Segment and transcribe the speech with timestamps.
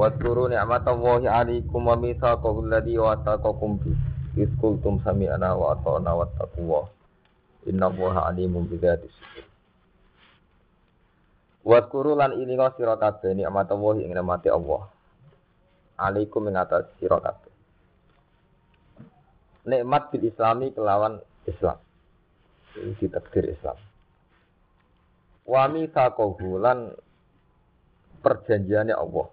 [0.00, 3.92] Wadkuru ni'matallahi alaikum wa mitsaqahu alladhi wasaqakum bi.
[4.40, 6.88] Iz qultum sami'na wa ata'na wattaqullah.
[7.68, 9.44] Innallaha alimun bidzati sudur.
[11.68, 14.88] Wadkuru lan ilinga sira kabeh ni'matallahi ing nikmate Allah.
[16.00, 17.20] Alaikum ing atas sira.
[19.68, 21.76] Nikmat bil islami kelawan Islam.
[22.72, 23.76] Ini ditakdir Islam.
[25.44, 26.96] Wa mitsaqahu lan
[28.24, 29.28] perjanjiannya Allah.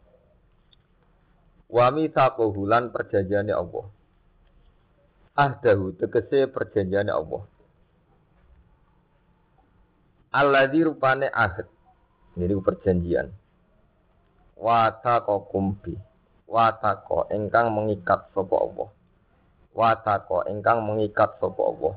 [1.68, 3.86] Wa mitsaqahu lan perjanjiane Allah.
[5.36, 7.44] Ahdahu tegese perjanjiane Allah.
[10.32, 11.68] Alladzi rupane ahd.
[12.40, 13.28] Ini perjanjian.
[14.56, 15.94] Wa taqakum bi.
[16.48, 18.90] Wa taqa ingkang mengikat sapa Allah.
[19.76, 21.96] Wa taqa ingkang mengikat sapa Allah.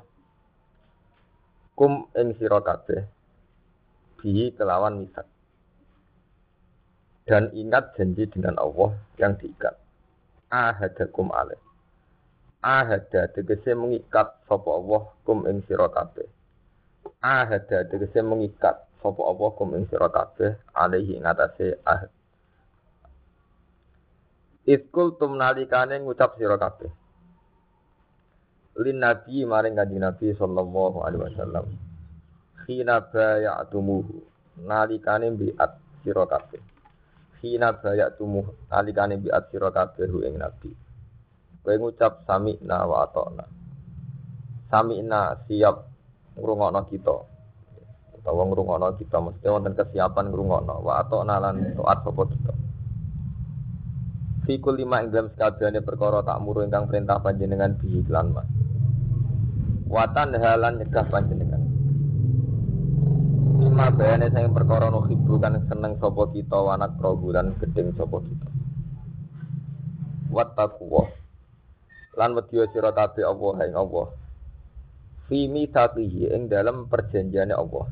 [1.78, 3.06] Kum ing sira kabeh.
[4.20, 5.24] Kelawan misak
[7.30, 9.78] dan ingat janji dengan Allah yang diikat.
[10.50, 11.62] Ahadakum alaih.
[12.58, 16.26] Ahada tegese mengikat sapa Allah kum ing sira kabeh.
[17.22, 22.10] Ahada tegese mengikat sapa Allah kum ing sira kabeh alaihi ing atase ahad.
[24.66, 26.90] Itkul tum nalikane ngucap sira kabeh.
[28.82, 31.66] Lin nabi maring kanjeng Nabi sallallahu alaihi wasallam.
[32.66, 34.18] Khina bayatumuhu
[34.66, 36.79] nalikane biat sira kabeh.
[37.40, 40.70] Hina bayak tumuh alikane biat sira kabeh ing nabi.
[41.64, 43.44] Kowe ngucap sami'na wa ata'na.
[44.68, 45.76] Sami'na siap
[46.36, 47.16] ngrungokno kita.
[48.20, 52.52] Utawa ngrungokno kita mesti wonten kesiapan ngrungokno wa ata'na lan taat sapa kita.
[54.44, 58.48] Fikul lima ing sekabehane perkara tak muru ingkang perintah panjenengan bi iklan mas.
[59.90, 61.49] Watan halan nyegah panjenengan.
[63.60, 68.16] Lima bayane sing perkara no hibu kan seneng sapa kita wanak prabu lan gedeng sapa
[68.24, 68.48] kita.
[70.32, 71.04] Wattaqwa.
[72.16, 74.08] Lan wedya sira kabeh Allah ing Allah.
[75.28, 77.84] Fi mithaqihi ing dalam perjanjiane Allah.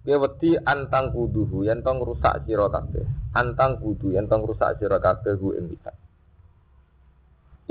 [0.00, 3.04] Kowe wedi antang kuduhu yen tong rusak sira kabeh.
[3.36, 5.92] Antang kudu yen tong rusak sira kabeh hu ing kita.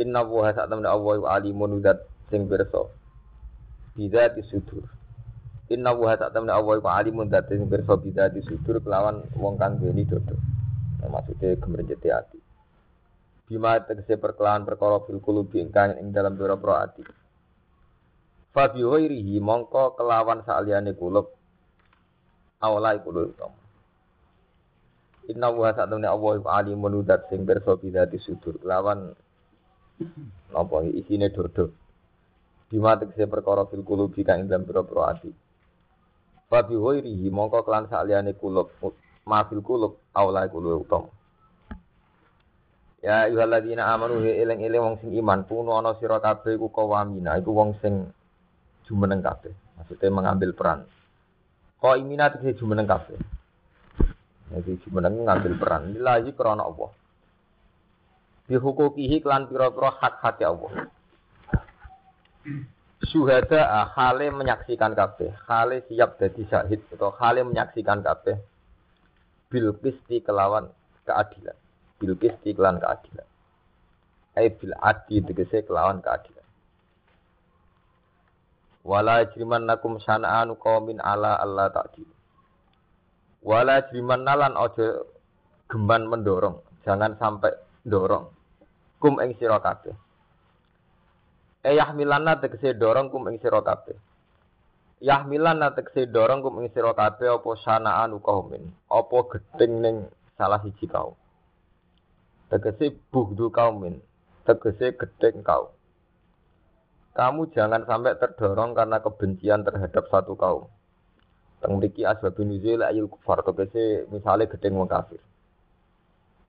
[0.06, 2.86] Inna wa sak temne Allah alimun udat sing pirsa.
[3.98, 4.99] Bidzati sudur.
[5.70, 9.78] Inna wa tak temne Allah iku alimun dadi sing pirsa bidati sudur kelawan wong kang
[9.78, 10.34] duweni dodo.
[10.98, 12.42] Nah, maksudnya gemrenjeti ati.
[13.46, 17.06] Bima tegese perkelawan perkara fil qulubi ingkang ing dalam pira-pira ati.
[18.50, 18.82] Fa bi
[19.38, 21.30] mongko kelawan saliyane kulub
[22.66, 23.30] awala iku lho
[25.30, 29.14] Inna wa tak temne Allah iku alimun dat sing pirsa bidati sudur kelawan
[30.50, 31.70] napa isine dodo.
[32.74, 35.49] Bima tegese perkara fil qulubi kang ing dalam pira-pira ati.
[36.50, 38.74] Fabi ghairihi mongko kelan saliyane kulub
[39.30, 41.06] mafil kulub aula kulub utam.
[43.06, 47.54] Ya ayyuhalladzina amanu he eling-eling wong sing iman puno ana sira kabeh iku kawamina iku
[47.54, 48.10] wong sing
[48.90, 49.54] jumeneng kabeh.
[49.78, 50.90] Maksudnya mengambil peran.
[51.78, 53.16] Kau imina tegese jumeneng kabeh.
[54.50, 55.94] Jadi jumeneng ngambil peran.
[55.94, 56.90] Lillahi krana Allah.
[58.50, 60.90] Bihukukihi klan pira-pira hak-hak Allah
[63.08, 68.36] syuhada ah, hale menyaksikan kabeh, hale siap jadi syahid atau hale menyaksikan kabeh
[69.48, 70.68] bil qisti kelawan
[71.08, 71.56] keadilan.
[71.96, 73.28] Bil qisti kelawan keadilan.
[74.36, 76.44] Ai bil adi tegese kelawan keadilan.
[78.84, 79.28] Wala
[79.64, 82.08] nakum sana'anu qaumin ala Allah ta'dil.
[83.44, 85.08] Wala nalan ojo
[85.72, 87.56] geman mendorong, jangan sampai
[87.88, 88.28] dorong.
[89.00, 90.09] Kum ing sira kabeh
[91.60, 94.00] Eh yahmilanna tegese dorong kum ing sira kabeh.
[95.04, 99.96] Yahmilanna tegese dorong kum ing sira kabeh apa sanaan kaumin, apa gedeng ning
[100.40, 101.20] salah siji kaum.
[102.48, 104.00] Tegese buhdu kaumin,
[104.48, 105.68] tegese gedeng kaum.
[107.12, 110.72] Kamu jangan sampai terdorong karena kebencian terhadap satu kaum.
[111.60, 115.20] Teng mriki asbabun nuzul ayul kufar tegese misale gedeng wong kafir.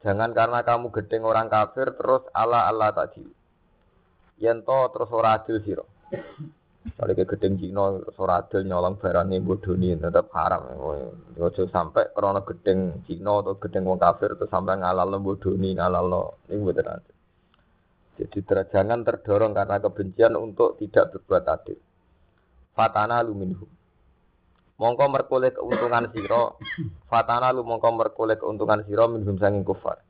[0.07, 3.40] Jangan karena kamu gedeng orang kafir terus ala Allah tadi
[4.41, 5.85] yen to terus ora adil sira.
[6.81, 10.65] Kalau ke gedeng Cina, soradil nyolong barangnya bodoni tetap haram.
[11.37, 16.23] Ojo sampai karena gedeng Cina atau gedeng wong kafir atau sampai ngalal bodoni ngalal lo
[16.49, 17.17] ini betul adil.
[18.21, 18.39] Jadi
[18.69, 21.79] jangan terdorong karena kebencian untuk tidak berbuat adil.
[22.73, 23.65] Fatana luminhu.
[24.81, 26.57] Mongko merkoleh keuntungan siro.
[27.13, 30.01] Fatana lu mongko merkoleh keuntungan siro minhum sanging kufar.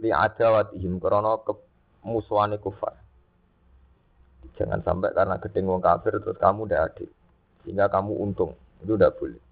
[0.00, 3.05] Li adawatihim karena kemusuhane kufar.
[4.56, 7.10] Jangan sampai karena gedeng wong kafir terus kamu udah adil.
[7.62, 8.56] Sehingga kamu untung.
[8.80, 9.42] Itu udah boleh.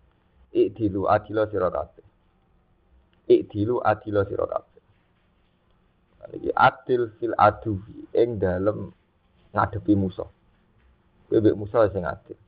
[0.55, 2.07] Ikdilu adilo sira kabeh.
[3.29, 4.83] Ikdilu adilo sira kabeh.
[6.25, 8.89] Iki adil fil aduwi ing dalem
[9.53, 10.29] ngadepi musuh.
[11.29, 12.39] Bebek musuh sing adil.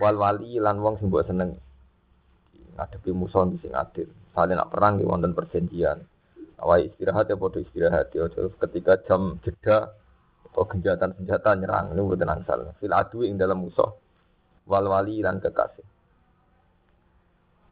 [0.00, 1.60] Wal wali lan wong sing seneng.
[2.80, 4.08] Ngadepi musuh sing adil.
[4.32, 6.00] Saling nak perang di wonten perjanjian.
[6.58, 8.30] Awai istirahat ya bodoh istirahat ya
[8.62, 9.92] ketika jam jeda
[10.54, 13.90] atau genjatan senjata nyerang ini bukan angsal fil adu ing dalam musuh
[14.70, 15.82] wal wali dan kekasih.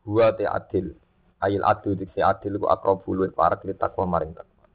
[0.03, 0.91] Gua te adil.
[1.39, 4.67] Ayil adu diksi adil ku akrobu luwih parek li takwa maring takwa.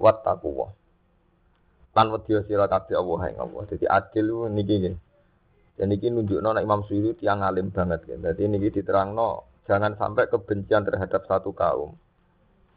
[0.00, 0.72] Wat takwa.
[1.92, 3.62] Lan wedya sira kabeh Allah ing Allah.
[3.68, 4.96] Dadi adil niki nggih.
[5.76, 10.28] Dan niki nunjukno nek Imam Suyuti tiang alim banget kan dadi niki diterangno jangan sampai
[10.32, 11.96] kebencian terhadap satu kaum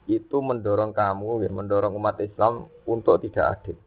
[0.07, 3.77] itu mendorong kamu, ya, mendorong umat Islam untuk tidak adil.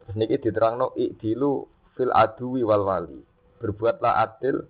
[0.00, 3.20] Terus niki diterangno ikdilu fil adui wal wali.
[3.60, 4.64] Berbuatlah adil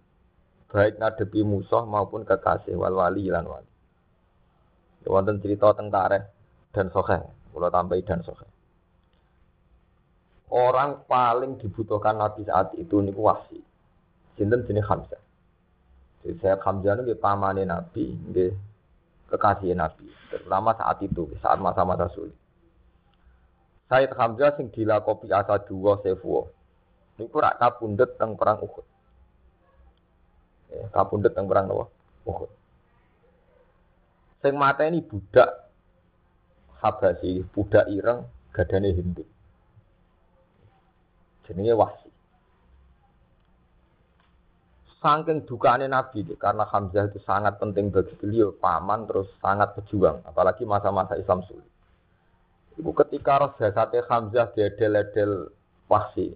[0.69, 3.71] baik ngadepi musuh maupun kekasih wal wali lan wali.
[5.07, 6.27] Ya, cerita tentara
[6.75, 7.19] dan sohe,
[7.55, 8.45] kalau tambahi dan sohe.
[10.49, 13.61] Orang paling dibutuhkan Nabi saat itu niku wasi.
[14.35, 15.23] Sinten jenis Hamzah.
[16.25, 18.68] Jadi saya Hamzah itu pamane Nabi, nggih
[19.29, 22.35] kekasih Nabi, terutama saat itu, saat masa-masa sulit.
[23.89, 26.53] Said Hamzah sing dilakopi asa dua sefuo.
[27.17, 28.87] Ini rak kapundut teng perang Uhud.
[30.71, 31.89] Ya, kapundut teng perang apa?
[32.29, 32.51] Uhud.
[34.45, 35.69] Sing mata ini budak
[36.79, 38.23] Habasi, budak ireng,
[38.55, 39.27] gadane Hindu.
[41.43, 42.08] Jenenge wasi.
[44.99, 50.67] Saking dukane Nabi karena Hamzah itu sangat penting bagi beliau, paman terus sangat pejuang, apalagi
[50.67, 51.63] masa-masa Islam sulit.
[52.83, 55.55] Ibu ketika jasadnya Hamzah dedel-dedel
[55.87, 56.35] wasi,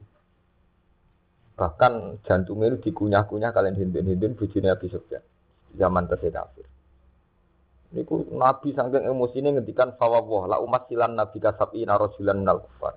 [1.59, 4.87] bahkan jantungnya itu dikunyah-kunyah kalian hindun-hindun bujurnya Nabi
[5.75, 6.67] zaman tersebut kafir.
[7.93, 12.97] Niku Nabi saking emosi ini ngendikan fawwah la umat silan Nabi kasabi narojulan minal kufar.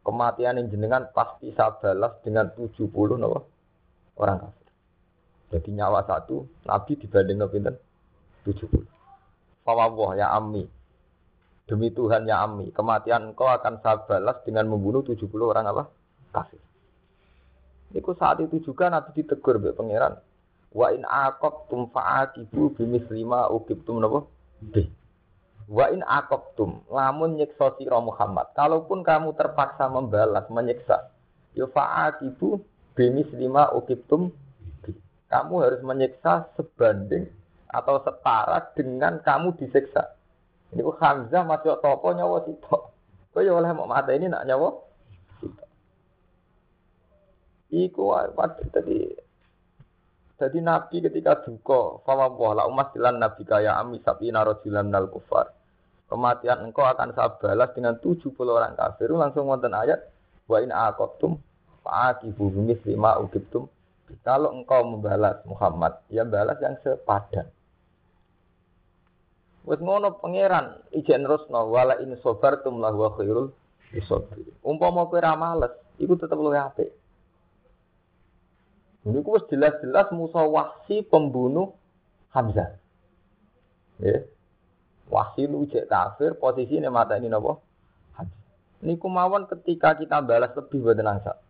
[0.00, 2.88] Kematian yang jenengan pasti saya balas dengan 70
[3.20, 3.40] nawa
[4.16, 4.63] orang kafir.
[5.52, 7.76] Jadi nyawa satu, Nabi dibanding Nabi pinten?
[8.48, 8.84] 70.
[9.64, 10.68] Fawwah ya Ami.
[11.64, 15.84] Demi Tuhan ya Ami, kematian kau akan saya balas dengan membunuh 70 orang apa?
[16.32, 16.60] Kafir.
[17.94, 20.18] Niku saat itu juga Nabi ditegur be pangeran.
[20.74, 24.26] Wa in aqabtum fa'aqibu bimislima uqibtum napa?
[24.58, 24.90] B.
[25.70, 28.50] Wa in aqabtum lamun nyiksa sira Muhammad.
[28.58, 31.14] Kalaupun kamu terpaksa membalas menyiksa,
[31.54, 32.58] ya fa'aqibu
[32.98, 34.34] bimislima uqibtum
[35.34, 37.26] kamu harus menyiksa sebanding
[37.66, 40.14] atau setara dengan kamu disiksa.
[40.70, 42.82] Ini Hamzah masih topo nyawa sitok.
[43.34, 44.78] Kau ya oleh mau mata ini nak nyawa
[45.42, 45.70] sitok.
[47.74, 48.14] Iku
[48.70, 49.10] tadi
[50.34, 55.50] jadi Nabi ketika duka, fama la umat silan Nabi kaya ami sapi narojilan nal kufar.
[56.10, 59.10] Kematian engkau akan saya balas dengan 70 orang kafir.
[59.14, 59.98] Langsung wonten ayat
[60.46, 61.38] wa in aqabtum
[61.82, 62.50] fa'aqibu
[62.86, 63.66] lima ugibtum
[64.24, 67.48] kalau engkau membalas Muhammad, ya balas yang sepadan.
[69.64, 73.48] Wes ngono pangeran ijen rusno wala in sabartum lahu khairul
[73.96, 74.44] isabir.
[74.60, 76.92] Umpama kowe ra males, iku tetep luwih apik.
[79.08, 81.76] Ini wis jelas-jelas Musa wahsi pembunuh
[82.32, 82.76] Hamzah.
[84.00, 84.24] Ya.
[85.12, 87.60] Wahsi lu cek kafir, posisinya mata ini nopo?
[88.16, 88.44] Hamzah.
[88.84, 91.40] Ini kumawan ketika kita balas lebih buat nangsa.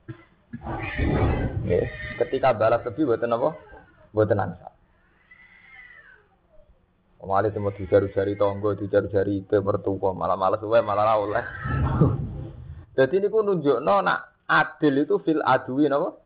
[1.65, 1.89] Ya,
[2.21, 3.51] ketika balas lebih buat apa?
[4.15, 4.69] Buat angsa.
[7.25, 11.41] Malah itu mau dijaru-jari tonggo, dijaru-jari itu mertua, malah malas suwe malah oleh.
[13.01, 16.21] Jadi ini pun nunjuk no, nak adil itu fil adui napa?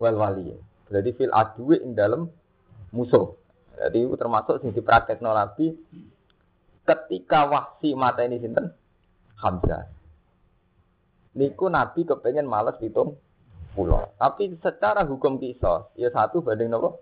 [0.00, 0.56] Wal wali.
[0.88, 2.26] Jadi fil adui ing dalam
[2.96, 3.36] musuh.
[3.76, 5.76] Jadi itu termasuk sing dipraktek nabi
[6.88, 8.72] ketika wahsi mata ini sinten
[9.36, 9.84] Hamzah.
[11.36, 13.20] Niku nabi kepengen malas hitung
[13.76, 14.08] pulau.
[14.16, 16.96] Tapi secara hukum kisah, ya satu banding nopo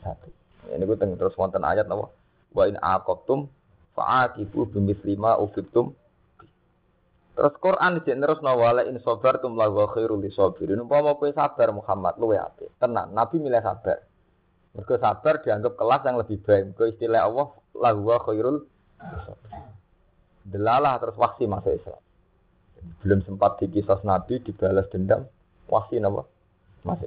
[0.00, 0.32] satu.
[0.72, 2.16] Ini gue terus wonten ayat nopo.
[2.56, 3.44] Wa in aqabtum
[3.92, 4.72] fa'aqibu
[5.04, 5.92] lima ufibtum.
[7.34, 10.80] Terus Quran dijek terus nawala in sabartum la wa khairul lisabirin.
[10.80, 12.70] Umpama kowe sabar Muhammad luwe apik.
[12.78, 14.00] Tenan, Nabi milih sabar.
[14.74, 16.62] Mergo sabar dianggap kelas yang lebih baik.
[16.72, 17.90] Mergo istilah Allah la
[18.22, 18.56] khairul
[20.44, 22.00] Delalah terus waksi masuk Islam.
[23.00, 25.24] Belum sempat dikisah Nabi dibalas dendam,
[25.68, 26.26] waksi napa?
[26.84, 26.98] Nah,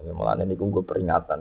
[0.00, 1.40] ini malah ini gue peringatan.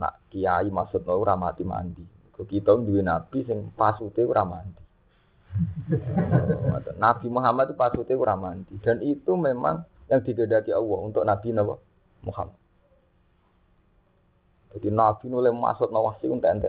[0.00, 2.04] Nak kiai maksud ora mati mandi.
[2.34, 4.84] Kita duwe nabi sing pasute ora mandi.
[6.98, 11.54] Nabi Muhammad itu pasutnya kurang mandi dan itu memang yang digedaki Allah untuk Nabi
[12.26, 12.58] Muhammad.
[14.74, 16.66] Jadi Nabi nule masuk nawasi untuk ente.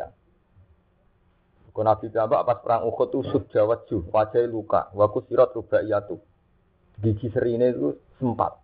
[1.73, 6.15] Kau Nabi Jambak pas perang Uhud itu sudah wajah, wajah luka, waku sirat rubaiyatu.
[7.03, 8.55] Gigi serine itu sempat.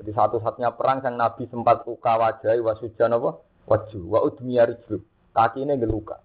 [0.00, 3.36] Jadi satu-satunya perang yang Nabi sempat luka wajah, wasujan apa?
[3.68, 4.64] Wajah, wa udmiya.
[5.30, 6.18] Kaki ini geluka.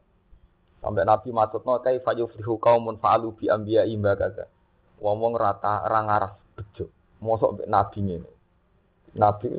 [0.82, 4.46] Sampai Nabi maksud no kai fayuflihu kaumun fa'alu bi anbiya imba kata.
[5.01, 6.89] Ngomong rata orang arah bejo.
[7.22, 8.18] Mosok mbek nabi ini.
[9.18, 9.50] Nabi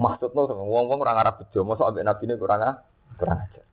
[0.00, 1.60] maksud no ngomong orang arah bejo.
[1.60, 2.64] Mosok mbek nabi ini kurang
[3.20, 3.64] kurang ajar.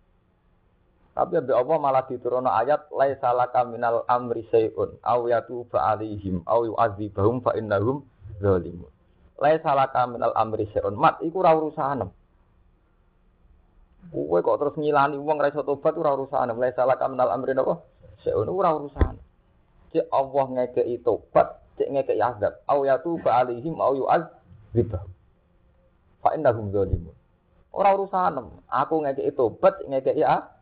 [1.19, 6.63] Tapi Abi Allah malah diturunkan ayat laisa laka minal amri sayun aw yatuba alaihim aw
[6.63, 8.07] yu'adzibahum fa innahum
[8.39, 8.87] zalimun.
[9.35, 12.07] Laisa laka minal amri sayun mat iku ora urusanem.
[14.15, 16.55] Kowe kok terus ngilani wong ra iso tobat ora urusan.
[16.55, 17.83] Mulai salah kaminal amri napa?
[18.23, 19.19] Seono ora urusan.
[19.91, 22.63] Cek Allah ngekeki tobat, cek ngekeki azab.
[22.63, 24.95] Au yatu ba alaihim au yu'adzib.
[26.23, 27.11] Fa innahum zalimun.
[27.75, 28.39] Ora urusan.
[28.71, 30.58] Aku ngekeki tobat, ngekeki azab.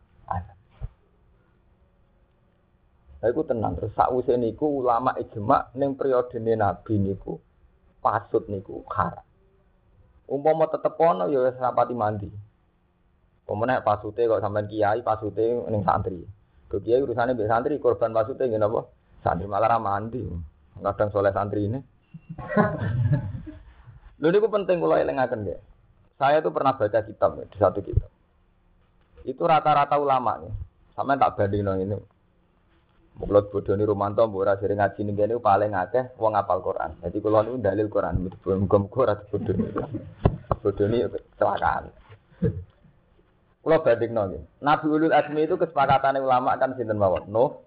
[3.17, 7.41] Lah iku tenang terus sakwise niku ulama ijma ning periode Nabi niku
[7.97, 9.25] pasut niku haram.
[10.27, 12.29] Umpama tetep ana ya wis rapati mandi.
[13.47, 16.19] Pemenang pasute kok sampean kiai pasute ning santri.
[16.67, 18.81] Ke kiai urusane mbek santri korban pasute ngene apa?
[19.23, 20.19] Santri malah ra mandi.
[20.83, 21.79] Kadang soleh santri ini.
[24.19, 25.59] Lho niku penting kula elingaken nggih.
[26.19, 28.09] Saya tuh pernah baca kitab di satu kitab.
[29.27, 30.53] Itu rata-rata ulama nih.
[30.95, 31.99] Sama tak banding ini.
[33.17, 37.01] Mulut bodoh ini Romanto, mbok sering ngaji nih gini paling akeh wong apal Quran.
[37.01, 39.73] Jadi kalau ini dalil Quran, muga-muga ora bodoh ini.
[40.61, 41.83] Bodoh ini kecelakaan.
[43.67, 47.25] Kalau banding nongin, Nabi Ulul Azmi itu kesepakatan ulama kan sinten mawon.
[47.27, 47.57] Nuh,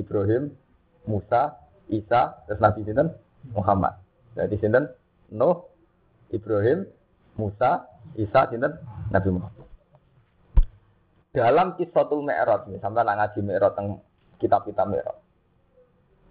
[0.00, 0.50] Ibrahim,
[1.06, 1.60] Musa,
[1.92, 3.14] Isa, terus Nabi sinten
[3.52, 4.00] Muhammad.
[4.34, 4.88] Jadi sinten
[5.30, 5.60] Nuh,
[6.32, 6.88] Ibrahim,
[7.36, 7.84] Musa,
[8.16, 8.80] Isa, sinten
[9.12, 9.59] Nabi Muhammad.
[11.30, 14.02] Dalam kisahul Mi'raj, sampai ngaji Mi'raj tentang
[14.42, 15.18] kitab-kitab Mi'raj.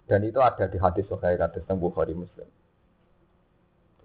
[0.04, 2.44] Dan itu ada di hadis Sahih hadis tentang Bukhari Muslim.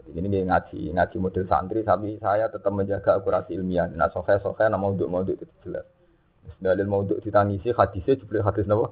[0.05, 3.89] Ini dia ngaji, ngaji model santri, tapi saya tetap menjaga akurasi ilmiah.
[3.89, 5.81] Nah, sokai sokai, nama untuk mau itu jelas.
[6.61, 8.85] Dalil mau untuk ditangisi, hadisnya juga hadis nama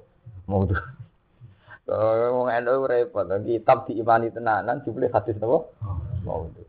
[0.49, 0.81] mau untuk.
[1.85, 5.61] Kalau mau NU repot, kitab diimani tenanan, juga hadis nama
[6.25, 6.65] mau untuk.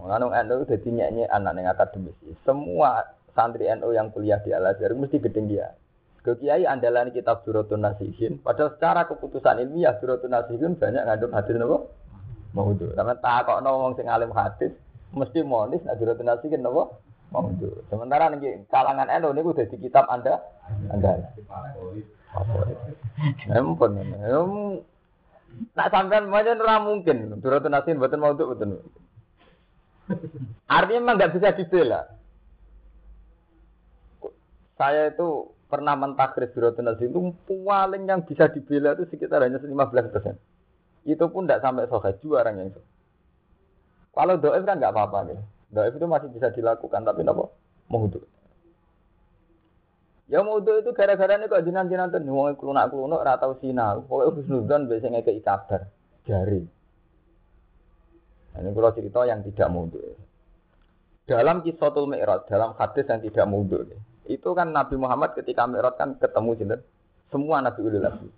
[0.00, 2.16] Nganu NU jadi nyanyi anak yang akademis.
[2.46, 3.02] Semua
[3.40, 5.72] santri NU yang kuliah di Al Azhar mesti gedeng dia.
[6.20, 11.56] Ke kiai andalan kitab Suratun Nasihin, padahal secara keputusan ilmiah Suratun Nasihin banyak ngandung hadis
[11.56, 11.80] nama
[12.52, 12.92] mau itu.
[12.92, 14.76] Karena tak kok wong sing alim hadis
[15.10, 17.70] mesti monis nak jurut nasikin nopo mau itu.
[17.90, 20.38] Sementara nih kalangan NU ini udah di kitab anda
[20.90, 21.18] anda.
[23.50, 23.92] Empun,
[25.74, 27.38] nak sampean macam ora mungkin.
[27.42, 28.82] Jurut nasihin mau itu betul.
[30.66, 32.02] Artinya memang nggak bisa dibela.
[34.80, 40.08] Saya itu pernah mentakris jurut nasihin itu paling yang bisa dibela itu sekitar hanya 15
[40.08, 40.40] persen.
[41.04, 42.80] Itu pun tidak sampai sohaj orang yang itu.
[44.16, 45.38] Kalau doif kan nggak apa-apa nih.
[45.68, 47.52] Doif itu masih bisa dilakukan, tapi nopo
[47.92, 48.08] mau
[50.30, 54.06] Ya mau itu gara-gara ini kok jinan-jinan tuh wong kelunak-kelunak ora tau sinau.
[54.06, 55.90] Pokoke husnudzon biasanya ngekeki kabar
[56.22, 56.62] jari.
[58.54, 60.14] Nah, ini kalau cerita yang tidak mundur.
[61.26, 63.90] Dalam kisahul Mi'raj, dalam hadis yang tidak mundur.
[64.28, 66.80] Itu kan Nabi Muhammad ketika Mi'raj kan ketemu sinten?
[67.30, 68.30] Semua Nabi ulil azmi.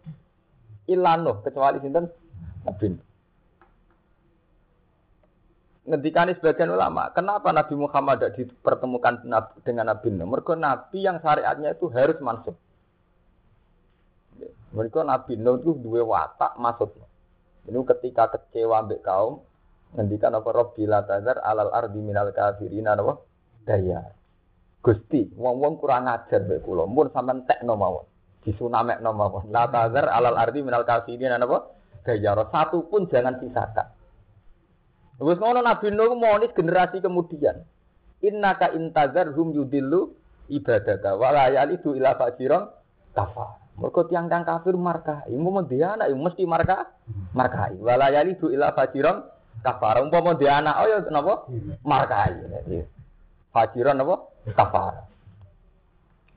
[0.91, 2.07] Ilanu kecuali sinten?
[2.63, 2.87] Nabi.
[5.83, 9.19] Ngendikani sebagian ulama, kenapa Nabi Muhammad tidak dipertemukan
[9.67, 10.31] dengan Nabi Nuh?
[10.31, 12.55] Mereka Nabi yang syariatnya itu harus masuk.
[14.71, 16.95] Mereka Nabi Nuh itu dua watak masuk.
[17.67, 19.43] Ini ketika kecewa ambek kaum,
[19.99, 23.19] ngendikan apa Rabbi la tazar alal ardi minal kafirin apa
[23.67, 24.07] daya.
[24.83, 26.91] Gusti, wong-wong kurang ajar mbek kula.
[26.91, 28.03] Mun sampean tekno mawon.
[28.43, 29.47] Disunamekno mawon.
[29.55, 31.71] La tazar alal ardi minal kafirin apa
[32.03, 33.87] gayaro satu pun jangan sisakan.
[35.23, 37.63] Wes ngono Nabi Nuh monis generasi kemudian.
[38.27, 40.19] Innaka intazar hum yudillu
[40.51, 42.67] ibadata wa la yalidu ila fajiron
[43.15, 43.63] kafa.
[43.79, 46.93] Mergo tiang-tiang kafir markai, mau dia anak, ya mesti marka,
[47.33, 47.81] markai.
[47.81, 49.25] Walayali bu ila fajiron
[49.65, 50.05] kafar.
[50.05, 51.49] Umpama dia anak, oh ya napa?
[51.81, 52.37] Markai.
[53.49, 54.32] Fajiron napa?
[54.51, 55.07] Kafar.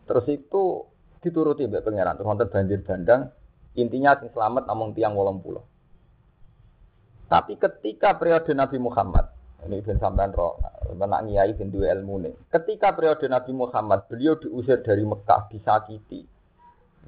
[0.05, 0.85] Terus itu
[1.25, 2.13] dituruti mbek pangeran.
[2.13, 3.33] Terus wonten banjir bandang,
[3.73, 5.65] intinya sing selamat namung tiang pulau.
[7.25, 9.33] Tapi ketika periode Nabi Muhammad,
[9.65, 10.61] ini ben sampean roh,
[10.93, 12.33] menak ngiyai ben duwe ilmu nih.
[12.53, 16.21] Ketika periode Nabi Muhammad, beliau diusir dari Mekah, disakiti.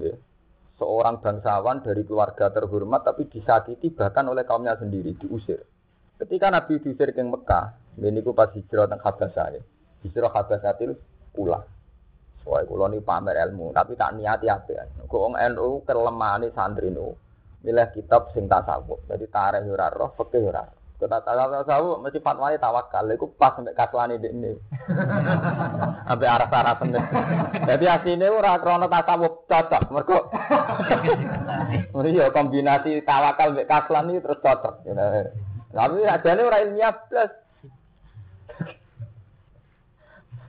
[0.01, 0.17] Ya.
[0.81, 5.61] Seorang bangsawan dari keluarga terhormat tapi disakiti bahkan oleh kaumnya sendiri, diusir.
[6.17, 9.61] Ketika Nabi diusir ke Mekah, ini ku pas hijrah teng Habasah ya.
[10.05, 10.93] Hijrah Habasatil
[11.37, 11.63] ulah.
[12.47, 14.87] Soalnya kulo ini pamer ilmu, tapi tak niati apa.
[15.03, 17.11] Kok wong NU kelemahan santri NU.
[17.65, 19.03] Milih kitab sing tasawuf.
[19.11, 20.63] Jadi tareh ora roh, fikih ora.
[20.97, 23.03] Kita tasawuf mesti fatwanya tawakal.
[23.11, 24.55] Iku pas sampai kaslani ini.
[26.07, 27.07] sampai arah-arah sendiri.
[27.67, 29.83] Jadi aslinya ora krono tasawuf cocok.
[29.91, 30.19] Mereka.
[31.97, 34.87] Iya kombinasi tawakal sampai kaslan ini terus cocok.
[35.75, 37.46] Tapi ini ora ilmiah plus.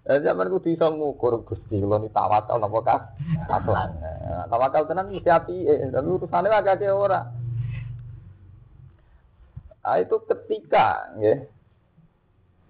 [0.08, 3.02] Ya zaman ku bisa ngukur Gusti kula ni tawakal napa kas?
[3.44, 3.92] Kaslan.
[4.48, 5.56] Tawakal tenan mesti api,
[5.92, 7.28] tapi urusane agak ora.
[9.84, 11.44] Nah, itu ketika ya,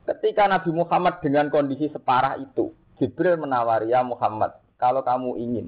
[0.06, 5.66] ketika Nabi Muhammad dengan kondisi separah itu, Jibril menawari ya Muhammad, kalau kamu ingin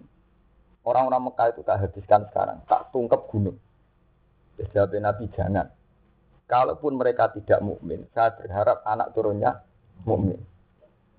[0.87, 3.59] orang-orang Mekah itu tak habiskan sekarang, tak tungkep gunung.
[4.75, 5.67] Jawab Nabi jangan.
[6.51, 9.63] Kalaupun mereka tidak mukmin, saya berharap anak turunnya
[10.03, 10.39] mukmin.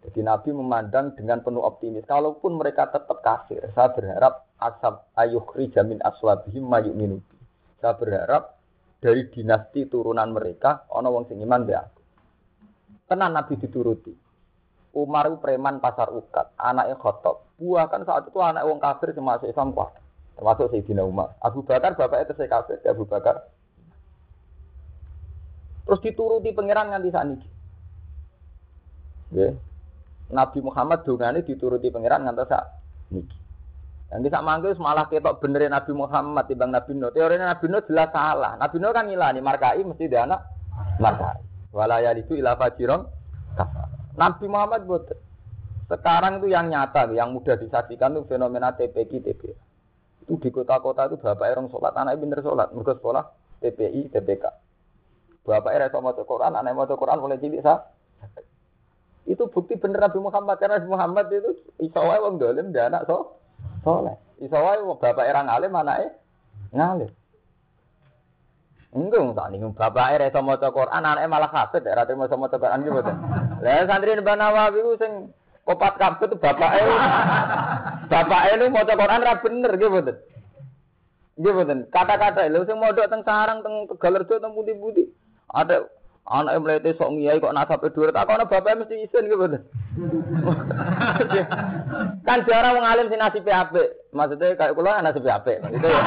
[0.02, 2.10] Jadi Nabi memandang dengan penuh optimis.
[2.10, 7.38] Kalaupun mereka tetap kafir, saya berharap asab ayuh jamin aswabihim mayuk minubi.
[7.78, 8.58] Saya berharap
[8.98, 12.02] dari dinasti turunan mereka ana wong sing iman be aku.
[13.06, 14.14] Tenan Nabi dituruti.
[14.92, 17.48] Umar preman pasar ukat, anaknya khotob.
[17.56, 19.96] Buah kan saat itu anak wong kafir yang masuk Islam kuat.
[20.36, 21.32] Termasuk Sayyidina Umar.
[21.40, 23.48] Abu Bakar bapaknya itu kafir, ya Abu Bakar.
[25.88, 27.40] Terus dituruti pangeran nganti saat.
[29.32, 29.56] Ya.
[30.32, 32.68] Nabi Muhammad dongane dituruti pangeran nganti saat
[33.12, 33.24] ini.
[34.12, 37.16] Yang bisa manggil malah ketok benerin Nabi Muhammad timbang Nabi Nuh.
[37.16, 38.60] Teorinya Nabi Nuh jelas salah.
[38.60, 40.44] Nabi Nuh kan ngilani markai mesti dia anak
[41.00, 41.40] markai.
[41.72, 43.08] Walaya itu ilah fajiron
[44.20, 45.08] Nabi Muhammad buat
[45.92, 49.52] sekarang itu yang nyata, yang mudah disaksikan itu fenomena TPK TP.
[50.24, 53.24] Itu di kota-kota itu bapak orang sholat, anaknya bener sholat, mereka sekolah
[53.60, 54.44] TPI TPK.
[55.44, 57.84] Bapak era sama Quran, anaknya mau Quran boleh cilik sah.
[59.30, 63.38] Itu bukti bener Nabi Muhammad karena Nabi Muhammad itu isawai wong dolim dia anak so
[63.86, 64.18] soleh.
[64.42, 66.08] Iso wae bapak era ngalim anake
[66.74, 67.12] ngalim.
[68.92, 73.14] Enggak, tak nih bapak era maca Quran, anake malah hafid, ora terima maca Quran gitu.
[73.64, 75.32] Lah santri Mbah Nawawi ku sing
[75.64, 76.84] kopat kabeh itu bapak e.
[78.12, 80.18] bapak e lu maca Quran ra bener gitu betul.
[81.40, 81.80] Gitu betul.
[81.88, 84.52] Kata-kata lu sing modok teng sarang teng Tegalerjo teng.
[85.52, 85.88] Ada
[86.22, 89.42] Anak yang melete sok ngiyai kok nasab dua tak kono bapak mesti isin gitu.
[92.30, 93.90] kan jarang wong alim sing nasib apik.
[94.14, 95.60] Maksudnya kayak kula nasib apik.
[95.60, 96.02] Gitu ya.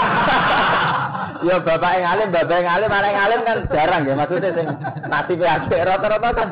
[1.51, 4.69] ya bapak yang alim, bapak yang alim, anak yang alim kan jarang ya maksudnya sing
[5.11, 6.49] nasib apik rata-rata kan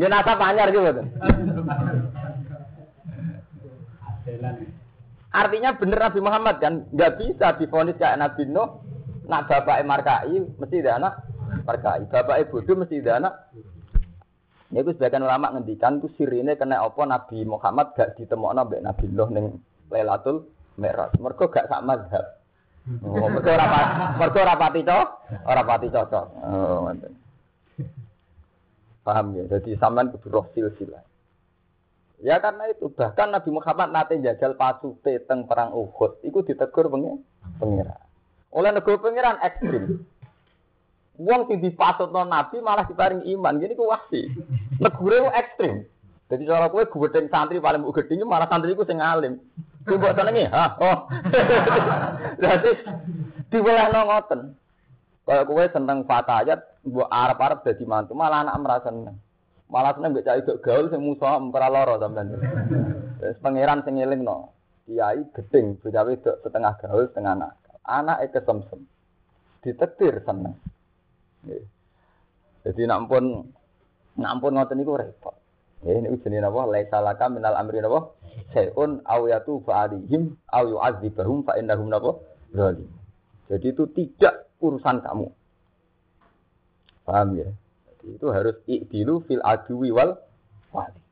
[0.00, 1.02] dia nasab anyar gitu.
[5.36, 8.80] Artinya bener Nabi Muhammad kan nggak bisa difonis kayak Nabi Nuh.
[9.28, 11.14] Nak bapak markai mesti ada anak
[11.64, 12.08] markai.
[12.08, 13.34] Bapak ibu itu mesti ada anak.
[14.72, 19.04] Ini itu sebagian ulama ngendikan itu sirine kena apa Nabi Muhammad gak ditemokno mbek Nabi
[19.12, 19.46] Nuh ning
[19.92, 20.48] Lailatul
[20.80, 21.12] Mi'raj.
[21.20, 22.40] Mergo gak sak mazhab.
[23.04, 23.66] Oh, mergo ora
[24.16, 25.08] mergo ora pati cocok,
[25.44, 26.26] ora pati cocok.
[26.40, 27.12] Oh, ngoten.
[29.04, 29.44] Paham ya?
[29.50, 31.04] Jadi sampean kudu roh silsilah.
[32.22, 37.26] Ya karena itu bahkan Nabi Muhammad nate jajal pasute teng perang Uhud, itu ditegur pengen
[37.58, 37.98] pengira.
[38.54, 40.06] Oleh negara pengiran ekstrim.
[41.22, 43.62] Wong sing dipasutno Nabi malah diparing iman.
[43.62, 44.26] Gini ku wasi.
[44.82, 45.86] Negure ekstrim.
[46.26, 49.38] Jadi cara kowe gedeng santri paling mbok gedeng malah santri ku sing alim.
[49.86, 50.80] Kuwi mbok senengi, ha?
[50.80, 50.98] Oh.
[52.42, 52.70] Jadi
[53.52, 54.40] diwelehno ngoten.
[55.22, 56.58] Kalau kowe seneng fatayat,
[56.88, 59.16] mbok arep-arep dadi mantu, malah anak merasa seneng.
[59.70, 62.34] Malah seneng mbek cah gaul sing musuh ora lara sampean.
[63.22, 64.50] Wis pangeran sing elingno.
[64.82, 67.52] Kiai gedeng, bocah wedok setengah gaul, setengah anak.
[67.86, 68.82] Anake kesemsem.
[69.62, 70.58] Ditetir seneng.
[72.62, 73.50] Jadi nak pun
[74.18, 75.34] nak pun ngoten niku repot.
[75.82, 76.62] Ya ini jenenge napa?
[76.70, 78.14] Laisa laka minal amri napa?
[78.54, 82.22] Sayun aw yatu fa'alihim aw yu'adzibahum fa innahum napa?
[82.54, 82.86] Zalim.
[83.50, 85.26] Jadi itu tidak urusan kamu.
[87.02, 87.50] Paham ya?
[87.90, 90.22] Jadi itu harus ikdilu fil adwi wal
[90.70, 91.02] wali.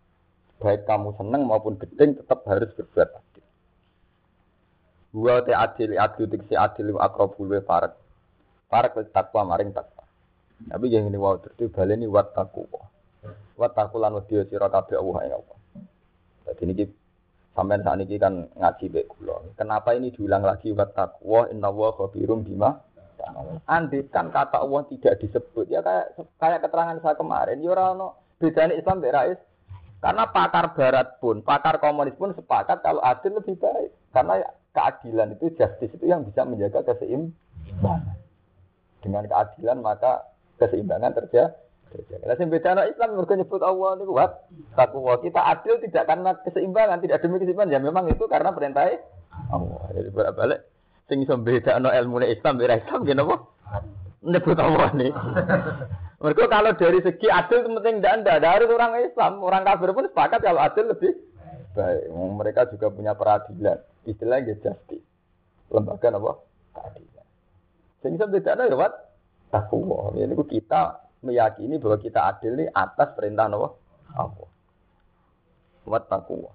[0.62, 3.44] Baik kamu senang maupun gedeng tetap harus berbuat adil.
[5.18, 7.90] Wa te adil adil tiksi adil akrabul wa.
[8.70, 9.99] Farak wis takwa maring takwa.
[10.68, 12.84] Tapi yang ini wow terus baleni wat takwa.
[13.56, 15.58] Wat takwa lan wedi sira kabeh Allah ing Allah.
[16.50, 16.84] Jadi ini
[17.56, 19.36] sampean saat ini kan ngaji baik kula.
[19.56, 22.76] Kenapa ini diulang lagi wat takwa inna wa khabirum bima
[23.68, 27.60] Andai kan kata Allah tidak disebut ya kayak kayak keterangan saya kemarin.
[27.60, 29.36] Ya ora bedanya Islam berais
[30.00, 33.92] karena pakar barat pun, pakar komunis pun sepakat kalau adil lebih baik.
[34.16, 34.40] Karena
[34.72, 38.16] keadilan itu justice itu yang bisa menjaga keseimbangan.
[39.04, 40.24] Dengan keadilan maka
[40.60, 41.56] keseimbangan terjadi.
[42.22, 44.30] Nah, yang beda anak Islam mereka nyebut Allah ini kuat.
[44.78, 47.74] Takwa kita adil tidak karena keseimbangan, tidak demi keseimbangan.
[47.74, 48.86] Ya memang itu karena perintah
[49.50, 49.82] Allah.
[49.90, 50.60] Jadi balik.
[51.10, 53.36] Sing iso beda anak ilmu Islam, beda Islam, gini apa?
[54.22, 55.10] Nyebut Allah nih.
[56.22, 60.44] Mereka kalau dari segi adil itu penting tidak harus orang Islam, orang kafir pun sepakat
[60.44, 61.16] kalau adil lebih
[61.72, 62.12] baik.
[62.12, 65.02] Mereka juga punya peradilan, istilahnya justice.
[65.72, 66.32] Lembaga apa?
[66.76, 67.26] Keadilan.
[68.04, 68.88] Sehingga beda ada ya.
[69.50, 70.14] Takwa.
[70.14, 70.82] Ini kita
[71.26, 73.68] meyakini bahwa kita adil ini atas perintah apa?
[74.14, 74.48] Allah.
[75.84, 76.50] Wat takwa.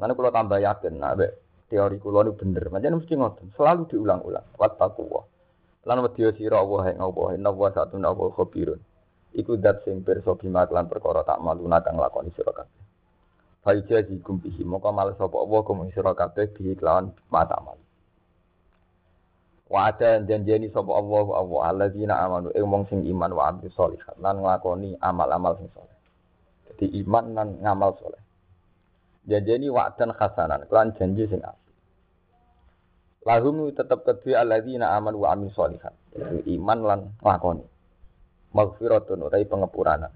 [0.00, 1.12] Mana kalau tambah yakin, nah,
[1.68, 2.72] teori kulo ini bener.
[2.72, 4.56] Macam mesti ngotot, selalu diulang-ulang.
[4.56, 5.28] Wat takwa.
[5.84, 8.80] Lan wedya sira Allah ing Allah, inna wa satuna Allah khabirun
[9.32, 12.82] iku dat sing pirsa bima lan perkara tak malu kang lakoni sira kabeh.
[13.64, 17.78] Fa jazi bihi moko males sapa apa kum sira kabeh bihi kelawan mata mal.
[19.72, 24.20] Wa ada janjeni sapa Allah Allah alladzina amanu ing wong sing iman wa amil sholihat
[24.20, 25.96] lan nglakoni amal-amal sing saleh.
[26.68, 28.20] Jadi iman lan ngamal saleh.
[29.24, 31.72] Janjeni wa'dan hasanan, kelan janji sing apik.
[33.24, 35.96] Lahum tetap kedua alladzina amanu wa amil sholihat.
[36.12, 37.72] Jadi iman lan nglakoni
[38.52, 40.12] maghfiratun utai pengepuranan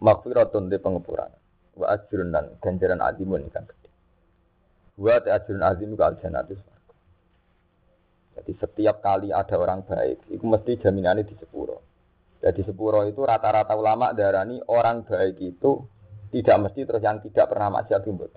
[0.00, 1.40] maghfiratun di pengepuranan
[1.76, 3.88] wa ajrun dan ganjaran azimun gede
[5.00, 6.54] wa ajrun azim ke aljannatu
[8.36, 11.80] jadi setiap kali ada orang baik itu mesti jaminannya di sepuro
[12.44, 15.82] jadi sepuro itu rata-rata ulama darani orang baik itu
[16.30, 18.28] tidak mesti terus yang tidak pernah maksiat itu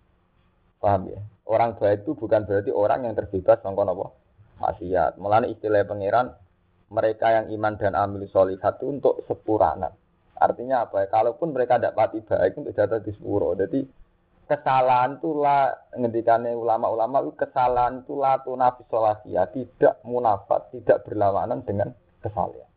[0.82, 4.06] paham ya orang baik itu bukan berarti orang yang terbebas nongkon apa
[4.56, 6.32] maksiat melani istilah pangeran
[6.90, 9.90] mereka yang iman dan amil solihat itu untuk sepuranan.
[10.36, 11.06] Artinya apa ya?
[11.10, 13.56] Kalaupun mereka tidak pati baik untuk jatuh di sepuro.
[13.56, 13.82] Jadi
[14.46, 21.66] kesalahan itu lah ngendikannya ulama-ulama itu kesalahan itu lah nafis solasia tidak munafat, tidak berlawanan
[21.66, 21.90] dengan
[22.22, 22.70] kesalahan.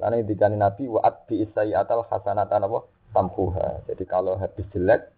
[0.00, 2.78] Lalu ngendikannya Nabi waat bi atal hasanatan apa
[3.12, 3.84] tamkuha.
[3.86, 5.12] Jadi kalau habis jelek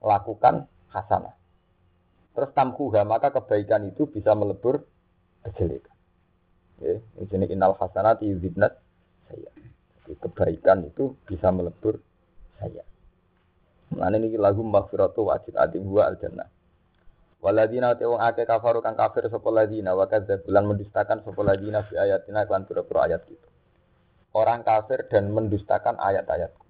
[0.00, 1.36] lakukan hasanah.
[2.34, 4.82] Terus tamkuha maka kebaikan itu bisa melebur
[5.44, 5.92] kejelekan.
[6.82, 8.74] Ya, ini inal hasanati yuzibnat
[9.30, 9.52] saya.
[10.02, 12.00] Jadi kebaikan itu bisa melebur
[12.58, 12.82] saya.
[13.94, 16.16] Nah ini lagu maghfiratu wajib adim huwa al.
[17.44, 22.00] Waladina te wong akeh kafaru kang kafir sapa ladina wa bulan mendustakan sapa ladina fi
[22.00, 23.48] ayatina kan pura ayat gitu.
[24.32, 26.66] Orang kafir dan mendustakan ayat-ayatku.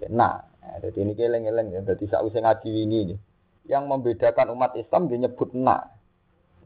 [0.00, 0.42] Ya, nah,
[0.82, 1.80] jadi ini keleng-keleng ya.
[1.84, 3.14] Jadi sausai ngaji ini,
[3.68, 5.86] yang membedakan umat Islam dia nyebut na.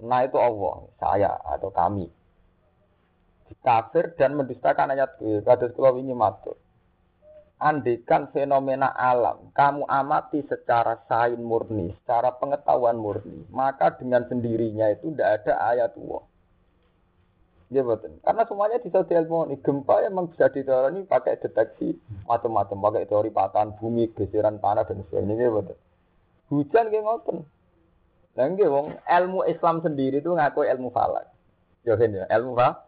[0.01, 2.09] Na itu Allah, saya atau kami
[3.65, 6.57] kafir dan mendustakan ayat Kados kula wingi matur.
[7.65, 15.17] Andikan fenomena alam kamu amati secara sain murni, secara pengetahuan murni, maka dengan sendirinya itu
[15.17, 16.25] tidak ada ayat Allah.
[17.73, 18.21] Ya betul.
[18.21, 19.57] Karena semuanya bisa diilmoni.
[19.65, 21.97] Gempa memang bisa diteori pakai deteksi
[22.29, 25.49] macam-macam, pakai teori patahan bumi, geseran tanah dan sebagainya.
[25.49, 25.77] Ya betul.
[26.53, 27.37] Hujan kayak ngoten.
[28.37, 31.33] Lah wong ilmu Islam sendiri itu ngaku ilmu falak.
[31.81, 32.85] Ya kan ya, ilmu falak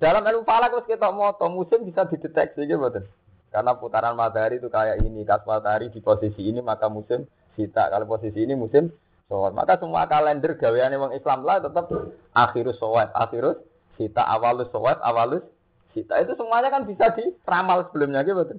[0.00, 3.04] dalam ilmu falak terus kita moto musim bisa dideteksi gitu betul.
[3.50, 7.26] Karena putaran matahari itu kayak ini, kas matahari di posisi ini maka musim
[7.58, 7.90] sita.
[7.90, 8.90] Kalau posisi ini musim.
[9.30, 11.86] Maka semua kalender gawean emang Islam lah tetap
[12.34, 13.62] akhirus soal, akhirus
[13.94, 15.46] sita, awalus soal, awalus
[15.94, 16.18] sita.
[16.18, 18.58] Itu semuanya kan bisa diramal sebelumnya gitu betul.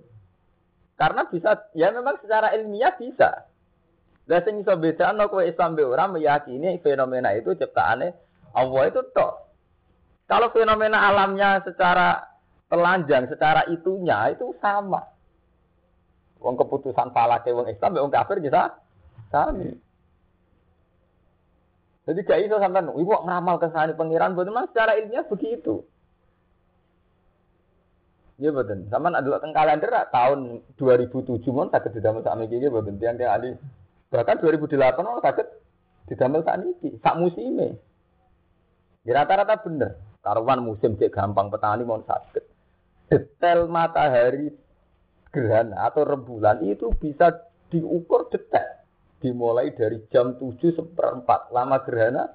[0.95, 3.51] Karena bisa, ya memang secara ilmiah bisa.
[4.23, 8.15] Dan sing iso bedakno kowe Islam be ora meyakini fenomena itu ciptaane
[8.55, 9.33] Allah itu tok.
[10.31, 12.30] Kalau fenomena alamnya secara
[12.71, 15.03] telanjang, secara itunya itu sama.
[16.39, 18.79] Wong keputusan falake wong Islam wong kafir bisa
[19.29, 19.75] sami.
[22.01, 25.85] Jadi gak iso sampean ibu ngeramal kesalahan pengiran betul memang secara ilmiah begitu.
[28.41, 28.89] Iya betul.
[28.89, 33.53] Sama adalah teng kalender tahun 2007 mon sakit didamel sak niki betul tiang tiang ahli.
[34.09, 35.47] Bahkan 2008 mon sakit
[36.09, 37.77] didamel sak niki, sak musime.
[39.05, 40.01] Ya rata-rata bener.
[40.25, 42.50] Karuan musim cek gampang petani mau sakit.
[43.11, 44.55] Detail matahari
[45.35, 48.79] gerhana atau rembulan itu bisa diukur detail.
[49.21, 51.53] dimulai dari jam 7 seperempat.
[51.53, 52.25] Lama gerhana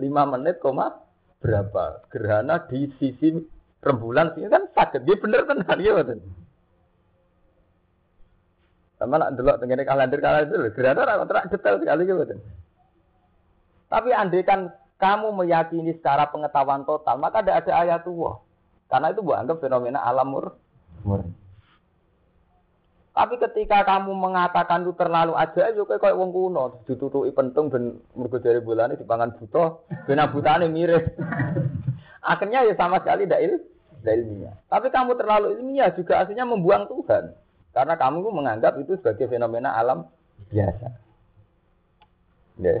[0.00, 0.96] 5 menit, koma
[1.44, 2.08] berapa?
[2.08, 3.36] Gerhana di sisi
[3.84, 5.04] rembulan sini kan sakit.
[5.04, 6.24] Dia bener tenan ya betul.
[8.96, 12.40] Sama nak delok tengene kalender kalender gerhana ora terak detail sekali ya betul.
[13.92, 18.40] Tapi andai kan kamu meyakini secara pengetahuan total, maka tidak ada ayat tua.
[18.92, 20.60] Karena itu buat anggap fenomena alam mur
[21.00, 21.32] murni.
[23.12, 28.40] Tapi ketika kamu mengatakan itu terlalu aja, itu kayak wong kuno, ditutupi pentung dan mergo
[28.40, 31.12] dari bulan ini dipangan buto, bena butane mirip.
[32.32, 33.54] Akhirnya ya sama sekali tidak il,
[34.00, 34.56] ilmiah.
[34.64, 37.36] Tapi kamu terlalu ilmiah juga aslinya membuang Tuhan.
[37.76, 40.08] Karena kamu menganggap itu sebagai fenomena alam
[40.48, 40.88] biasa.
[42.60, 42.80] Ya.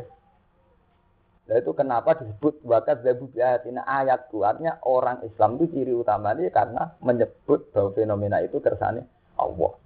[1.52, 4.40] Nah itu kenapa disebut wakat zabu biatina ayatku.
[4.40, 9.04] Artinya orang Islam itu ciri utamanya karena menyebut bahwa fenomena itu kersane
[9.36, 9.76] Allah.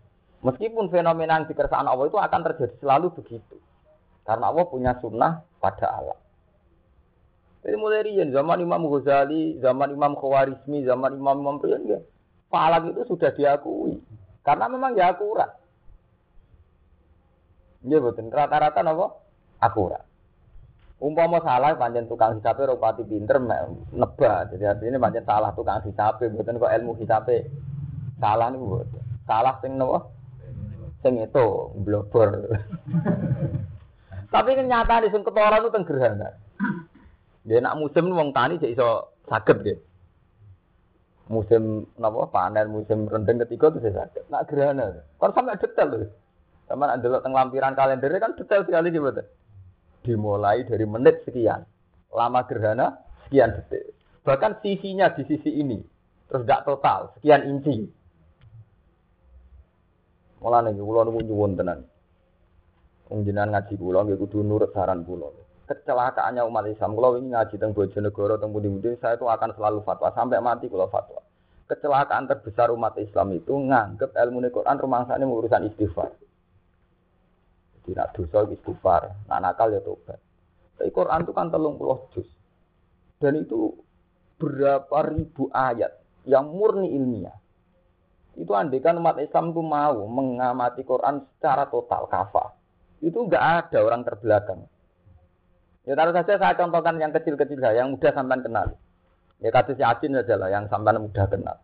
[0.47, 3.59] Meskipun fenomena yang dikersaan Allah itu akan terjadi selalu begitu.
[4.23, 6.19] Karena Allah punya sunnah pada alam.
[7.67, 11.99] Jadi mulai rian zaman Imam Ghazali, zaman Imam Khawarizmi, zaman Imam Imam Rian ya,
[12.47, 13.99] falak itu sudah diakui.
[14.47, 15.51] Karena memang ya akurat.
[17.83, 18.31] Ya betul.
[18.31, 19.19] Rata-rata apa?
[19.59, 20.06] Akurat.
[20.97, 23.37] Umpama salah panjen tukang hisape rupati pinter
[23.93, 24.55] nebak.
[24.57, 27.53] Jadi artinya panjen salah tukang hisape, betul kok ilmu hisape
[28.17, 29.03] salah nih betul.
[29.29, 30.17] Salah sing nopo?
[31.07, 31.47] sing itu
[31.87, 32.59] blobor.
[34.35, 36.35] Tapi kenyataan di sing ketara itu tenggerhana.
[37.47, 39.83] Dia nak musim wong tani jadi iso sakit gitu.
[41.31, 44.27] Musim napa panen musim rendeng ketiga itu saya sakit.
[44.31, 45.07] Nak gerhana.
[45.23, 46.11] Kan sampai detail loh.
[46.67, 49.23] Sama nak delok teng lampiran kalender kan detail sekali gitu.
[50.07, 51.67] Dimulai dari menit sekian.
[52.15, 52.95] Lama gerhana
[53.27, 53.91] sekian detik.
[54.23, 55.83] Bahkan sisinya di sisi ini.
[56.27, 57.87] Terus tidak total, sekian inci.
[60.43, 61.81] Mulane kula niku nyuwun tenan.
[63.07, 65.31] Wong ngaji kula nggih kudu nurut saran kula.
[65.67, 70.11] Kecelakaannya umat Islam kula ini ngaji teng Bojonegoro teng pundi-pundi saya itu akan selalu fatwa
[70.15, 71.23] sampai mati kula fatwa.
[71.67, 76.15] Kecelakaan terbesar umat Islam itu nganggep ilmu Quran rumangsane urusan istighfar.
[77.87, 80.19] Jadi nak dosa istighfar, nak nakal ya tobat.
[80.75, 82.27] Tapi Quran itu kan telung puluh juz.
[83.23, 83.79] Dan itu
[84.43, 85.95] berapa ribu ayat
[86.27, 87.39] yang murni ilmiah.
[88.35, 92.59] Itu andekan umat Islam itu mau mengamati Quran secara total kafa.
[92.99, 94.67] Itu enggak ada orang terbelakang.
[95.87, 98.75] Ya taruh saja saya contohkan yang kecil-kecil saya, yang mudah sampai kenal.
[99.39, 101.63] Ya kasus Yasin saja lah, yang sampai mudah kenal.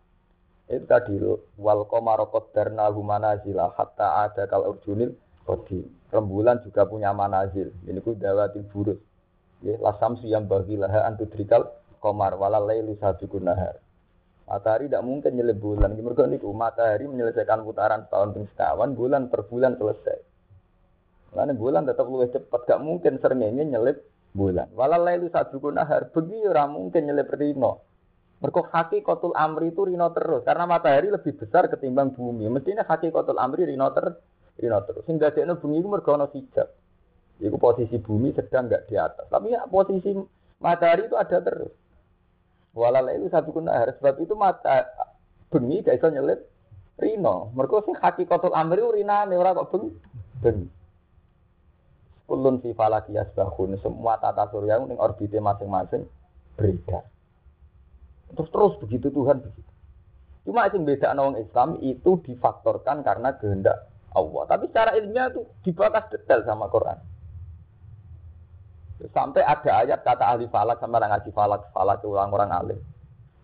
[0.71, 1.19] Itu tadi
[1.59, 5.11] wal komarokot darna humana zila hatta ada kal urjunil
[5.43, 5.83] kodi.
[6.13, 7.73] Rembulan juga punya manazil.
[7.89, 9.01] Ini ku dawatil burus.
[9.65, 13.81] Ya lasam yang bagilah antudrikal komar walalai lusabikun nahar.
[14.45, 15.95] Matahari tidak mungkin nyelip bulan.
[15.97, 20.19] Mereka niku matahari menyelesaikan putaran ping sekawan, bulan per bulan selesai.
[21.33, 24.05] Lalu bulan tetap lebih cepat, gak mungkin serengenge nyelip
[24.37, 24.69] bulan.
[24.77, 27.81] Walau itu satu nahar, begitu orang mungkin nyelip rino.
[28.43, 32.51] Mereka haki kotul amri itu rino terus, karena matahari lebih besar ketimbang bumi.
[32.51, 34.19] Mestinya haki kotul amri rino ter,
[34.57, 35.03] rino terus.
[35.05, 36.69] Sehingga dia bumi itu mergono hijab.
[37.41, 39.25] Itu posisi bumi sedang nggak di atas.
[39.27, 40.13] Tapi ya posisi
[40.61, 41.73] matahari itu ada terus.
[42.73, 43.93] Walala itu satu kunahar.
[43.97, 44.89] Sebab itu mata
[45.49, 46.39] bengi gak iso nyelip
[46.97, 47.53] rino.
[47.53, 49.89] Mereka sing kotor amri rinane ora kok bengi.
[50.41, 50.67] Bengi.
[52.25, 53.77] Kulun fi falaki yasbahun.
[53.81, 56.05] Semua tata surya ning orbite masing-masing
[56.57, 57.05] beredar.
[58.33, 59.71] Terus terus begitu Tuhan begitu.
[60.43, 64.43] Cuma sing beda orang Islam itu difaktorkan karena kehendak Allah.
[64.49, 66.97] Tapi secara ilmiah itu dibahas detail sama Quran.
[69.11, 72.79] Sampai ada ayat kata ahli falak sama orang ngaji falak, falak orang-orang alim.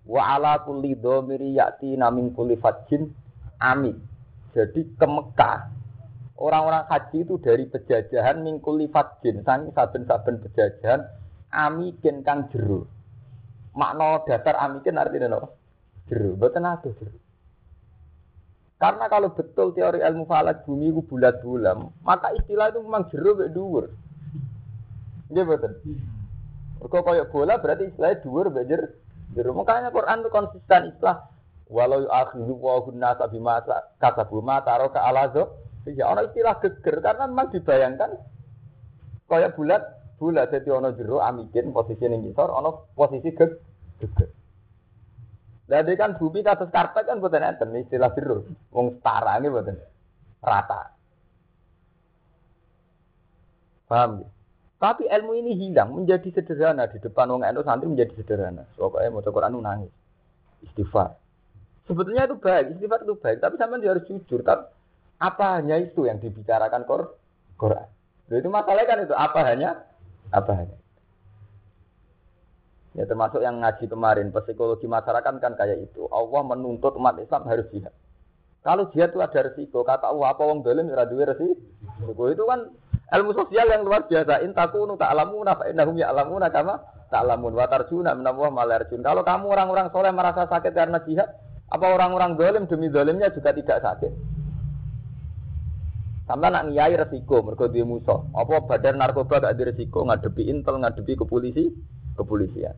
[0.08, 3.12] Wa ala kulli dhamiri ya'ti namin kulli fajin
[3.60, 4.00] amin.
[4.56, 5.70] Jadi ke Mekah,
[6.40, 11.06] orang-orang haji itu dari pejajahan mingkuli fajin, sangi saben-saben pejajahan,
[11.54, 12.88] amikin kang jeru.
[13.78, 15.54] Makna dasar amikin artinya no?
[16.10, 17.14] Jeru, betul ada jeru.
[18.80, 23.92] Karena kalau betul teori ilmu falak bumi itu bulat-bulam, maka istilah itu memang jeru dhuwur.
[25.36, 25.84] Iya betul.
[26.80, 28.96] Kok kayak bola berarti istilahnya dhuwur bejer.
[29.36, 31.28] Jero makanya Quran itu konsisten istilah
[31.68, 33.60] walau akhidhu wa hunna sabima
[34.00, 35.60] kasabu ma taraka alazo.
[35.84, 38.16] Ya ana istilah geger karena memang dibayangkan
[39.28, 39.84] kayak bulat
[40.16, 43.60] bulat jadi ono jero amikin posisi ning ngisor ono posisi geg
[44.00, 44.39] geger.
[45.70, 48.42] Jadi kan bumi atas karpet kan buatan enten istilah jero.
[48.74, 49.78] Wong setara ini buatan
[50.42, 50.82] rata.
[53.86, 54.30] Paham ya?
[54.80, 58.64] Tapi ilmu ini hilang, menjadi sederhana di depan wong NU santri menjadi sederhana.
[58.80, 59.92] Pokoknya mau Quran nangis,
[60.64, 61.20] istighfar.
[61.84, 64.40] Sebetulnya itu baik, istighfar itu baik, tapi dia harus jujur.
[64.40, 64.64] Tapi
[65.20, 66.88] apa hanya itu yang dibicarakan
[67.60, 67.88] Quran?
[68.30, 69.70] itu masalahnya kan itu apa hanya
[70.32, 70.78] apa hanya.
[72.98, 76.10] Ya termasuk yang ngaji kemarin, psikologi masyarakat kan kayak itu.
[76.10, 77.94] Allah menuntut umat Islam harus jihad.
[78.66, 82.24] Kalau jihad itu ada resiko, kata Allah apa wong dolim ora duwe resiko.
[82.28, 82.74] Itu kan
[83.14, 84.42] ilmu sosial yang luar biasa.
[84.42, 86.82] In takunu ta'lamuna fa innahum ya'lamuna kama
[87.14, 89.06] ta'lamun wa tarjuna minallah malarjun.
[89.06, 91.30] Kalau kamu orang-orang soleh merasa sakit karena jihad,
[91.70, 94.12] apa orang-orang dolim demi dolimnya juga tidak sakit?
[96.26, 98.22] Sampai nak ngiyai resiko, mergo duwe musuh.
[98.38, 101.74] Apa badan narkoba gak ada resiko ngadepi intel, ngadepi ke polisi,
[102.20, 102.76] kepolisian.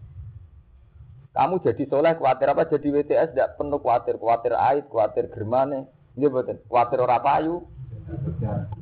[1.32, 5.88] Kamu jadi soleh khawatir apa jadi WTS tidak penuh khawatir, khawatir aid, khawatir germane,
[6.20, 7.64] ini betul, khawatir ora payu.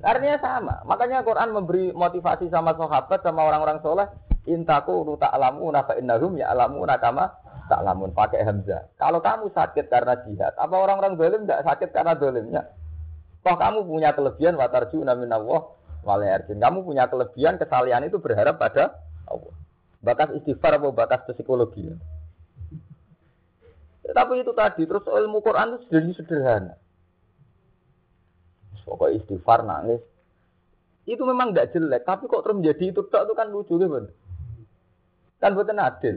[0.02, 0.76] Artinya sama.
[0.90, 4.10] Makanya Quran memberi motivasi sama sahabat sama orang-orang soleh.
[4.50, 7.30] Intaku nu ta'lamu fa innahum ya'lamu kama
[7.70, 8.90] ta'lamun pakai hamzah.
[8.98, 12.66] Kalau kamu sakit karena jihad, apa orang-orang dolim tidak sakit karena dolimnya?
[13.46, 15.70] Toh kamu punya kelebihan watarju namin Allah.
[16.02, 18.98] Kamu punya kelebihan kesalian itu berharap pada
[19.30, 19.54] Allah.
[20.00, 21.92] Bakas istighfar atau bakas psikologi.
[24.08, 26.76] Ya, tapi itu tadi terus ilmu Quran itu jadi sederhana.
[28.88, 30.02] Pokoknya istighfar nangis.
[31.06, 34.06] Itu memang tidak jelek, tapi kok terus menjadi itu tak itu kan lucu kan?
[35.40, 36.16] Kan buatan adil.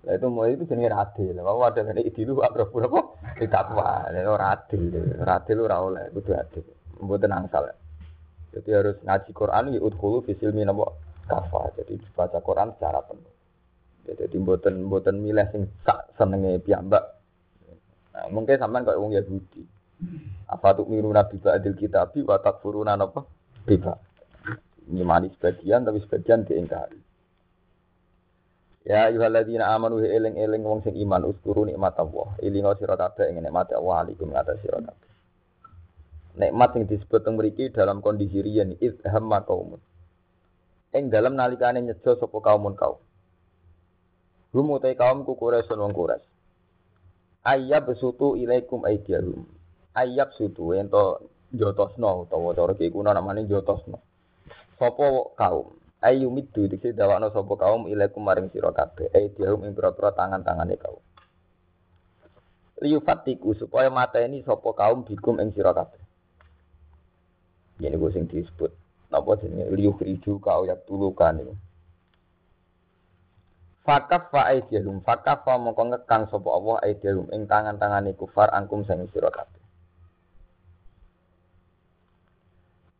[0.00, 1.36] Lah itu mau itu jenis adil.
[1.44, 3.00] Mau ada yang itu lu apa berapa?
[3.36, 4.08] Tidak apa.
[4.24, 4.88] Orang adil.
[5.20, 6.00] Adil lu rawol.
[6.08, 6.64] Itu adil.
[7.04, 7.76] Buat angsal.
[8.50, 10.98] Jadi harus ngaji Quran ya udhulu fisil minabo
[11.30, 11.70] kafa.
[11.78, 13.34] Jadi baca Quran secara penuh.
[14.10, 17.04] Jadi buatan buatan milih sing sak senenge piyambak.
[18.10, 19.62] Nah, mungkin sampean kok wong Yahudi.
[20.50, 23.22] Apa tuh miru nabi ba'dil kitabi wa takfuruna napa?
[23.62, 23.94] Biba.
[24.90, 26.98] Nyimani sebagian tapi sebagian diingkari.
[28.82, 32.34] Ya ayyuhalladzina amanu eling-eling wong sing iman uskuru nikmat Allah.
[32.42, 35.09] Ilingo sira kabeh ing nikmat Allah alaikum ngatas sira kabeh.
[36.38, 39.82] Nikmat sing disebut teng mriki dalam kondisi riyen idhamma kaumun.
[40.94, 42.98] Ing dalam nalikane nyejo sapa kaumun kaum.
[44.54, 46.26] Hum utai kaum ku Quraisy wong Quraisy.
[47.46, 49.46] Ayyab sutu ilaikum aidiyahum.
[49.94, 51.22] Ayyab sutu ento
[51.54, 53.98] jotosno utawa cara ki kuna namane jotosno.
[54.78, 55.06] Sapa
[55.38, 59.92] kaum ayu midu diksi dawakno sapa kaum ilaikum maring sira kabeh ai diahum ing pira
[59.92, 61.00] tangan-tangane kaum
[62.80, 65.76] liyu fatiku supaya mata ini sapa kaum bikum ing sira
[67.80, 68.70] ini gue sing disebut
[69.08, 71.54] napa jenenge liyu kriju kau ya tulukan ini
[73.80, 79.08] Fakaf fa aidiyahum fakaf fa mongko ngekang sapa Allah aidiyahum ing tangan-tangane kufar angkum sing
[79.08, 79.32] sira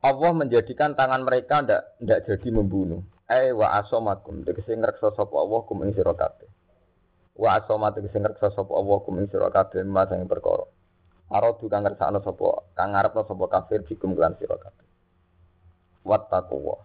[0.01, 3.05] Allah menjadikan tangan mereka ndak ndak jadi membunuh.
[3.29, 6.49] Eh wa asomakum tegese ngreksa sapa Allah kum ing sira kabeh.
[7.37, 10.65] Wa asoma tegese ngreksa sapa Allah kum ing sira kabeh mas ing perkara.
[11.31, 14.87] Aradu kang ngersakno sapa kang ngarepno sapa kafir bikum lan sira kabeh.
[16.03, 16.77] Wattaqwa.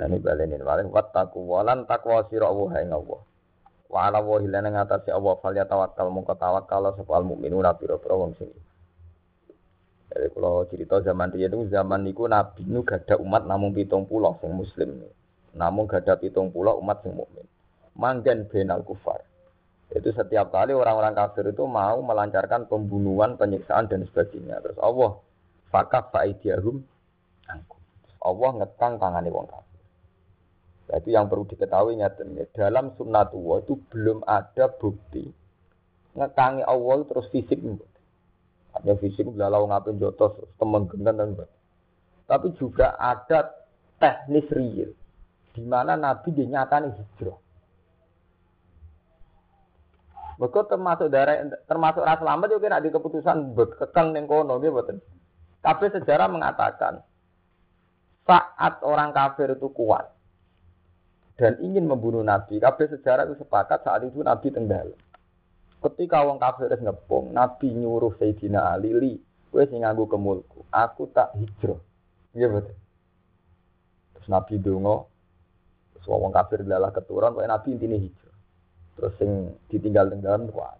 [0.00, 3.20] Nah ini balenin malih wattaqwa lan takwa sira Allah ing Allah.
[3.92, 8.16] Wa ala wa hilana ngatasi Allah fal ya tawakkal mongko tawakkal sapa al mukminuna pira-pira
[8.16, 8.48] wong sing
[10.14, 14.38] jadi kalau cerita zaman dia itu zaman niku Nabi nu gada umat namun pitung pulau
[14.38, 15.02] sing Muslim,
[15.58, 17.42] namun gada pitung pulau umat sing mukmin.
[17.98, 19.26] Manggen benal kufar.
[19.94, 24.58] Itu setiap kali orang-orang kafir itu mau melancarkan pembunuhan, penyiksaan dan sebagainya.
[24.58, 25.22] Terus Allah
[25.70, 26.82] fakaf faidiahum
[28.24, 29.82] Allah ngetang tangani wong kafir.
[30.84, 32.44] Nah, itu yang perlu diketahui nyatanya.
[32.50, 35.30] Dalam sunnatullah itu belum ada bukti
[36.14, 37.58] ngetangi Allah terus fisik
[38.74, 41.30] ada fisik belalau ngapain jotos temen gendan dan
[42.26, 43.54] Tapi juga ada
[44.02, 44.90] teknis real
[45.54, 47.38] di mana Nabi dinyatakan hijrah.
[50.34, 54.58] Mereka termasuk darah termasuk ras selamat juga nak di keputusan bekekang neng kono.
[55.64, 57.00] Tapi sejarah mengatakan
[58.24, 60.14] saat orang kafir itu kuat
[61.34, 64.94] dan ingin membunuh Nabi, kabeh sejarah itu sepakat saat itu Nabi tenggelam.
[65.82, 69.12] Ketika wong kafir wis ngepung, Nabi nyuruh Sayyidina Ali, "Li,
[69.50, 71.76] kowe sing kemulku, aku tak hijrah."
[72.32, 72.76] Iya betul.
[74.16, 75.04] Terus Nabi donga,
[75.92, 78.23] terus wong kafir adalah keturunan, kowe Nabi intine hijrah.
[78.94, 79.30] Terus sing
[79.70, 80.78] ditinggal tinggalan kuat.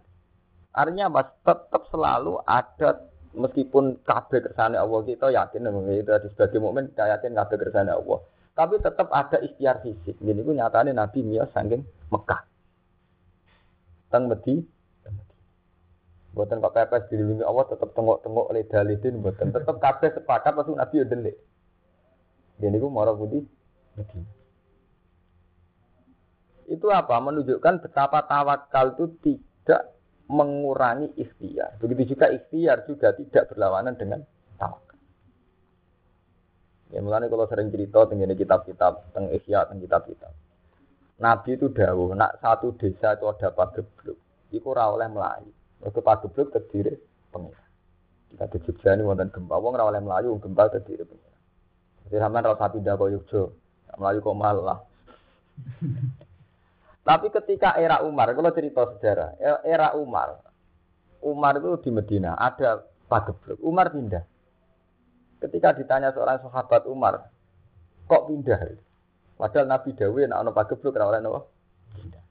[0.75, 6.91] Artinya mas tetap selalu ada meskipun kabeh kersane Allah kita yakin itu di sebagai mukmin
[6.91, 8.19] kita yakin kabeh kersane Allah.
[8.55, 10.15] Tapi tetap ada ikhtiar fisik.
[10.19, 12.41] Jadi itu nyatanya Nabi Mia saking Mekah.
[14.07, 14.63] Teng Medi
[16.35, 20.95] Buatan kok pepes dilindungi Allah tetap tengok-tengok oleh dalidin buatan tetap kabeh sepakat pasti Nabi
[21.07, 21.19] udah.
[22.59, 23.39] Jadi gue marah budi.
[26.65, 27.21] Itu apa?
[27.21, 29.95] Menunjukkan betapa tawakal itu tidak
[30.25, 31.77] mengurangi ikhtiar.
[31.77, 34.25] Begitu juga ikhtiar juga tidak berlawanan dengan
[34.57, 34.97] tawakal.
[36.89, 40.33] Ya mulane kalau sering cerita tentang kitab-kitab, tentang Ihya, tentang kitab-kitab.
[41.15, 44.19] Nabi itu dawuh, nak satu desa itu ada pagebluk,
[44.51, 45.51] iku ora oleh melayu.
[45.79, 46.91] Mergo pagebluk terdiri
[47.31, 47.63] pengira.
[48.35, 51.37] Kita di Jogja ini wonten gempa, wong ora oleh melayu, gempa terdiri pengira.
[52.09, 53.41] Jadi sampean ora usah pindah ke
[53.95, 54.79] melayu kok malah.
[57.05, 60.41] Tapi ketika era Umar, kalau cerita sejarah, era Umar,
[61.21, 63.61] Umar itu di Medina ada pagebluk.
[63.61, 64.25] Umar pindah.
[65.37, 67.29] Ketika ditanya seorang sahabat Umar,
[68.09, 68.57] kok pindah?
[69.37, 71.45] Padahal Nabi Dawi nak ono pagebluk ora oleh napa?
[71.93, 72.23] Pindah.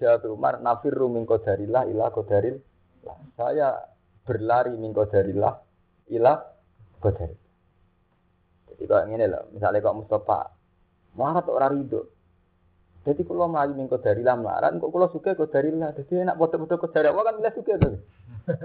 [0.00, 2.56] Jawab Umar, nafirru min qadarillah ila qadaril.
[3.36, 3.84] Saya
[4.24, 5.52] berlari min qadarillah
[6.16, 6.32] ila
[7.04, 7.44] qadarillah.
[8.72, 10.40] Jadi kok ngene loh, misalnya kok Mustafa
[11.16, 12.15] marah orang ridho,
[13.06, 15.94] jadi kalau melayu mingko dari lah melarat, kok kalau suka dari lah.
[15.94, 18.02] Jadi enak foto-foto kok dari Allah kan bila suka tuh.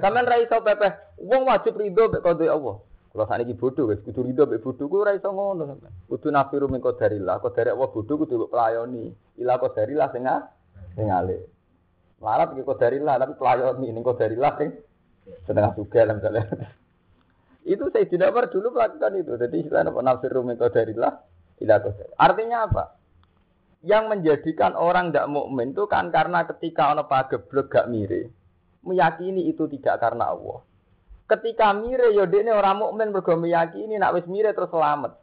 [0.01, 0.89] Kamen rai so pepe,
[1.21, 2.81] uang wajib ridho be kode Allah.
[2.81, 5.77] Kalau saat ini bodoh, wes kudu ridho be bodoh, gue rai so ngono.
[6.09, 9.13] Kudu nafiru mingko dari lah, kok dari Allah bodoh kudu pelayoni.
[9.37, 10.39] Kok dari lah sengah,
[10.97, 11.37] sengale.
[12.17, 14.73] Melarat kok dari lah, tapi pelayoni ini kok dari lah sing
[15.45, 16.43] setengah suka lah misalnya.
[17.61, 19.37] itu saya tidak dulu melakukan itu.
[19.37, 21.13] Jadi istilahnya apa nafiru mingko dari lah,
[21.61, 22.13] kok dari.
[22.17, 23.00] Artinya apa?
[23.81, 28.29] Yang menjadikan orang tidak mukmin itu kan karena ketika ono pageblek gak mire
[28.85, 30.61] meyakini itu tidak karena Allah
[31.25, 35.21] ketika mire yo ini orang mukmin mergo meyakini nak wis mire terus selamat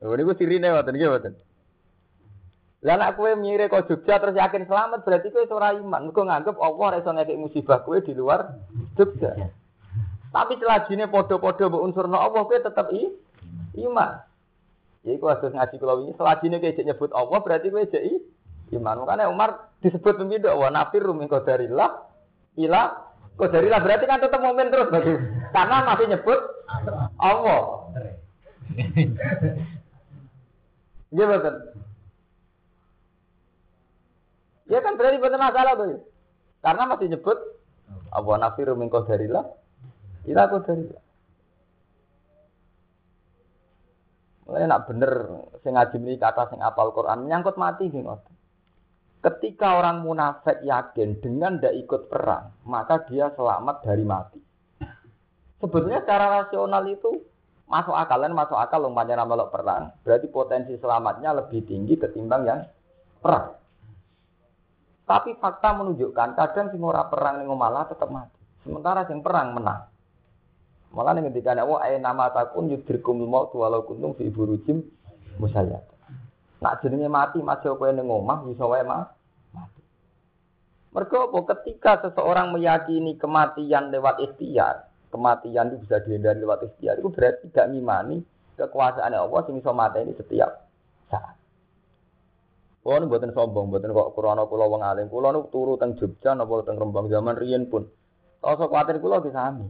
[0.00, 1.36] Oh, ini gue sirine waten iki waten.
[2.80, 6.08] Lah nak kowe mire kok Jogja terus yakin selamat berarti kowe ora iman.
[6.08, 8.56] Mergo nganggep Allah ora iso ngekek musibah di luar
[8.96, 9.36] Jogja.
[10.30, 13.12] Tapi selajine padha-padha mbok unsurno Allah kowe tetep i
[13.84, 14.24] iman.
[15.00, 18.04] Ya iku harus ngaji kula wingi selajine kowe nyebut Allah berarti kowe jek
[18.76, 19.00] iman.
[19.02, 22.04] Makanya Umar disebut pemimpin wa nafir min qadarillah
[22.60, 22.82] ila
[23.40, 25.16] qadarillah berarti kan tetap momen terus bagi
[25.56, 26.40] karena masih nyebut
[27.16, 27.60] Allah.
[31.10, 31.54] Iya betul.
[34.70, 36.06] Ya kan berarti betul masalah tuh.
[36.60, 37.38] Karena masih nyebut
[38.12, 39.48] Allah nafir min qadarillah
[40.28, 41.02] ila qadarillah.
[44.50, 45.12] Mulai nak bener
[45.62, 48.02] sing ngaji ini kata sing apal Quran menyangkut mati sing
[49.22, 54.40] Ketika orang munafik yakin dengan tidak ikut perang, maka dia selamat dari mati.
[55.60, 57.20] Sebetulnya secara rasional itu
[57.70, 59.94] masuk akal dan masuk akal umpamanya melok perang.
[60.02, 62.60] Berarti potensi selamatnya lebih tinggi ketimbang yang
[63.22, 63.54] perang.
[65.06, 68.40] Tapi fakta menunjukkan kadang sing ora perang ning malah tetap mati.
[68.66, 69.86] Sementara sing perang menang.
[70.90, 74.82] Malah nih ketika ada ayat nama takun yudrikum maut walau kuntum fi burujim
[75.38, 75.86] musayyad.
[76.58, 79.06] Nak jenenge mati masih kowe ning omah bisa wae mah
[79.54, 79.80] mati.
[80.90, 87.06] Mergo apa ketika seseorang meyakini kematian lewat ikhtiar, kematian itu bisa dihindari lewat ikhtiar, itu
[87.06, 88.26] berarti tidak ngimani
[88.58, 90.66] kekuasaan Allah sing iso ini setiap
[91.06, 91.38] saat.
[92.82, 95.06] Kulo nu mboten sombong, mboten kok krana kula wong alim.
[95.06, 97.84] Kulo nu turu teng Jogja napa teng Rembang zaman riyen pun.
[98.40, 99.68] Kalau kuatir kulo disami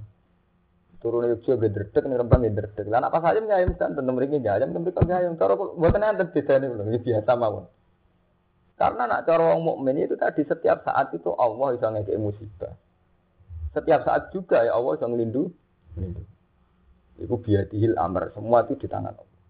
[1.01, 2.87] turun Yogyo gederdek nih rembang gederdek.
[2.93, 5.33] Lah apa saja nyayam kan tentu mereka nyayam tentu kan nyayam.
[5.41, 7.65] Cara buatan yang beda nih belum biasa mawon.
[8.77, 12.73] Karena nak cara orang mukmin itu tadi setiap saat itu Allah bisa ngekek musibah.
[13.77, 15.53] Setiap saat juga ya Allah bisa ngelindu.
[17.21, 18.33] Iku biadihil amr.
[18.33, 19.41] Semua itu di tangan Allah.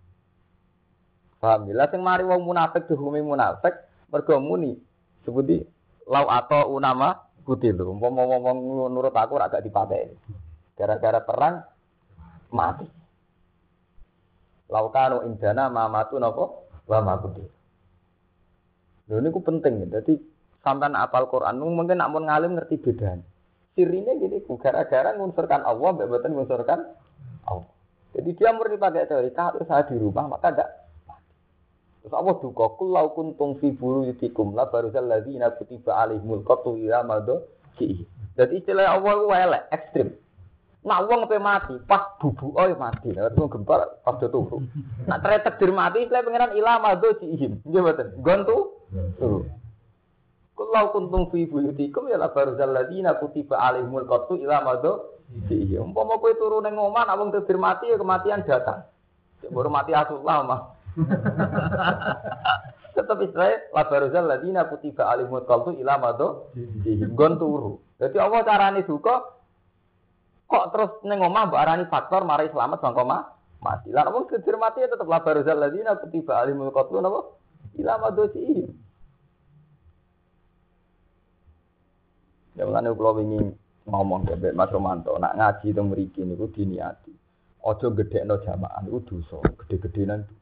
[1.38, 1.74] Paham ya?
[1.78, 3.74] Lah mari wong munafik dihukumi munafik
[4.10, 4.74] mergo muni
[5.22, 5.62] seperti
[6.10, 7.14] lau atau unama
[7.46, 7.90] kutilu.
[7.90, 10.14] Umpama ngomong nurut aku ora gak dipateni.
[10.80, 11.60] Gara-gara perang
[12.56, 12.88] mati.
[14.72, 17.44] Laukanu indana mamatu nopo wa makuti.
[19.12, 20.00] Lho ku penting ya.
[20.00, 20.16] Jadi
[20.64, 23.26] sampean apal Quran mungkin nak mau ngalim ngerti bedanya.
[23.76, 26.80] Sirinya gini, gara-gara ngunsurkan Allah, mbak betul ngunsurkan
[27.46, 27.70] Allah.
[28.10, 30.68] Jadi dia murni pakai teori, kalau saya di rumah maka tidak
[32.00, 37.44] Terus Allah duka, kulau kuntung fi yutikum la baruzal ladzina kutiba alaihimul qatlu ila madho
[37.76, 40.08] Jadi istilah Allah itu elek, ekstrim.
[40.80, 43.12] Nak wong pe mati, pas bubu oh mati.
[43.12, 44.64] Lah wong gempar pas do turu.
[45.04, 47.60] Nak tretek dir mati, saya pengenan ilah mado ihim.
[47.68, 48.08] Nggih mboten.
[48.24, 48.80] Gontu.
[49.20, 49.44] Turu.
[50.56, 55.20] Kulau kuntum fi buyutikum ya la barzal ladina kutiba alaihimul qatlu ila mado
[55.52, 55.92] ihim.
[55.92, 57.28] Umpama kowe turu ning omah nak wong
[57.60, 58.88] mati ya kematian datang.
[59.52, 60.60] Baru mati asullah mah.
[62.96, 67.12] Tetap Israel la barzal ladina kutiba alaihimul qatlu ila mado ihim.
[67.12, 67.84] Gon turu.
[68.00, 69.39] Jadi Allah carane duka
[70.50, 73.18] Kok terus neng omah mbak arani faktor mari selamat bang koma
[73.62, 73.94] mati.
[73.94, 77.38] Lah wong kedir mati tetep labar zalladzina kutiba alimul qatlu napa?
[77.78, 78.66] Ila madosi.
[82.58, 83.40] Ya mulane kula wingi
[83.86, 87.14] ngomong ke Mas Romanto, nak ngaji teng mriki niku diniati.
[87.62, 90.40] Ojo gedekno jamaah itu dosa, gede-gedenan dosa.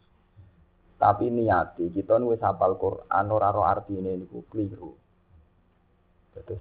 [0.98, 4.98] Tapi niati kita wis hafal Quran ora ro artine niku keliru.
[6.34, 6.58] Terus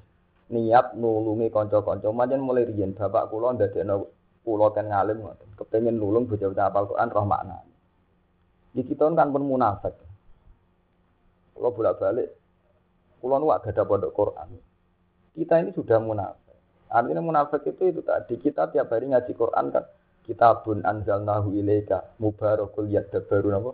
[0.47, 4.07] niat nulungi kanca-kanca manjen mulai riyen bapak kula ndadekno
[4.47, 5.49] kula ten ngalim ngoten.
[5.59, 7.57] Kepengin nulung bocah-bocah hafal Quran roh makna.
[8.71, 9.95] Di kita kan pun munafik.
[11.57, 12.29] Kalau bolak-balik,
[13.19, 14.49] kula nu ada pondok Quran.
[15.33, 16.55] Kita ini sudah munafik.
[16.87, 19.83] Artinya munafik itu itu tadi kita tiap hari ngaji Quran kan
[20.23, 23.71] kitabun anzalnahu ilaika mubarakul yadabbaru napa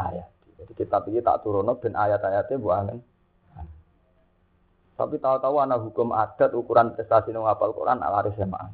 [0.00, 0.26] ayat.
[0.56, 2.98] Jadi kitab ini tak turunno ben ayat-ayatnya buangan.
[4.96, 8.72] Tapi tahu-tahu anak hukum adat ukuran prestasi nang hafal Quran alaris SMA.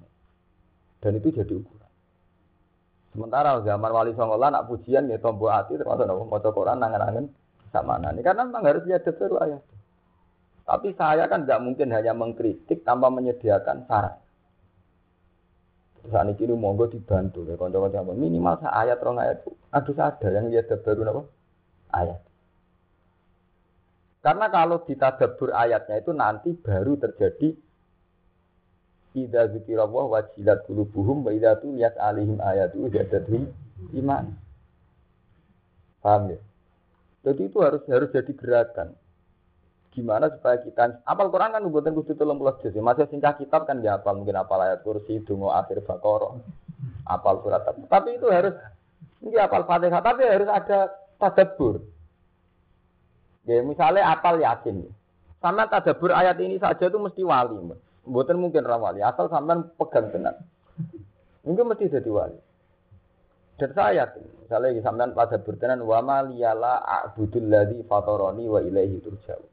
[1.03, 1.91] Dan itu jadi ukuran.
[3.13, 7.27] Sementara zaman wali songo nak pujian ya tombo hati termasuk nopo maca Quran nangan-nangan
[7.75, 8.23] sama nani.
[8.23, 9.63] Karena memang harus dia baru ayat.
[10.63, 14.17] Tapi saya kan tidak mungkin hanya mengkritik tanpa menyediakan saran.
[16.03, 21.03] Saat ini monggo dibantu ya kanca-kanca minimal sa ayat ayat aduh ada yang dia baru
[21.07, 21.23] apa
[21.95, 22.32] ayat.
[24.23, 27.59] Karena kalau ditadabur ayatnya itu nanti baru terjadi
[29.13, 33.45] Ida zikirallah wajilat qulubuhum wa idza tuliyat alihim ayatu zadatuhum
[33.93, 34.33] iman.
[36.01, 36.41] Paham ya?
[37.29, 38.97] Jadi itu harus harus jadi gerakan.
[39.93, 42.73] Gimana supaya kita apal Quran kan buatan kudu tolong belas juz.
[42.73, 46.41] Masih singkat kitab kan dia apal mungkin apal ayat kursi, dungo akhir bakoro,
[47.05, 47.69] apal surat.
[47.69, 48.57] Tapi itu harus
[49.21, 50.89] ini apal fatihah, tapi harus ada
[51.21, 51.85] tadabur.
[53.47, 54.87] Ya misalnya apal yakin.
[55.43, 57.59] Sama tadabur ayat ini saja itu mesti wali.
[58.03, 60.35] Buatan mungkin rawali, asal sampean pegang tenan.
[61.43, 62.39] Mungkin mesti jadi wali.
[63.59, 69.51] Dan saya yakin, misalnya sampean pada bertenan wa ma liyala a'budul ladzi wa ilaihi turja'un.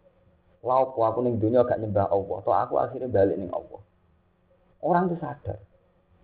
[0.60, 3.80] Lau aku ning dunia gak nyembah Allah, atau aku akhirnya balik ning Allah.
[4.84, 5.60] Orang itu sadar.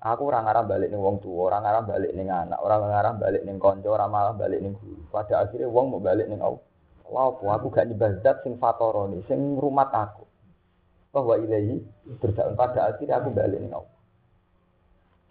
[0.06, 3.42] Aku orang arah balik ning wong tua, orang arah balik ning anak, orang arah balik
[3.42, 5.02] ning konco, orang malah balik ning guru.
[5.10, 6.62] Pada akhirnya wong mau balik ning Allah.
[7.10, 10.26] Lau aku gak nyembah zat sing fatoroni, sing rumah aku.
[11.14, 11.80] Bahwa ilahi
[12.20, 13.96] berjalan pada akhirnya aku balik ning Allah.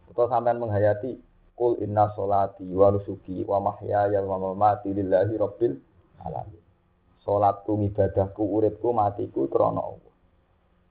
[0.09, 1.19] Atau sampean menghayati
[1.55, 5.79] Kul inna solati wa nusuki wa mahyaya wa mamati lillahi rabbil
[6.27, 6.63] alamin.
[7.23, 10.13] Salatku, ibadahku, uripku, matiku krana Allah.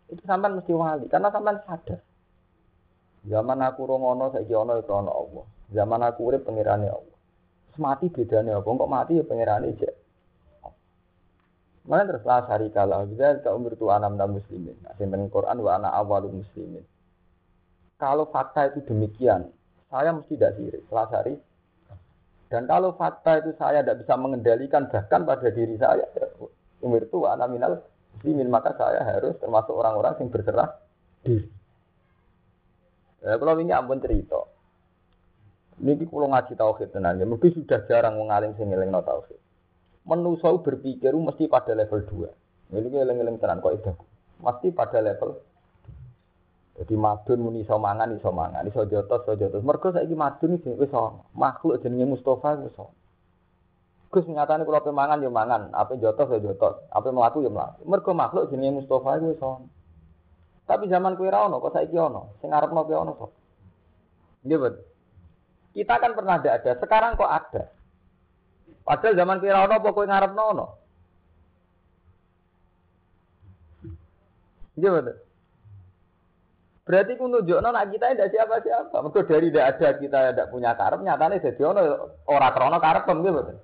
[0.07, 1.99] Itu sampean mesti wali karena sampean sadar.
[3.27, 5.45] Zaman aku rongono saiki ana krana Allah.
[5.71, 7.17] Zaman aku urip pengirane Allah.
[7.73, 8.69] Mati bedane apa?
[8.69, 10.02] Kok mati ya pengirane jek.
[11.83, 14.79] Mana terus lah sari kalah bisa ke umur tu anam dan muslimin.
[14.87, 16.83] Asin Quran wa ana awalul muslimin.
[17.99, 19.51] Kalau fakta itu demikian,
[19.91, 21.35] saya mesti tidak sirik, selasari.
[22.47, 26.07] Dan kalau fakta itu saya tidak bisa mengendalikan bahkan pada diri saya,
[26.79, 27.73] umur itu anak minal
[28.15, 30.69] muslimin, maka saya harus termasuk orang-orang yang berserah
[31.23, 31.47] diri.
[33.23, 34.39] Ya, kalau ini ampun cerita.
[35.79, 39.39] Ini kalau ngaji tauhid ya, mungkin sudah jarang mengalim sing ngeling no tauhid.
[40.03, 42.03] Menusau berpikir mesti pada level
[42.71, 42.75] 2.
[42.75, 43.91] Ini ngeling-ngeling tenan kok itu.
[44.43, 45.39] Mesti pada level
[46.73, 49.61] jadi madun muni iso mangan iso mangan, iso jotos iso jotos.
[49.61, 51.21] Mergo saiki madun iki ana.
[51.37, 52.85] Makhluk jenenge Mustafa ana.
[54.09, 57.85] Gus nyatane kula mangan yo mangan, apa jotos yo jotos, apa mlaku yo mlaku.
[57.85, 59.69] Mergo makhluk jenenge Mustafa wis ana.
[60.65, 62.41] Tapi zaman kuwi ra ono, kok saiki ono.
[62.41, 63.31] Sing arepno kuwi ono kok.
[64.49, 64.73] Nggih.
[65.73, 67.63] Kita kan pernah ada, ada, sekarang kok ada.
[68.83, 70.65] Padahal zaman kuwi ra ono apa kowe ngarepno ono.
[74.75, 75.17] Nggih, Bet.
[76.83, 78.95] Berarti ku nunjukno nak kita tidak siapa-siapa.
[78.99, 81.81] Mergo dari tidak ada kita tidak punya karep, nyatane dadi ono
[82.27, 83.57] ora krana karep nggih mboten.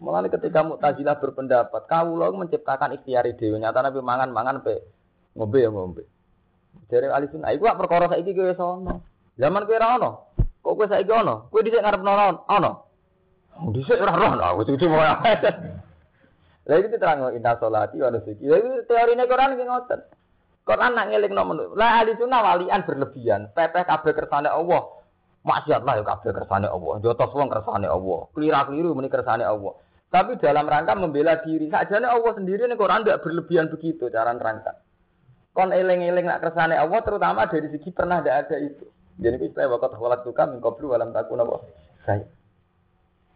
[0.00, 4.86] Mulane ketika Mu'tazilah berpendapat, kawula menciptakan ikhtiar dhewe, nyatane pe mangan-mangan pe
[5.34, 6.06] ngombe ya ngombe.
[6.86, 9.02] Dari ahli sunnah, iku perkara saiki kowe wis ono.
[9.34, 10.10] Zaman kowe ora ono.
[10.62, 11.50] Kok kowe saiki ono?
[11.50, 12.46] Kowe dhisik ngarep ono?
[12.46, 12.70] Ono.
[13.68, 15.20] Dhisik ora ono, wis cuma.
[16.70, 18.44] Lah iki diterangno inna sholati wa nusuki.
[18.46, 20.00] Lah iki teorine Quran ki ngoten.
[20.62, 23.50] Quran nak ngeling nomor Lah ahli sunnah walian berlebihan.
[23.52, 24.86] Pepeh kabeh kersane Allah.
[25.40, 27.00] Maksiat lah ya kabeh kersane Allah.
[27.02, 28.20] Jotos wong kersane Allah.
[28.36, 29.72] Kelira-keliru muni kersane Allah.
[30.10, 34.74] Tapi dalam rangka membela diri, sajane Allah sendiri nih Quran tidak berlebihan begitu cara nerangkan.
[35.54, 38.86] Kon eling-eling nak kersane Allah terutama dari segi pernah tidak ada itu.
[39.18, 41.56] Jadi istilah waktu kholak tukam min qablu walam takun apa?
[42.06, 42.24] Saya.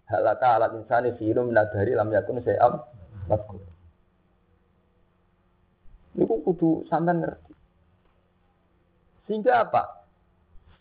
[0.04, 2.76] Halaka alat insani firu minadari lam yakun sayam
[3.24, 3.60] mazkur.
[6.14, 7.52] Niku kudu sampean ngerti.
[9.26, 9.82] Sehingga apa?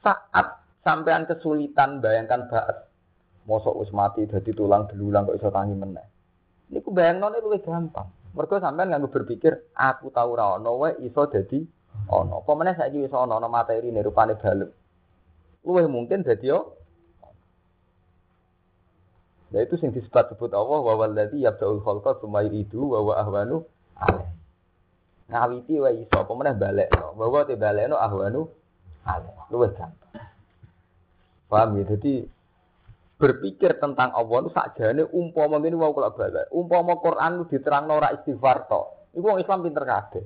[0.04, 0.48] Saat
[0.84, 2.86] sampean kesulitan bayangkan bahas
[3.48, 6.06] mosok wis mati dadi tulang belulang kok iso tangi meneh.
[6.76, 8.12] Niku bayangno luwih gampang.
[8.36, 11.64] Mergo sampean nganggo berpikir aku tahu ra ono wae iso dadi
[12.12, 12.44] ono.
[12.44, 14.70] Apa meneh saiki wis ono ono materi rupane balem.
[15.64, 16.83] luwih mungkin dadi yo.
[19.54, 23.62] Nah itu sing disebut sebut Allah wa walladzi yabda'ul khalqa tsumma yu'idu wa wa ahwanu
[24.02, 24.34] alaih.
[25.30, 27.14] Ngawiti wa iso apa meneh balekno.
[27.14, 28.50] Bahwa te balekno ahwanu
[29.06, 29.38] alaih.
[29.54, 30.26] Luwih gampang.
[31.54, 31.86] Paham ya?
[31.94, 32.26] Jadi
[33.22, 36.50] berpikir tentang Allah itu sakjane umpama ngene wau kula balik.
[36.50, 38.82] Umpama Quran itu diterangno ora istighfar to.
[39.14, 40.26] Iku wong Islam pinter kabeh.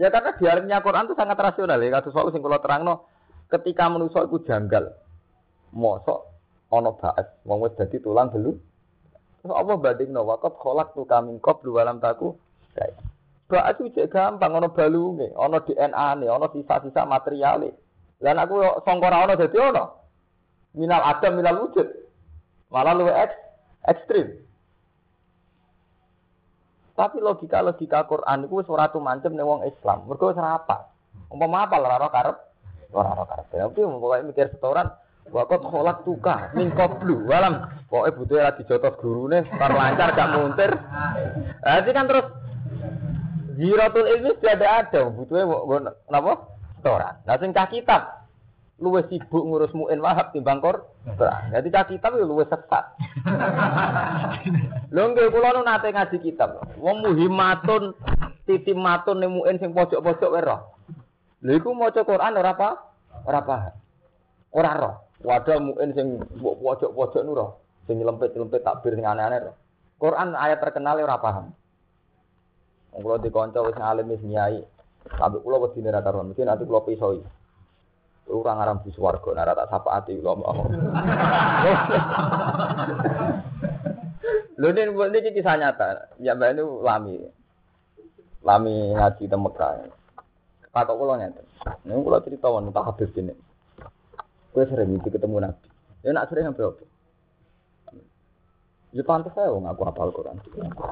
[0.00, 2.00] Ya karena dialognya Quran itu sangat rasional ya.
[2.00, 3.04] Kados soal sing kula terangno
[3.52, 4.96] ketika manusa iku janggal.
[5.76, 6.37] Mosok
[6.68, 8.52] ana baes wong wis dadi tulang dulu.
[9.40, 12.36] Terus apa bandingno waqat kholak tu kamin qablu walam taku.
[13.48, 17.72] Baes itu gampang ana balunge, ana DNA-ne, ana sisa-sisa materiale.
[18.20, 19.58] Lah aku sangka ora ana dadi.
[20.76, 21.88] Minal adam minal wujud.
[22.68, 23.32] Malah luwih ek,
[23.88, 24.44] ekstrim.
[26.92, 30.04] Tapi logika-logika Quran itu ora tumancem ning wong Islam.
[30.04, 30.92] Mergo wis ora apa.
[31.32, 32.36] Umpama apa ora ora karep,
[32.92, 33.72] ora ora karep.
[33.72, 34.92] Pokoke mikir setoran
[35.28, 40.72] Wakot kolak tuka min koplu walam pokoknya butuh lagi jotos gurune tar lancar gak muntir.
[41.64, 42.26] Nanti kan terus
[43.58, 45.44] Ziratul ilmi sudah ada ada butuhnya
[46.06, 46.32] kenapa?
[46.78, 47.14] Setoran.
[47.26, 48.18] Nah sing kitab
[48.78, 50.86] luwes sibuk ngurus muin wahab timbang kor.
[51.50, 52.84] Jadi cah kitab itu luwes sesat.
[54.94, 56.62] Lho nggih kula nu nate ngaji kitab.
[56.78, 57.98] Wong muhimatun
[58.46, 60.60] titimatun ning muin sing pojok-pojok wae roh.
[61.42, 62.70] Lha iku maca Quran ora apa?
[63.26, 63.74] Ora paham.
[64.54, 64.96] Ora roh.
[65.18, 67.58] Wadah muin sing pojok-pojok nu roh.
[67.90, 69.50] Sing nyelempit-nyelempit takbir sing aneh-aneh.
[69.98, 71.50] Quran ayat terkenal ora paham.
[72.94, 74.62] Wong kula dikonco wis ngalim wis nyai.
[75.08, 77.22] Sampai kula wedine ra karuan, mesti nanti kula pisoi.
[78.28, 80.68] Orang aram di swarga, nara tak sapa hati kula mau.
[84.60, 86.14] Lho ini ini kisah nyata.
[86.20, 87.14] Ya mbak ini lami.
[88.44, 89.88] Lami ngaji di Mekah.
[90.70, 91.42] Pak kula nyata.
[91.88, 93.47] Ini kula cerita wan tak habis ini.
[94.58, 95.70] Kue sering itu ketemu Nabi.
[96.02, 96.82] Ya nak sering sampai apa?
[98.90, 100.42] Ya pantas saya wong aku hafal Quran.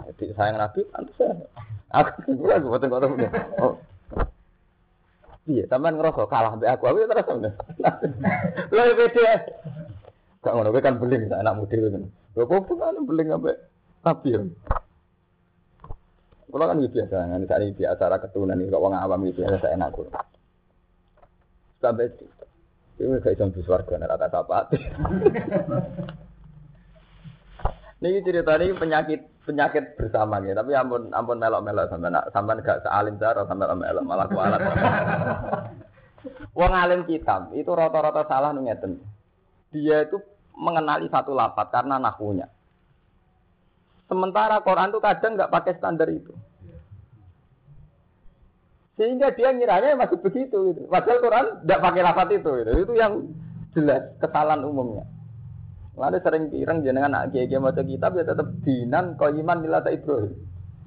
[0.07, 1.35] Jadi sayang Nabi pantas saya.
[1.91, 3.27] Aku kira aku betul betul.
[3.59, 3.75] Oh,
[5.51, 7.55] Iya, sampean ngerasa kalah mbek aku, aku terus sampean.
[8.71, 9.31] Lha ya beda.
[10.47, 12.03] Gak ngono kan beling anak muda kan.
[12.39, 13.59] Lho kok kan beling ambek
[14.07, 14.47] tapi ya.
[16.55, 19.99] Kalau kan biasa, kan tadi di acara keturunan ini, kok awam biasa saya enak.
[21.83, 22.15] Sampai
[22.97, 24.73] ini kayak jam warga, rata apa?
[28.01, 30.57] Ini cerita ini penyakit penyakit bersama gitu.
[30.57, 34.61] Tapi ampun ampun melok melok sampai nak sampai gak sealim cara sampai melok malah kualat.
[36.59, 38.99] Wong alim kitab itu rata-rata salah ngeten.
[39.71, 40.17] Dia itu
[40.57, 42.49] mengenali satu lapat karena nahunya.
[44.09, 46.33] Sementara Quran itu kadang nggak pakai standar itu.
[48.97, 50.89] Sehingga dia ngiranya masih begitu gitu.
[50.89, 52.71] Padahal Quran tidak pakai lafat itu gitu.
[52.89, 53.13] Itu yang
[53.77, 55.05] jelas kesalahan umumnya.
[55.97, 60.33] Lalu sering pireng jenengan anak kiai maca kitab ya tetap dinan koyiman milata Ibrahim.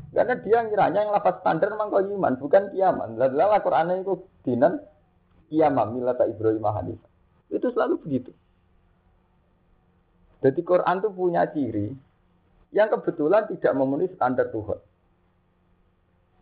[0.10, 3.18] Karena dia ngiranya yang lapas standar memang koyiman, bukan kiaman.
[3.18, 4.82] Lalu Al-Quran itu dinan
[5.54, 7.00] kiaman milata Ibrahim hadis.
[7.50, 8.34] Itu selalu begitu.
[10.42, 11.94] Jadi Quran itu punya ciri
[12.74, 14.80] yang kebetulan tidak memenuhi standar Tuhan.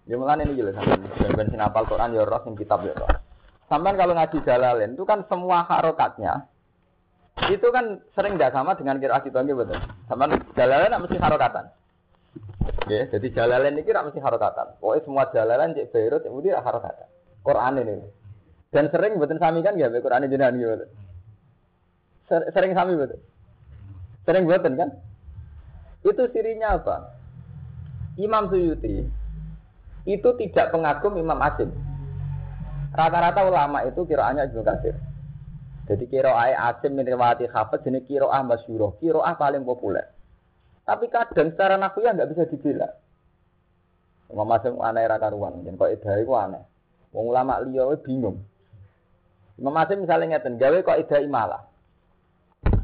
[0.08, 3.12] Ya mulane ini jelas sampean ben sing hafal Quran ya roh kitab ya roh.
[3.68, 6.48] Sampean kalau ngaji Jalalain itu kan semua harokatnya
[7.52, 9.78] itu kan sering tidak sama dengan kira kita betul.
[10.10, 11.66] Sama jalalan tidak mesti harokatan.
[12.88, 14.80] Ya, jadi jalalan ini kira mesti harokatan.
[14.82, 17.08] Pokoknya semua jalalan cek Beirut itu dia harokatan.
[17.46, 17.96] Quran ini.
[18.72, 20.86] Dan sering betul sami kan ya Quran ini jenengan gitu.
[22.28, 23.20] Sering sami betul.
[24.26, 24.90] Sering betul kan?
[26.02, 27.16] Itu sirinya apa?
[28.18, 29.27] Imam Suyuti
[30.08, 31.70] itu tidak pengagum Imam Asim.
[32.96, 34.96] Rata-rata ulama itu kiraannya juga kasir.
[35.88, 40.08] Jadi kiroah asim min riwayati hafid jenis kiroah masyuroh, kiroah paling populer.
[40.88, 42.88] Tapi kadang secara ya nggak bisa dibela.
[44.28, 46.64] Imam Asim aneh raka ruan, dan kok edah itu aneh.
[47.16, 48.44] Wong ulama liya bingung.
[49.56, 51.62] Imam Asim misalnya ngeten, gawe kok edah imalah.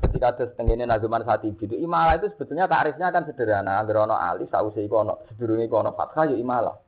[0.07, 3.83] Ketika ada setengahnya nazuman saat itu, imalah itu sebetulnya tarifnya kan sederhana.
[3.83, 6.82] Agar ono alif, sausi kono, sedurungi kono fathah, ya imalah.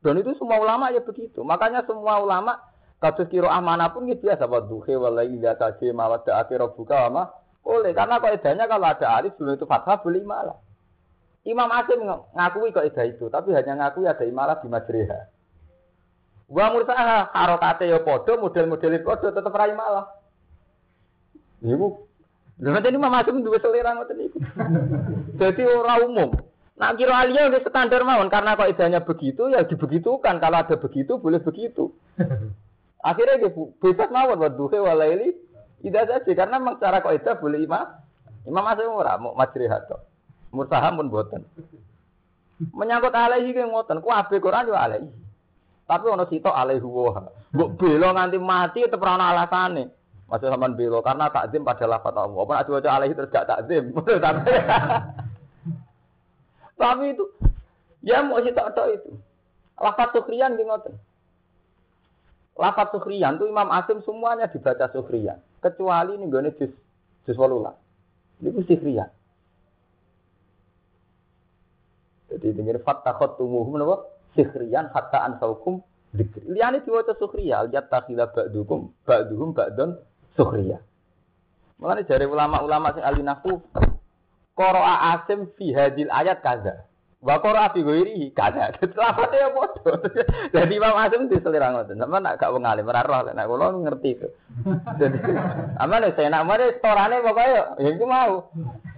[0.00, 1.44] Dan itu semua ulama ya begitu.
[1.44, 2.56] Makanya semua ulama
[3.00, 7.32] Kados kira mana pun gitu biasa wa duhe wala ila kaji mawad akhir buka ama
[7.64, 10.58] boleh karena kaidahnya kalau ada alif sebelum itu fathah boleh malah.
[11.48, 12.04] Imam Asim
[12.36, 15.20] ngakui kaidah itu, tapi hanya ngakui ada imalah di majriha.
[16.52, 20.04] Wa mursaha harokate ya podo, model-model podo tetap rai malah.
[21.64, 21.86] Ibu,
[22.60, 24.38] lha ini Imam Asim dua selera ngoten niku.
[25.40, 26.30] Jadi orang umum.
[26.80, 30.40] Nah kira alia udah standar mawon karena kaidahnya begitu ya dibegitukan.
[30.40, 31.92] Kalau ada begitu boleh begitu.
[33.08, 35.36] Akhirnya dia bebas mawon buat duhe walaili
[35.84, 37.84] tidak saja karena memang secara kaidah boleh imam
[38.48, 39.96] imam asal ora mau majrihat to.
[40.56, 41.44] Murtaha pun boten.
[42.72, 45.08] Menyangkut alaihi ki ngoten, kuwabe Quran yo alaihi.
[45.84, 47.28] Tapi ono sitok alaihi wa.
[47.56, 49.84] Mbok bela nganti mati tetep ora ana alasane.
[50.32, 52.40] Masuk sampean bela karena takzim pada lafaz Allah.
[52.40, 53.84] Apa nek diwaca alaihi terus gak takzim.
[56.80, 57.24] Tapi itu
[58.00, 59.10] ya mau sitok tok itu.
[59.76, 60.96] Lafaz sukriyan ki ngoten.
[62.56, 65.36] Lafaz sukriyan itu Imam Asim semuanya dibaca sukriyan.
[65.60, 66.72] Kecuali ini gue jus
[67.28, 67.76] jus walulah.
[68.40, 69.12] Itu sukriyan.
[72.30, 74.06] Jadi dengan fatakot tumuhum napa?
[74.38, 75.82] Sihriyan hatta ansaukum
[76.14, 76.46] dzikri.
[76.46, 79.98] Liyane diwaca sukriya, yattakhila ba'dukum ba'duhum ba'dun
[80.38, 80.78] sukriya.
[81.82, 83.58] Mulane jare ulama-ulama sing ahli nahwu
[84.60, 86.90] qara'a asim fi hadil ayat kaza.
[87.20, 88.72] Wa qara fi ghairi kada.
[88.80, 89.92] Lafate ya padha.
[90.56, 92.00] Dadi Imam Azim diselira ngoten.
[92.00, 94.28] Sama nak gak wong alim ora roh nek kula ngerti itu.
[95.00, 95.20] Dadi
[95.76, 98.48] amane saya nak mare storane pokoke ya iku mau.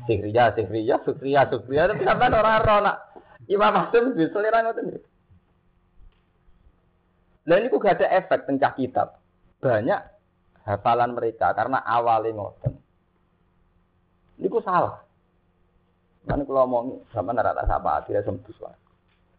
[0.06, 2.96] Sikriya, sikriya, sukriya, sukriya tapi sampean ora roh nak
[3.50, 5.02] Imam Azim diselira ngoten.
[7.42, 9.18] Lah ini gak ada efek tencah kitab.
[9.58, 9.98] Banyak
[10.62, 12.78] hafalan mereka karena awalnya ngoten.
[14.38, 15.02] Niku salah.
[16.22, 18.74] Mana kalau ngomong sama neraka sapa akhirnya sempus lah.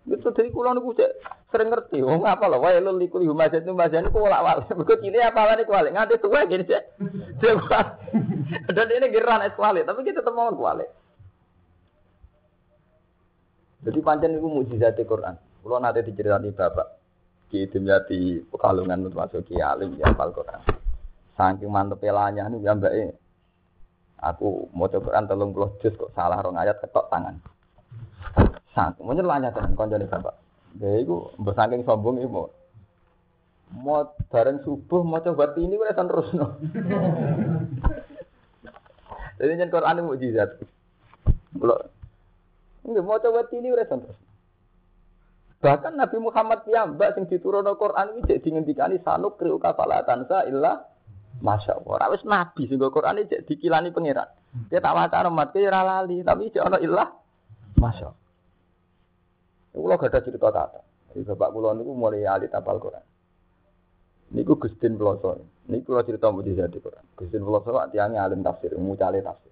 [0.03, 1.11] Itu dari kulo niku cek
[1.47, 2.03] sering ngerti.
[2.03, 2.59] Ngapa loh?
[2.59, 4.67] Wah lu liku di masjid itu masjid itu kolak wale.
[4.67, 5.95] Begitu ini apa lah nih kuali?
[5.95, 6.84] Nganti tua gini cek.
[8.75, 9.88] Dan ini geran es kuali.
[9.88, 10.51] Tapi kita tetap mau.
[13.84, 15.39] Jadi pancen itu mujizat Quran.
[15.63, 16.99] Kulo nanti diceritani bapak.
[17.47, 20.59] Ki Dimyati Pekalungan termasuk Ki Alim ya hafal Quran.
[21.39, 23.22] Saking mantep pelanya nih ya mbak
[24.24, 27.36] Aku mau coba Quran telung puluh juz kok salah rong ayat ketok tangan.
[28.71, 30.39] Sang, mau nyelanya tenan konjone bapak.
[30.80, 32.32] Dia itu bersangking sombong itu
[33.74, 36.55] mau bareng subuh mau coba ini gue terus no.
[39.38, 40.49] Jadi nyen Quran itu mujizat.
[41.57, 41.78] Kalau
[42.86, 44.17] enggak mau coba ini gue terus.
[45.63, 50.84] Bahkan Nabi Muhammad piyambak sing diturunno Quran iki jadi ngendikani sanuk kriu kafalatan sa illa
[51.44, 52.08] Masya Allah.
[52.08, 54.32] Rawis nabi sehingga Quran ini dikilani pangeran.
[54.72, 57.12] Dia tak maca rahmat ke ora lali, tapi cek ana ilah.
[57.76, 58.22] Masya Allah.
[59.76, 60.80] Kulo gak ada cerita kata.
[61.12, 63.04] Jadi bapak niku mulai ahli tapal Quran.
[64.32, 65.44] Niku Gustin Peloso.
[65.68, 67.04] Niku kulo cerita mujizat di Quran.
[67.18, 67.44] Gustin
[67.91, 69.52] tiangnya alim tafsir, mucale tafsir.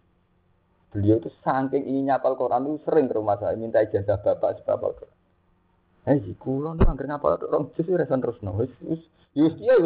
[0.95, 4.95] Beliau itu saking ingin nyapal Quran itu sering ke rumah saya minta ijazah bapak sebab
[4.95, 5.17] Quran.
[6.01, 8.37] Eh, kulo nih angker ngapal orang jus ya terus.
[8.41, 9.01] Wis wis
[9.37, 9.77] wis dia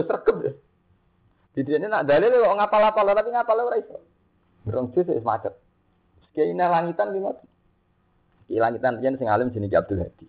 [1.56, 3.97] ini nak dalil kok ngapal-apal tapi ngapal ora iso.
[4.68, 5.56] Berong jus wis macet.
[6.36, 7.32] Kiai langitan lima.
[8.49, 10.28] Kiai langitan yen sing alim jenenge Abdul Hadi.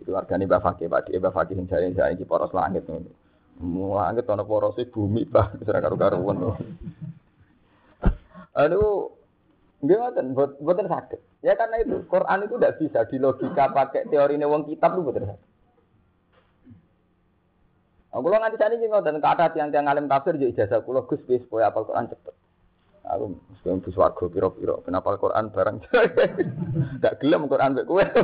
[0.00, 3.12] Itu wargane Mbah Fakih, Pak Mbah Fakih sing jare jare iki poros langit ngono.
[3.94, 6.56] Langit ana porose bumi bah ora karo-karuan.
[8.50, 9.20] Aduh,
[9.80, 11.20] Nggih ngoten, mboten sakit.
[11.40, 15.24] Ya karena itu Quran itu tidak bisa di logika pakai teori wong kitab itu mboten
[15.32, 15.49] sakit.
[18.10, 21.46] Aku lo nganti sani jadi ngoten kata tiang-tiang alim tafsir jadi ijazah kulo gus bis
[21.46, 22.34] supaya apal Quran cepet.
[23.06, 25.76] Aku mesti bus warga piro-piro kenapa Quran barang
[26.98, 28.02] gak gelem Quran kowe.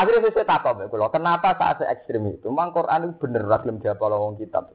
[0.00, 2.48] Akhirnya saya takut mbek kulo, kenapa saat saya ekstrim itu?
[2.48, 4.72] Mang Quran itu bener ra gelem diapal wong kitab.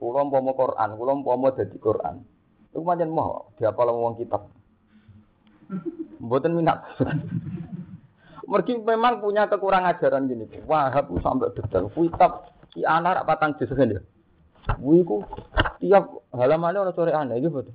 [0.00, 2.24] Kulo umpama Quran, kulo umpama dadi Quran.
[2.72, 4.48] Iku pancen mau diapal wong kitab.
[6.24, 6.80] Mboten minat.
[8.50, 10.50] Mergi memang punya kekurangan ajaran gini.
[10.66, 11.86] Wahab sampai detail.
[11.86, 14.02] Kitab si anak patang jus kan ya.
[14.82, 15.22] Wiku
[15.78, 17.74] tiap halamannya orang coret aneh gitu betul.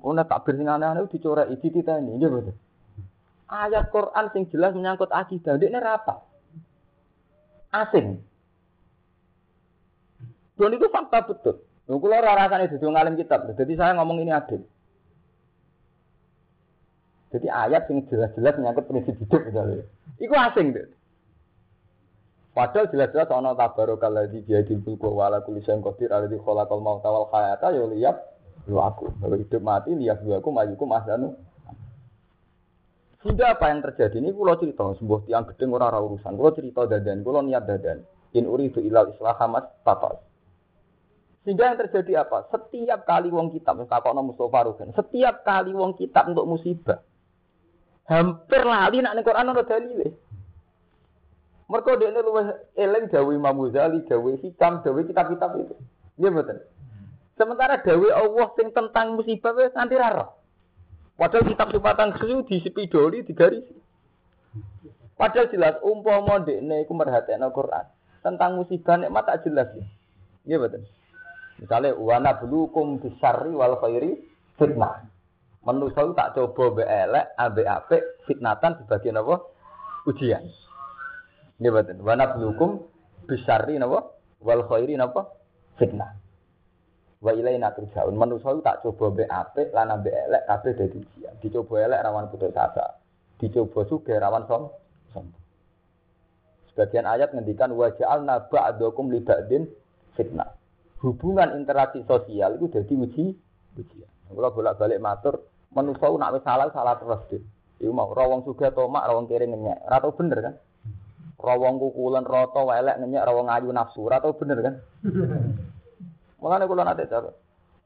[0.00, 2.56] Ono takbir sing aneh-aneh dicoret iki ini gitu betul.
[3.50, 6.22] Ayat Quran sing jelas menyangkut akidah, ini apa?
[7.74, 8.22] Asing.
[10.54, 11.58] Dan itu fakta betul.
[11.90, 14.62] Kalau orang rasanya itu ngalim kitab, jadi saya ngomong ini adil.
[17.30, 19.86] Jadi ayat yang jelas-jelas menyangkut prinsip hidup misalnya.
[20.18, 20.86] Iku asing deh.
[22.50, 27.06] Padahal jelas-jelas ana tabarokal ladzi biadil mulku wa ala kulli syai'in qadir alladzi khalaqal mauta
[27.06, 28.16] wal hayata ya liyab
[28.66, 29.14] lu aku.
[29.22, 31.38] Kalau hidup mati lihat dua aku majuku masdanu.
[33.22, 36.34] Sehingga apa yang terjadi ini pulau cerita sebuah tiang gedeng orang urusan.
[36.34, 38.02] Pulau cerita dadan, pulau niat dadan.
[38.34, 40.24] In uridu ilal islah hamas tatal.
[41.44, 42.48] Sehingga yang terjadi apa?
[42.52, 47.00] Setiap kali wong kitab, kakakno Mustafa Rugen, setiap kali wong kitab untuk musibah,
[48.10, 50.08] hampir lali nak ning Quran ana dalile.
[51.70, 55.78] Mergo dene luwih eling dawuh Imam Ghazali, dawuh hikam, dawuh kitab-kitab itu.
[56.18, 56.66] Iya betul.
[57.38, 60.34] Sementara dawuh Allah sing tentang musibah wis nanti raro.
[61.14, 63.62] Padahal kitab sifatan susu di sepidoli di garis.
[65.14, 67.86] Padahal jelas umpama dekne iku merhatekno Quran.
[68.20, 69.84] tentang musibah nikmat tak jelas ya.
[70.44, 70.84] Iya betul.
[71.60, 74.16] Misalnya wana bulukum bisari wal khairi
[74.56, 75.04] fitnah.
[75.60, 79.44] Manusia tak coba be elek, abe apik, fitnatan sebagian apa?
[80.08, 80.40] Ujian.
[81.60, 82.00] Iya betul.
[82.00, 82.88] Wana bulukum
[83.28, 84.16] bisari napa?
[84.40, 85.28] Wal khairi napa?
[85.76, 86.16] Fitnah.
[87.20, 88.16] Wa ilaina turja'un.
[88.16, 91.36] Manusia tak coba be apik lan abe elek kabeh dadi ujian.
[91.44, 92.96] Dicoba elek rawan putus asa.
[93.36, 94.72] Dicoba sugih rawan som.
[95.12, 95.44] sombong.
[96.72, 99.68] Sebagian ayat ngendikan waja'al naba adokum libadin
[100.16, 100.56] fitnah.
[101.04, 103.24] Hubungan interaksi sosial itu jadi uji
[103.76, 104.12] ujian.
[104.30, 105.34] Kalau bolak balik matur,
[105.74, 107.42] manusia nak wis salah salah terus deh.
[107.80, 109.88] Iku mau rawong suga tomak, rawong kiri ngenyek.
[109.88, 110.54] Rata bener kan?
[111.40, 114.04] Rawong kukulan roto welek ngenyek, rawong ayu nafsu.
[114.04, 114.74] Rata bener kan?
[116.40, 117.30] Makanya kalau nanti cara.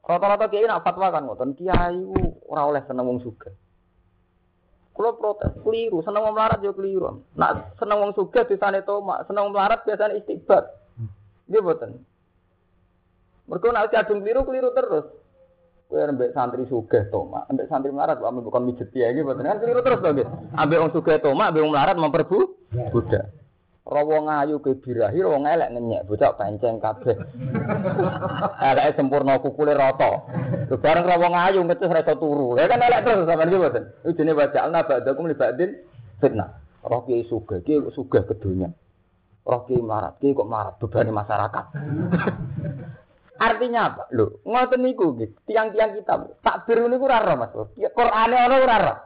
[0.05, 1.97] Rata-rata kiai nak fatwa kan ngoten, kiai
[2.45, 3.49] ora oleh seneng wong suga.
[4.95, 7.25] Kulo protes, keliru, seneng wong melarat yo keliru.
[7.35, 10.71] Nak seneng wong sugih disane tomak, seneng wong melarat biasanya istighfar.
[11.49, 11.91] Nggih mboten.
[13.49, 15.05] Mergo nek adung keliru keliru terus.
[15.85, 19.61] Kowe ambek santri sugih tomak, ambek santri melarat kok bukan mijet ya iki mboten kan
[19.61, 20.27] keliru terus nggih.
[20.57, 22.39] Ambek wong sugih tomak, ambek wong melarat memperbu
[22.89, 23.29] budak.
[23.85, 27.13] Rawa ngayu ke birahi, rawa ngelek ngenyek, bocah penceng kabeh.
[28.73, 30.25] Eleke sempurna kukule rata.
[30.65, 32.57] Lho bareng rawa ngayu ngecus ra iso turu.
[32.57, 33.83] Ya kan elek terus sampean iki mboten.
[34.17, 35.69] Jenenge waja'alna ba'dakum li ba'din
[36.17, 36.49] fitnah.
[36.81, 38.73] Roh kiai sugih, kiai sugih ke donya.
[39.45, 41.65] Roh kiai melarat, kiai kok melarat bebani masyarakat.
[43.35, 44.03] Artinya apa?
[44.15, 45.29] Lho, ngoten niku nggih.
[45.49, 47.51] Tiang-tiang kita takbir niku ora roh Mas.
[47.75, 48.97] Qur'ane ana ora roh.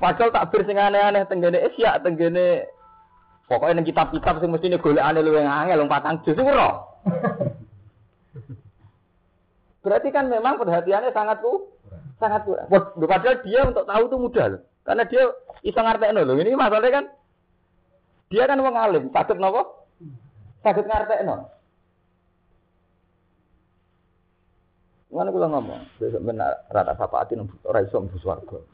[0.00, 2.68] Padahal takbir sing aneh-aneh tenggene isya, tenggene
[3.46, 6.82] Pokoknya ning kitab-kitab sing mestine golekane luwih angel wong patang juz iku ora.
[9.86, 11.70] Berarti kan memang perhatiannya sangat ku
[12.18, 12.66] sangat kurang.
[12.98, 14.60] Padahal dia untuk tahu itu mudah loh.
[14.82, 15.30] Karena dia
[15.62, 16.34] iso ngartekno loh.
[16.34, 17.04] Ini masalahnya kan
[18.26, 19.86] dia kan wong alim, sakit nopo?
[20.66, 21.46] Sakit ngartekno.
[25.16, 28.58] Mana kula ngomong, besok benar rata sapaatin ora iso mlebu swarga.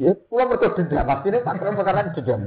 [0.00, 2.40] Ya, kula mergo dendam, maksudnya tak kira perkara dendam.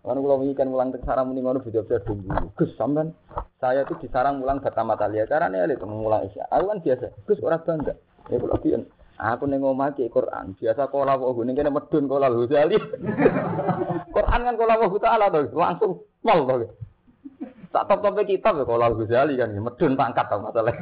[0.00, 2.28] Kan kula wingi kan mulang teng sarang muni ngono beda-beda dulu.
[2.56, 3.12] Gus sampean
[3.60, 6.48] saya itu disarang mulang pertama kali ya carane elit mulang isya.
[6.48, 7.12] Aku kan biasa.
[7.28, 7.92] Gus ora bangga.
[8.32, 8.88] Ya kula piyen.
[9.20, 10.56] Aku ning omah ki Quran.
[10.56, 12.76] Biasa kala kok ngene kene medun kala Ghazali.
[14.16, 15.92] Quran kan kala wa taala to langsung
[16.24, 16.68] mol to.
[17.74, 20.74] Tak top-top kitab ya kala Ghazali kan medun pangkat to masalah.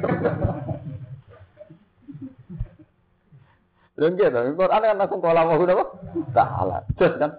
[3.97, 5.85] Lha nggih to, Quran kan langsung kala wa napa?
[6.37, 6.77] Taala.
[6.93, 7.31] Terus kan.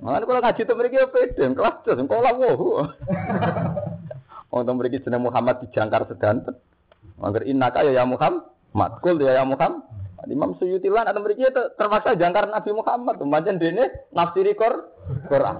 [0.00, 2.50] Makanya kalau ngaji itu mereka pede, kelas terus, kala wa.
[4.48, 6.56] Wong to mriki Muhammad dijangkar sedanten.
[7.20, 8.90] Mangger innaka ya ya Muhammad.
[9.04, 9.84] Kul ya ya Muhammad.
[10.28, 13.20] Imam Suyuti atau mriki terpaksa jangkar Nabi Muhammad.
[13.20, 14.08] Pancen dene
[14.56, 14.72] Qur
[15.28, 15.56] Quran.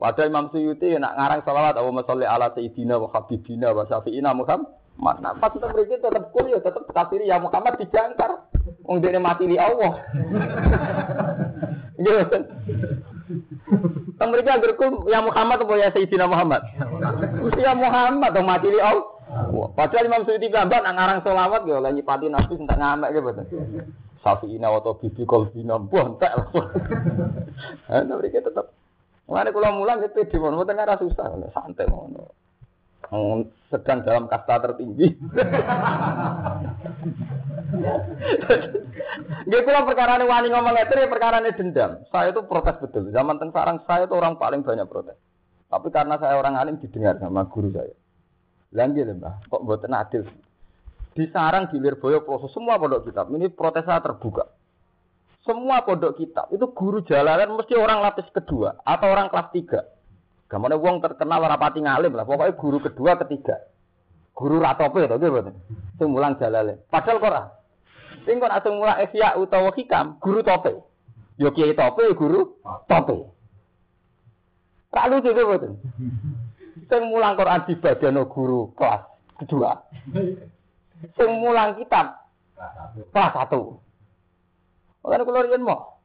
[0.00, 4.72] Padahal Imam Suyuti nak ngarang salawat Allahumma sholli ala sayyidina wa habibina wa syafi'ina Muhammad.
[5.20, 8.48] Nah, pas itu mereka tetap kuliah, tetap tafsir ya Muhammad dijangkar.
[8.88, 10.00] Wong dene mati di Allah.
[12.00, 12.38] Gitu.
[14.16, 16.64] Kan mereka berkum ya Muhammad atau ya Sayyidina Muhammad?
[17.44, 19.68] Mesti ya Muhammad atau mati di Allah.
[19.76, 23.30] Padahal Imam Suyuti gambar nang ngarang selawat ya lagi pati nabi entek ngamek gitu.
[24.24, 26.72] Safiina atau bibi kolbina bontek langsung.
[27.92, 28.79] Nah, mereka tetap.
[29.30, 32.34] Mengenai kalau mulang itu di mana, mboten ora susah, santai ngono.
[33.70, 35.06] Sedang dalam kasta tertinggi.
[39.46, 42.02] Nggih kula perkara ini wani ngomong ngeter ya perkara ini dendam.
[42.10, 43.14] Saya itu protes betul.
[43.14, 45.14] Zaman teng sarang saya itu orang paling banyak protes.
[45.70, 47.94] Tapi karena saya orang alim didengar sama guru saya.
[48.74, 50.22] Lagi Mbah, kok mboten adil.
[51.14, 53.30] Di sarang di Lirboyo proses semua pondok kitab.
[53.30, 54.46] Ini protes saya terbuka.
[55.40, 59.80] Semua pondok kitab itu guru jalanan mesti orang lapis kedua atau orang kelas tiga.
[60.50, 63.56] Gamane wong terkenal rapati ngalim lah, pokoknya guru kedua ketiga.
[64.36, 65.54] Guru ratope to nggih mboten.
[65.96, 66.84] Sing mulang jalale.
[66.90, 67.42] Padahal kok ora.
[68.26, 70.80] Sing kok asing mulang ihya utawa hikam, guru tope.
[71.40, 72.58] Yo kiai tope guru
[72.90, 73.30] tope.
[74.92, 75.72] Kak lucu nggih mboten.
[76.90, 79.02] Sing mulang Quran di bagian guru kelas
[79.40, 79.72] kedua.
[81.16, 82.28] Sing mulang kitab
[83.14, 83.80] kelas satu.
[85.00, 86.00] Makanya kalau riyen mau.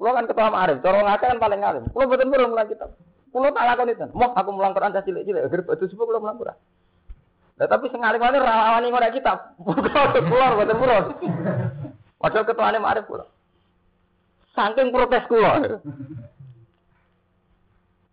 [0.00, 1.84] Kulo kan ketua Ma'arif, cara ngake kan paling alim.
[1.92, 2.96] Kulo mboten purun mulang kitab.
[3.28, 4.08] Kulo tak lakoni ten.
[4.16, 6.56] Mau aku mulang Quran cilik-cilik, agar batu sepuh kulo mulang Quran.
[7.60, 9.38] Nah, tapi sing alim-alim rawani ngono kitab.
[10.32, 11.04] Kulo mboten purun.
[12.16, 13.28] Padahal ketuane Ma'arif kulo.
[14.56, 15.50] Saking protes kulo.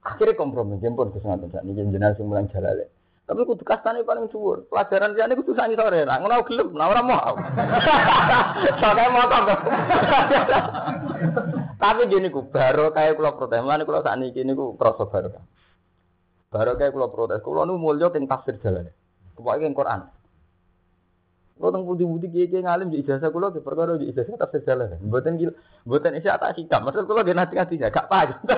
[0.08, 2.92] Akhirnya kompromi, jemput ke sana saat ini jenazah mulang jalale.
[3.28, 4.72] Tapi kudu kastane paling dhuwur.
[4.72, 6.08] Pelajaran liyane kudu sangi sore.
[6.08, 7.36] Nah, ngono gelem, nah ora mau.
[8.80, 9.44] Soale motor.
[11.84, 15.30] Tapi gini ku baru kayak kula protes, mulane kula sakniki niku krasa baru.
[16.48, 18.88] Baru kayak kula protes, kula nu mulya teng tafsir jalan.
[19.36, 20.08] Pokoke ing Quran.
[21.60, 25.04] Kula teng budi-budi kiye ngalim di ijazah kula ke perkara di ijazah tafsir jalan.
[25.04, 25.52] Mboten gil,
[25.84, 26.80] mboten isya tak sikap.
[26.80, 28.40] Maksud kula ge nanti-nanti gak paham.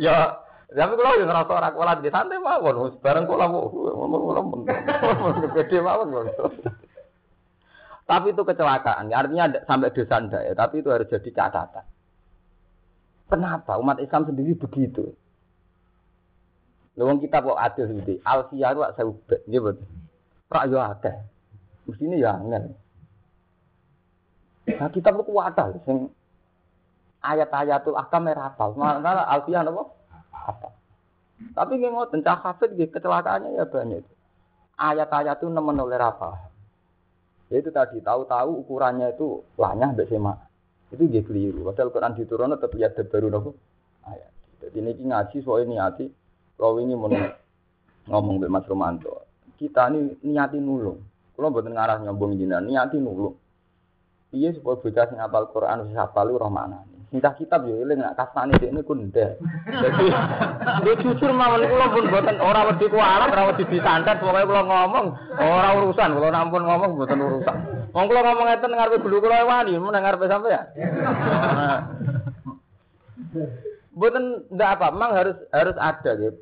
[0.00, 0.40] Ya
[0.70, 4.62] tapi kalau yang ngerasa orang kualat di santai mawon, bareng kula ngomong
[5.58, 6.30] gede mawon
[8.06, 11.86] Tapi itu kecelakaan, artinya sampai dosa ndak ya, tapi itu harus jadi catatan.
[13.30, 15.14] Kenapa umat Islam sendiri begitu?
[16.98, 19.70] Lewong kita kok adil seperti Alfiyah itu saya ubah, gitu.
[20.50, 21.16] Rak yo akeh.
[21.86, 22.74] Mestine ya angel.
[24.74, 26.10] Nah, kita kok wadah sing
[27.22, 28.74] ayat-ayatul ahkam ora hafal.
[28.74, 29.99] Malah Alfiyah napa?
[30.46, 30.68] Apa.
[31.56, 34.04] Tapi nggak mau tencah hafid kecelakaannya ya banyak.
[34.76, 36.50] Ayat-ayat itu nemen oleh apa?
[37.50, 40.36] Ya itu tadi tahu-tahu ukurannya itu lanyah mbak sema.
[40.92, 41.66] Itu dia keliru.
[41.68, 43.50] Padahal Quran diturunkan tetap lihat baru nopo
[44.06, 44.30] ayat.
[44.62, 46.04] Jadi ini ngaji ini ngaji.
[46.60, 47.10] Kalau ini mau
[48.06, 49.26] ngomong mbak Mas Romanto.
[49.58, 51.00] Kita ini niati nulung.
[51.34, 53.36] Kalau buatan ngarah nyambung jinan niati nulung.
[54.30, 56.86] Iya supaya bocah sing apal Quran wis hafal roh mana.
[57.10, 59.34] Minta kitab yo eling nak kasane dekne kunde.
[59.66, 60.06] Dadi
[60.86, 65.06] yo jujur mawon kula pun mboten ora wedi kualat, ora wedi disantet, pokoke kula ngomong
[65.42, 67.56] ora urusan, kula nampun ngomong mboten urusan.
[67.90, 70.66] Wong kula ngomong ngeten ngarepe gulu kula wani, men ngarepe sampean.
[73.90, 76.38] Mboten ndak apa, memang harus harus ada gitu.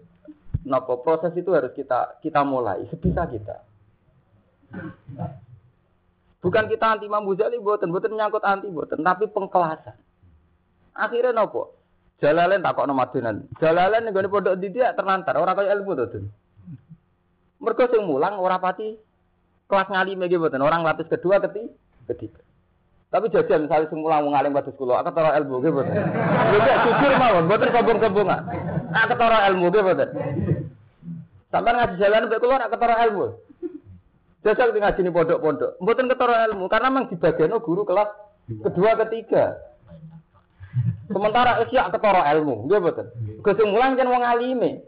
[0.68, 3.64] Napa proses itu harus kita kita mulai sebisa kita.
[6.44, 9.96] Bukan kita anti Imam Ghazali, buatan, buatan nyangkut anti, buatan, tapi pengkelasan.
[10.98, 11.78] Akhirnya nopo?
[12.18, 13.46] Jalalen tak kok Madinan.
[13.62, 16.26] Jalalen ning pondok dia terlantar, ora kaya ilmu Dun.
[17.62, 18.98] Mergo sing mulang ora pati
[19.70, 21.70] kelas ngalime iki mboten, orang lapis kedua ketiga.
[22.10, 22.42] ketiga.
[23.08, 25.94] Tapi jajal misalnya sing mulang ngalim kados kula, aku tara ilmu nggih mboten.
[26.58, 28.42] Lha jujur mawon, mboten sombong-sombongan.
[28.92, 30.08] Aku tara ilmu nggih mboten.
[31.48, 33.26] Sampai ngaji jalan mbek kula nak ketara ilmu.
[34.44, 38.10] Jajal ngaji ni pondok-pondok, mboten ketara ilmu karena memang dibagiano guru kelas
[38.48, 39.56] kedua ketiga.
[41.08, 43.06] Sementara isya ketara ilmu, nggih mboten.
[43.40, 44.84] Gus mulang kan wong alime.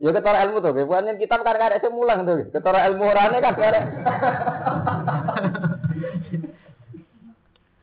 [0.00, 0.88] Ya ketara ilmu to, nggih.
[0.88, 3.84] Bukan kitab kan karek sing mulang to, ketara ilmu orane kan karek.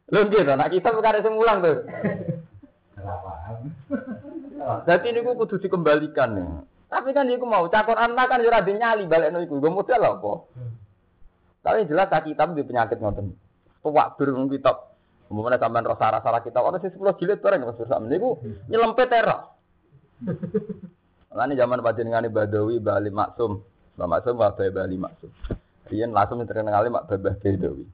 [0.09, 1.73] Lho nggih to, nak kitab karek sing mulang to.
[4.89, 6.49] Jadi ini gue kudu dikembalikan nih.
[6.91, 9.57] Tapi kan iku mau cakor anak kan ora dinyali balekno iku.
[9.57, 10.31] Gue modal apa?
[11.61, 13.31] Tapi jelas tak kitab di penyakit ngoten.
[13.81, 14.90] Tuwak bir kitab
[15.32, 18.03] Umumnya sampean roh sarah-sarah kita, orang sih sepuluh jilid bareng mas Sursa.
[18.03, 18.19] Ini
[18.67, 19.47] nyelempet era.
[21.32, 23.63] Ini zaman panjenengan Badawi Bali Maksum,
[23.95, 25.32] Mbak Maksum Mbak Bali Maksum.
[25.88, 27.88] Rian langsung terkenal kali Mak Babah Badawi.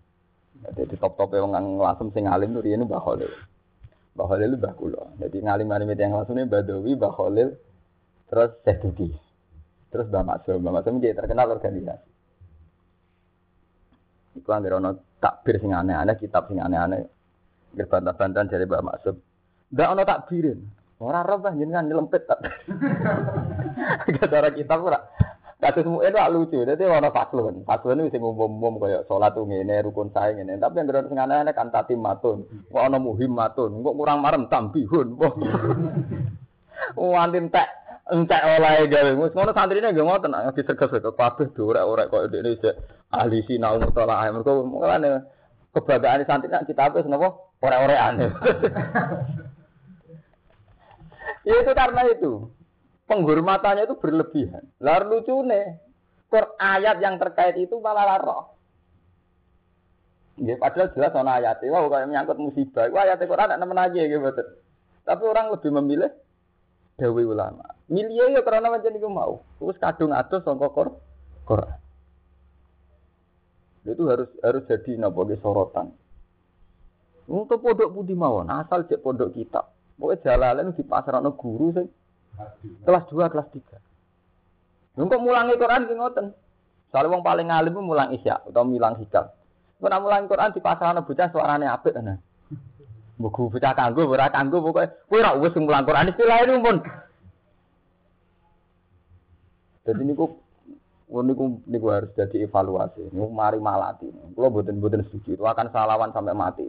[0.57, 3.29] Jadi top top yang langsung sing alim tuh Rian Mbah Khalil.
[4.17, 5.01] Mbah Khalil Mbah Kulo.
[5.21, 7.53] Jadi ngalim ngalim yang langsung ini Badawi Khalil,
[8.33, 9.13] terus Syekh
[9.93, 10.57] terus Mbak Maksum.
[10.57, 12.09] Mbak Maksum dia terkenal organisasi.
[14.41, 17.09] Iku anggere ana takbir sing aneh-aneh, kitab sing aneh-aneh.
[17.78, 19.15] Berbantah-bantahan dari Mbak Maksud.
[19.71, 20.59] Nggak ono takbirin.
[20.97, 22.41] Orang roh bah jenengan nyelempet tak.
[24.34, 24.97] Gara kita pura.
[25.57, 26.65] Kasus mu itu lucu.
[26.65, 27.61] Jadi orang faslun.
[27.65, 30.57] Faslun itu umum-umum kayak sholat tuh ngene, rukun saya ngene.
[30.57, 32.45] Tapi yang gerot aneh-aneh kan tatim matun.
[32.69, 33.82] Kok ono muhim matun.
[33.82, 35.17] Kok kurang marem tambihun.
[36.97, 37.69] Wantin tek
[38.09, 39.11] entek oleh gawe.
[39.21, 42.73] Wis ngono santrine nggih ngoten nek diserges kok kabeh dorek-orek kok ndekne
[43.13, 44.30] ahli sinau mutala.
[44.30, 45.25] Mergo mulane
[45.73, 48.29] kebanggaan santri nak kita apa napa ore aneh.
[51.47, 52.51] ya itu karena itu
[53.07, 54.63] penghormatannya itu berlebihan.
[54.83, 55.79] Lalu lucu nih,
[56.59, 58.53] ayat yang terkait itu malah laro.
[60.37, 62.85] Ya, padahal jelas ono ayat itu, wah kayak menyangkut musibah.
[62.93, 64.21] Wah ayat Quran ada nemen aja gitu.
[65.01, 66.11] Tapi orang lebih memilih
[66.99, 67.73] dawi ulama.
[67.89, 69.41] Milih ya karena macam itu mau.
[69.57, 70.69] Terus kadung atus sangka
[71.47, 71.79] Quran.
[73.87, 75.95] Itu harus harus jadi napa sorotan.
[77.28, 79.67] Untuk pondok budi mawon, asal cek pondok kita.
[79.99, 81.88] Pokoknya jalalan di pasar guru sih.
[82.88, 84.97] Kelas 2, kelas 3.
[84.97, 86.25] Nunggu mulangi Quran ki ngoten.
[86.89, 89.28] Soale wong paling alim mulang isya atau mulang hikam.
[89.78, 92.17] Kok nak mulang Quran di pasar ana bocah suarane apik ana.
[93.19, 96.78] Mbok bocah kanggo ora kanggo pokoke kowe ora wis mulang Quran istilah ini pun.
[99.86, 100.25] Jadi niku
[101.11, 103.11] niku niku harus jadi evaluasi.
[103.13, 104.07] Niku mari malati.
[104.07, 106.65] Kalau boten boten setuju itu akan salawan sampai mati.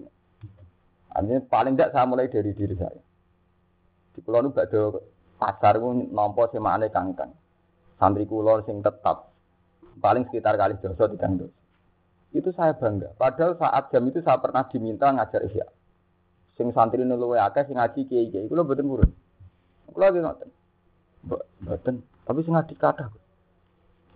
[1.12, 3.00] Artinya paling tidak saya mulai dari diri saya.
[4.12, 4.80] Di pulau itu ada
[5.38, 7.32] pasar itu nompo semane kangkang.
[7.98, 9.30] Santri kulon sing tetap
[9.98, 11.54] paling sekitar kali dosa tiga dosa.
[12.34, 13.16] Itu saya bangga.
[13.16, 15.66] Padahal saat jam itu saya pernah diminta ngajar isya.
[16.60, 18.50] Sing santri nuluwe akeh sing ngaji kiai-kiai.
[18.50, 19.10] Kula mboten purun.
[19.94, 20.48] Kula lagi ngoten.
[21.64, 21.94] Mboten,
[22.28, 23.08] tapi sing ngaji kathah.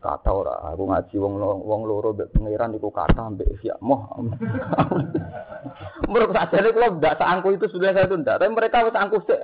[0.02, 4.10] Kata ora, aku ngaji wong wong loro mbek pangeran iku kata mbek isya moh.
[6.10, 9.38] Menurut sajane kula ndak seangku itu sudah saya tunda, tapi mereka wis angku sik.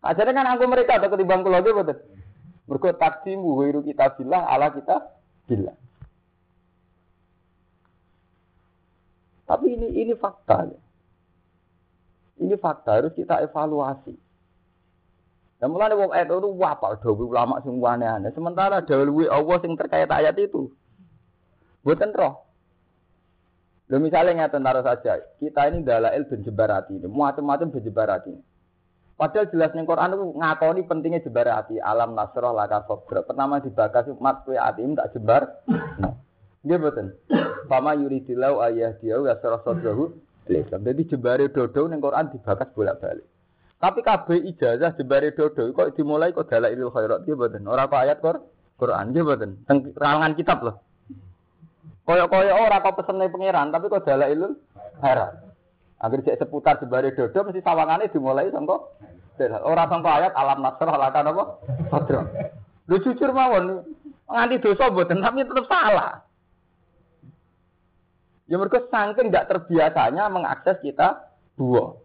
[0.00, 1.98] Ajane kan angku mereka atau ketimbang kula ge mboten.
[2.64, 5.12] Mergo takdimu wiru kita bilang ala kita
[5.44, 5.76] bilang.
[9.44, 10.72] Tapi ini ini fakta.
[10.72, 10.80] Ya.
[12.40, 14.23] Ini fakta harus kita evaluasi.
[15.64, 18.36] Dan mulai wong ayat itu apa dawuh ulama sing aneh-aneh.
[18.36, 20.68] Sementara dawuh Allah sing terkait ayat itu.
[21.80, 22.44] Buatan roh.
[23.88, 28.32] Lo misalnya ngeten taruh saja, kita ini dalail ben jebarati ini, macam-macam ben jebarati.
[29.16, 33.24] Padahal jelas ning Quran itu ngakoni pentingnya jebarati, alam nasroh laka sobra.
[33.24, 35.64] Pertama dibakas mat kue atim tak jebar.
[35.96, 36.12] Nah,
[36.60, 37.16] dia betul.
[37.72, 40.12] Pama yuridilau ayah dia ya sarah sodrahu.
[40.44, 43.24] Jadi jebare dodo ning Quran dibakas bolak-balik.
[43.78, 47.68] Tapi kabeh ijazah jebare dodo kok dimulai kok dalailul khairat dia betul.
[47.68, 48.40] Ora kok ayat Quran,
[48.80, 49.50] Quran dia betul.
[49.68, 50.76] Teng kalangan kitab loh.
[52.04, 54.56] Koyok-koyok ora kok pesene pangeran, tapi kok dalailul
[55.00, 55.32] khairat.
[56.04, 58.76] Agar cek seputar jebare dodo mesti sawangane dimulai sangka
[59.64, 61.44] ora sangka ayat alam nasrah lakan apa?
[61.90, 62.22] Sadra.
[62.86, 63.82] Lu jujur mawon
[64.28, 66.22] nganti dosa mboten tapi tetap salah.
[68.44, 72.03] Ya mereka saking nggak terbiasanya mengakses kita dua.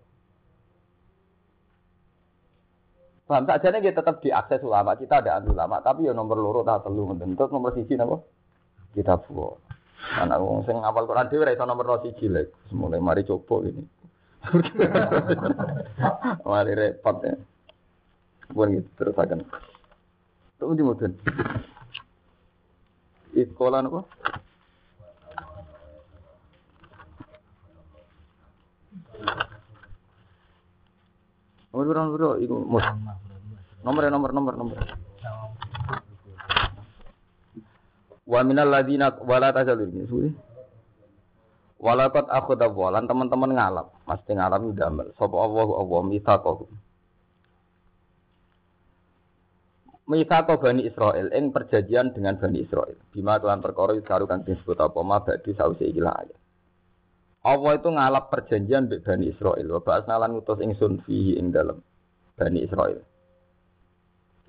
[3.29, 6.65] Paham saja nih kita tetap diakses ulama kita ada anti ulama tapi ya nomor loro
[6.65, 8.25] tak telu bentuk nomor siji napa
[8.97, 9.53] kita dua.
[10.17, 13.85] Anak wong sing ngapal Quran dhewe ora iso nomor siji lek mulai mari coba ini.
[16.49, 17.37] mari repot ya.
[18.49, 19.45] Bukan gitu terus akan.
[20.57, 21.13] Tuh di mudun.
[23.37, 24.01] Sekolah apa?
[31.69, 32.85] Nomor berapa nomor mus.
[33.85, 34.77] Nomor nomor nomor nomor.
[38.29, 40.29] Wa minal ladina wala tajalur ini suwi.
[41.79, 45.07] Walakot aku walan teman-teman ngalap, mesti ngalap udah amal.
[45.15, 46.65] Sapa Allah Allah mitsaqahu.
[50.09, 52.97] Mitsaqo Bani Israel ing perjanjian dengan Bani Israel.
[53.13, 56.33] Bima kelan perkara karo kang disebut apa ma ba'di sause iki ayat.
[57.39, 59.67] Allah itu ngalap perjanjian dengan Bani Israel.
[59.79, 61.79] Wa ba'asna lan ngutus ingsun fihi ing dalem
[62.35, 62.99] Bani Israel.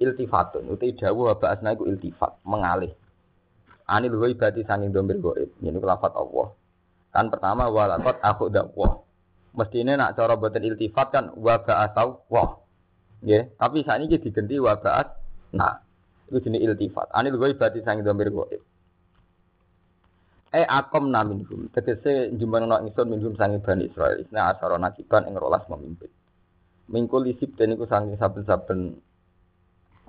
[0.01, 2.91] Iltifatun, uti dawuh wa ba'asna iku iltifat, mengalih.
[3.91, 5.51] Anil ibadi sanging domir goib.
[5.63, 6.55] Ini lafat Allah.
[7.11, 9.03] Kan pertama walakot aku dakwah.
[9.51, 12.59] Mestinya nak cara buatan iltifat kan wa ba'asau wah.
[13.21, 15.11] Ya, tapi saat ini diganti wa ba'as
[15.55, 15.83] nah.
[16.31, 17.11] Itu jenis iltifat.
[17.11, 18.63] Anil ibadi sanging domir goib.
[20.51, 21.71] Eh akom na minhum.
[21.71, 24.19] Tegese nak ingsun minhum sangi Bani Israel.
[24.19, 26.11] Isna asara nakiban ing rolas memimpin.
[26.91, 28.99] Mingkul isip dan iku sangi saben-saben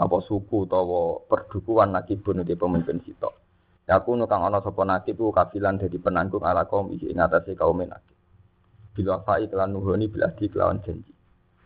[0.01, 3.37] apa suku utawa perdukuan nakibun di pemimpin sitok.
[3.85, 7.53] Ya aku kang ana sapa nakib ku kafilan dadi penanggung ala kaum iki ing atase
[7.53, 8.17] kaum nakib.
[8.97, 11.13] Bila fa'i kelan nuhoni bila di kelawan janji.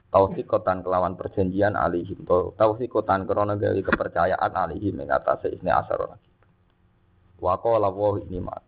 [0.09, 2.27] Tausik kotan kelawan perjanjian alihim.
[2.59, 6.33] Tausik kotan krana gawe kepercayaan alihim ing atase isne asara nakib.
[7.37, 8.64] Wa qala wa ini maku.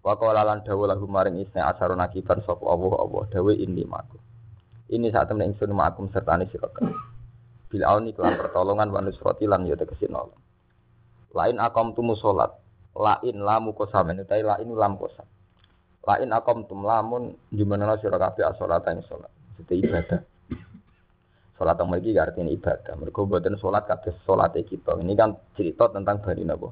[0.00, 4.16] Wa qala lan dawu lahu maring isne asaro nakiban sapa Allah Allah dawu ini maku.
[4.90, 6.66] Ini saat temen ingsun makum serta sira
[7.70, 10.34] Bil auni kelan pertolongan wa nusrati lan tegese nolong.
[11.30, 12.50] Lain akom tumu salat,
[12.98, 15.22] lain lamu kosamen utawi lain lam kosam.
[16.02, 19.30] Lain akom tum lamun jumana sira kabeh salat ing salat.
[19.62, 20.18] Itu ibadah.
[21.54, 22.94] Salat yang mereka artinya ibadah.
[22.98, 24.98] Mereka buatan salat kabeh salat kita.
[24.98, 26.66] Ini kan cerita tentang Bani Nabi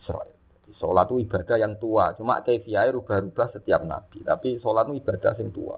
[0.00, 0.39] Israel.
[0.78, 2.14] Sholat itu ibadah yang tua.
[2.14, 4.22] Cuma kefiai rubah-rubah setiap nabi.
[4.22, 5.76] Tapi sholat itu ibadah yang tua.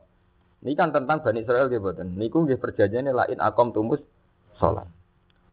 [0.62, 1.90] Ini kan tentang Bani Israel gitu.
[1.90, 2.28] Ini
[2.58, 4.02] perjanjian lain akom tumus
[4.60, 4.86] sholat.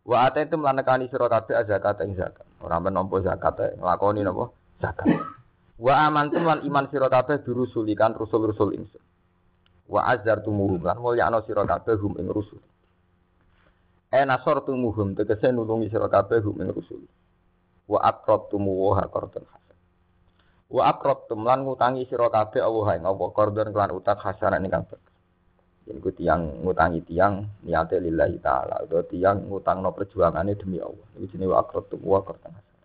[0.06, 2.46] Wa ate itu melanekani sira kabeh zakat ing zakat.
[2.66, 4.50] Ora menompo zakat nglakoni napa?
[4.82, 5.06] Zakat.
[5.78, 9.04] Wa amantum lan iman sira kabeh dirusulikan rusul-rusul ingsun.
[9.86, 12.62] Wa azartumuhum lan mulyakno sira kabeh hum ing rusul.
[14.10, 17.06] E nasortumuhum tegese nulungi sira kabeh hum ing rusul
[17.90, 19.78] wa aqrabtum wa qardan hasan
[20.70, 24.86] wa aqrabtum lan ngutangi sira kabeh Allah ing apa qardan kelan utang hasan ing kang
[25.90, 31.02] Jadi ku tiang ngutangi tiang niate lillahi taala atau tiang ngutangno perjuangannya demi Allah.
[31.18, 32.78] Jenis wa aqrabtum wa qardan hasan.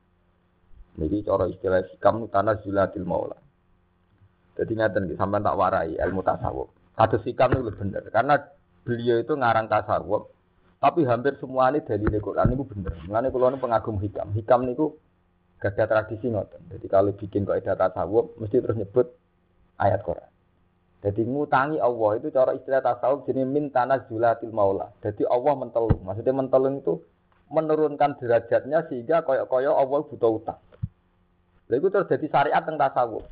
[1.05, 3.37] Jadi cara istilah sikam tanah zulatil maula.
[4.57, 6.73] Jadi ngaten sampean tak warai ilmu tasawuf.
[6.97, 8.41] Kados sikam itu bener karena
[8.89, 10.34] beliau itu ngarang tasawuf
[10.85, 12.93] tapi hampir semua ini dari Quran itu bener.
[13.09, 14.37] Mengenai kalau pengagum hikam.
[14.37, 15.01] Hikam niku
[15.57, 16.61] gak ada tradisi ngoten.
[16.77, 19.09] Jadi kalau bikin kaidah tasawuf mesti terus nyebut
[19.81, 20.29] ayat Quran.
[21.01, 24.93] Jadi ngutangi Allah itu cara istilah tasawuf jenis min tanah julatil maula.
[25.01, 26.05] Jadi Allah mentelung.
[26.05, 27.01] Maksudnya mentelung itu
[27.49, 30.61] menurunkan derajatnya sehingga koyok-koyok Allah butuh utang.
[31.73, 33.25] Lalu itu terus jadi syariat tentang tasawuf.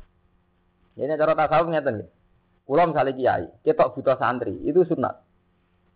[0.97, 2.09] Ini cara tasawuf ngeten.
[2.65, 5.19] Kula misalnya kiai, ketok buta santri, itu sunat.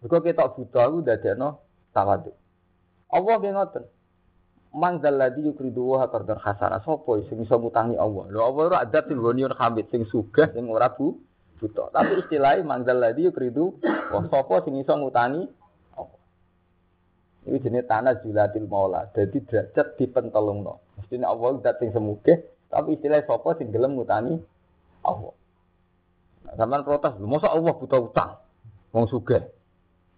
[0.01, 1.49] Mergo ketok buta iku dadekno
[1.89, 2.31] tawadu.
[3.09, 3.83] Allah nggih ngoten.
[4.77, 8.29] Mang dalladzi yukridu wa qardan hasana sapa sing iso ngutangi Allah.
[8.29, 11.17] Lho Allah ora adat sing goniun hamid sing sugih sing ora bu
[11.57, 11.89] buta.
[11.89, 13.81] Tapi istilahnya mang dalladzi yukridu
[14.13, 15.49] wa sapa sing iso ngutangi
[15.97, 16.21] Allah.
[17.49, 19.09] Ini jenis tanah julatil maula.
[19.17, 20.83] Jadi derajat dipentelungno.
[21.01, 22.37] Mestinya Allah zat sing semugih,
[22.69, 24.37] tapi istilah sapa sing gelem ngutangi
[25.01, 25.33] Allah.
[26.45, 28.31] Nah, Sampai protes, masa Allah buta utang?
[28.93, 29.56] Wong sugih.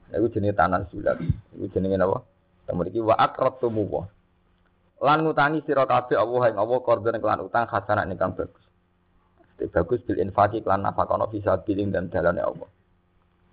[0.10, 1.22] Iku jenis tanah zulat.
[1.54, 2.26] Iku jenis apa?
[2.66, 4.04] Temu iki wa akratumu wa.
[5.00, 8.66] Lan ngutangi sira kabeh Allah ing Allah korban kelan utang hasanah ingkang bagus.
[9.56, 12.70] Itu bagus bil infaki kelan nafakono bisa biling dan dalane Allah.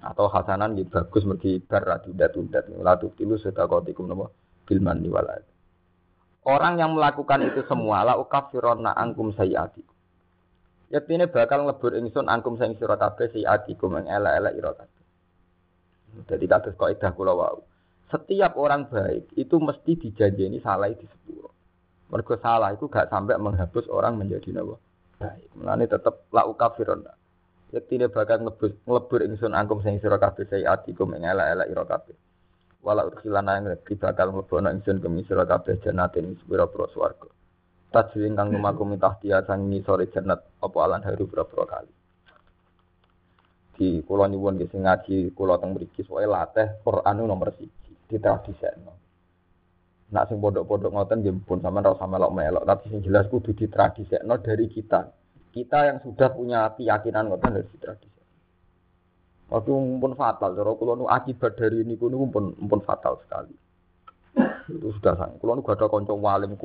[0.03, 2.61] Atau hasanan gitu bagus mergi bar tunda-tunda.
[2.83, 4.27] La tubtilu sedaqatikum napa
[4.67, 5.29] bil manni wal.
[6.47, 9.95] Orang yang melakukan itu semua la ukafirona angkum sayyatikum.
[10.95, 14.96] Yaktine bakal nglebur ingsun angkum sing sira kabeh sayyatikum ing elek-elek ira kabeh.
[16.27, 17.63] Jadi kados kaidah kula wau.
[18.07, 21.51] Setiap orang baik itu mesti dijanjeni salah di sepuro.
[22.07, 24.79] Mergo salah itu gak sampai menghapus orang menjadi nawa
[25.19, 25.49] baik.
[25.59, 27.13] Mulane tetep la ukafirona.
[27.75, 32.17] Yaktine bakal nglebur nglebur ingsun angkum sing sira kabeh sayyatikum ing elek-elek ira kabeh.
[32.87, 37.27] wala udkhilana yang lebih bakal mlebono ingsun ke misra kabeh jannatin sepira-pira swarga.
[37.91, 41.91] Tajri kang lumaku mitah dia sang ngisore jannat apa alan haru pira-pira kali.
[43.77, 48.17] Di kula nyuwun nggih sing ngaji kula teng mriki soe latih Quran nomor 1 di
[48.17, 48.93] tradisekno.
[50.17, 54.41] Nak sing pondok-pondok ngoten nggih pun sampean ora usah melok-melok, tapi sing jelas kudu ditradisekno
[54.41, 55.13] dari kita.
[55.53, 58.17] Kita yang sudah punya keyakinan ngoten harus ditradisekno.
[59.47, 59.71] Waktu
[60.03, 63.55] pun fatal, cara kula nu akibat dari ini kuno pun pun fatal sekali.
[64.73, 65.39] Itu sudah sang.
[65.39, 66.59] Kula nu gak ada kanca walim.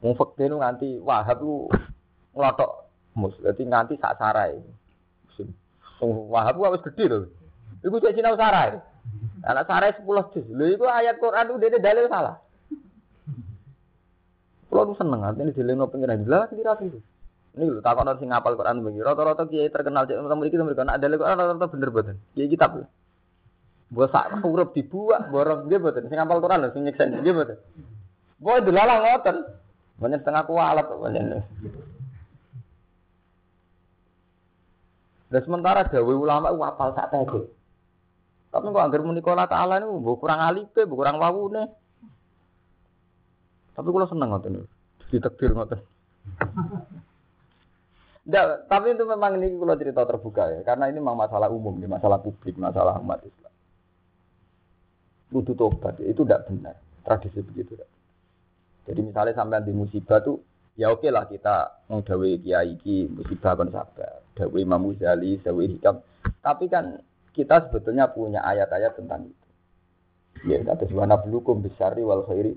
[0.00, 1.68] Wong fakte nu nganti wahab ku
[2.32, 2.70] nglotok
[3.14, 3.36] mus.
[3.38, 4.79] Dadi nganti sak sarai.
[6.00, 7.18] Wong wahab ku wis gedhe lho.
[7.84, 8.80] Iku cek sinau sarai.
[9.44, 10.46] Anak sarai 10 juz.
[10.48, 12.40] Lho iku ayat Quran ku dene dalil salah.
[14.72, 16.24] Kula nu seneng artine dileno pengiran.
[16.24, 17.00] Lah kira itu.
[17.56, 19.04] Ini lho takon sing ngapal Quran begini.
[19.04, 22.16] Rata-rata kiai terkenal cek nomor iki mereka nak dalil Quran rata-rata bener boten.
[22.32, 22.80] Kiai kitab.
[23.90, 26.08] Mbok sak huruf dibuak, borong nggih boten.
[26.08, 27.58] Sing ngapal Quran lho sing nyeksen nggih boten.
[28.40, 29.36] Boy delalah ngoten.
[30.00, 31.44] Banyak setengah kualat banyak.
[35.30, 37.46] Dan sementara dawe ulama ku apal sak tege.
[38.50, 41.70] Tapi kok anggar muni kala ta'ala niku mbok kurang alife, mbok kurang wawune.
[43.78, 44.66] Tapi kula seneng ngoten.
[45.14, 45.78] Ditekdir ngoten.
[48.26, 51.88] Nggak, tapi itu memang ini kalau cerita terbuka ya, karena ini memang masalah umum, ini
[51.88, 53.54] masalah publik, masalah umat Islam.
[55.32, 56.76] Kudu tobat, itu tidak benar.
[57.00, 57.74] Tradisi begitu.
[57.74, 57.90] Tidak.
[58.86, 60.42] Jadi misalnya sampai di musibah tuh,
[60.76, 66.02] ya oke lah kita dawe kiai ki musibah kan sabar, dawe Imam Ghazali, dawe hikam.
[66.40, 67.00] Tapi kan
[67.34, 69.48] kita sebetulnya punya ayat-ayat tentang itu.
[70.48, 72.56] Ya, kata suwana belukum besari wal khairi.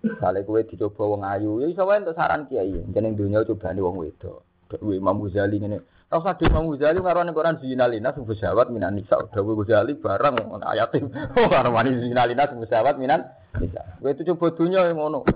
[0.00, 2.72] Misalnya kue dicoba wong ayu, ya iso wae untuk saran kiai.
[2.88, 4.44] Jeneng dunia coba nih wong wedo.
[4.70, 5.78] Dewi Imam Ghazali ngene.
[6.10, 9.20] Ora usah Imam Ghazali karo ning Quran zinalina sing bersawat minan nisa.
[9.28, 10.94] Dewi Ghazali barang ayat
[11.36, 13.28] oh karo wani zinalina sing bersawat minan
[13.60, 13.82] nisa.
[14.00, 15.26] Kowe itu coba dunia yang ngono.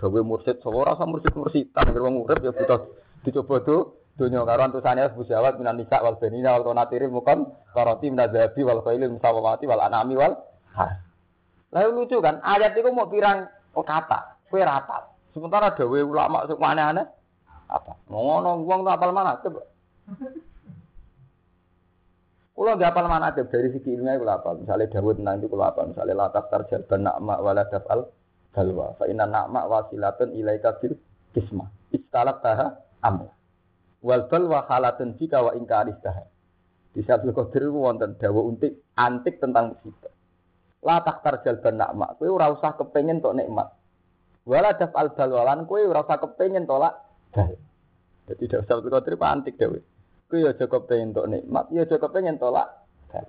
[0.00, 2.88] Dewi mursid sawo ora usah mursid-mursid tak wong urip ya butuh
[3.20, 8.60] dicoba tuh dunia karo antusane bersawat minan nisa wal benina wal qanatiri mukan karoti minadzabi
[8.60, 10.36] wal khailil musawwati wal anami wal
[10.76, 11.08] ha.
[11.70, 13.46] Lalu lucu kan, ayat itu mau pirang
[13.78, 15.06] oh, kata, kue rapal.
[15.30, 17.06] Sementara dawe ulama sing aneh-aneh
[17.70, 17.92] apa?
[18.10, 19.62] Ngono wong apal mana coba.
[22.50, 24.58] Kulo gak apal mana dari segi ilmiah kulo apal.
[24.58, 25.94] Misalnya Dawud itu kulo apal.
[25.94, 28.10] Misalnya latak tarjal ban nakma wala dafal
[28.50, 28.98] balwa.
[28.98, 30.98] Fa inna nakma wasilatun ilaika bil
[31.30, 31.70] kisma.
[31.94, 32.74] Istalak taha
[33.06, 33.30] amr.
[34.00, 36.24] Wal balwa halatun jika wa ingkaris taha.
[36.90, 40.10] Di Syabdul Qadir wonten dawa untik antik tentang musibah.
[40.80, 43.68] La taktar jalban nakma, kowe ora usah kepengin tok nikmat.
[44.48, 46.96] Wala dafal balwalan kowe ora usah kepengin tolak.
[48.26, 49.84] Jadi dak usah Qadir antik dhewe.
[50.26, 52.66] Kowe ya aja kepengin tok nikmat, ya aja kepengin tolak
[53.12, 53.28] dal.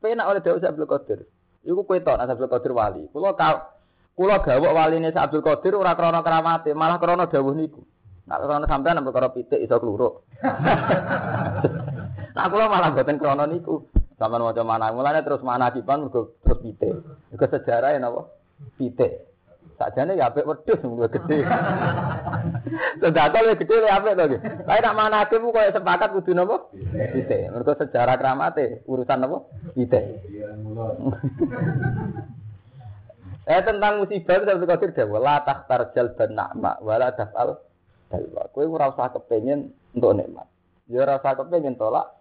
[0.00, 1.20] Penak oleh Daud Abdul Qadir.
[1.62, 3.04] Iku kowe tok Abdul Qadir wali.
[3.12, 3.76] Kula ka
[4.16, 7.84] kula gawok waline Abdul Qadir ora krana keramate, malah krana dawuh niku.
[8.26, 10.22] Nak krana sampean nang perkara pitik iso kluruk.
[12.32, 13.82] Nah kula malah mboten krana niku.
[14.20, 16.94] Sama maca mana, mulanya terus mana kipan mergo terus pite.
[17.34, 18.30] Mergo sejarah ya napa?
[18.78, 19.32] Pite.
[19.74, 21.42] Sakjane ya apik wedhus luwih gede.
[23.02, 24.40] Sedekah luwih gede luwih apik to nggih.
[24.62, 26.70] Kae nak manake ku koyo sepakat kudu napa?
[26.94, 27.50] Ite.
[27.50, 29.42] Mergo sejarah kramate urusan napa?
[29.74, 30.00] Ite.
[33.42, 37.58] Eh tentang musibah itu saya pikir dewa la takhtar jalban na'ma wala taf'al
[38.12, 38.44] dalwa.
[38.52, 40.44] Kowe ora usah kepengin untuk nikmat.
[40.92, 42.12] Ya ora usah kepengin tolak.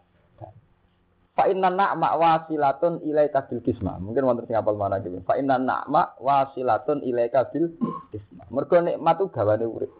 [1.31, 3.99] Fa inna na'ma wasilatun ilaika bil kisma.
[3.99, 5.19] Mungkin wonten sing apal mana gitu.
[5.27, 7.75] Fa inna na'ma wasilatun ilaika bil
[8.15, 8.47] kisma.
[8.47, 9.91] Mergo nikmat itu gawane urip.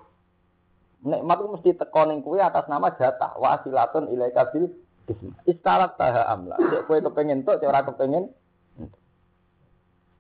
[1.04, 3.36] Nikmat itu mesti teko ning kowe atas nama jatah.
[3.36, 4.72] Wasilatun ilaika bil
[5.04, 5.36] kisma.
[5.44, 6.56] Istalat taha amla.
[6.56, 8.32] Cek kowe kepengin tok, ora kepengin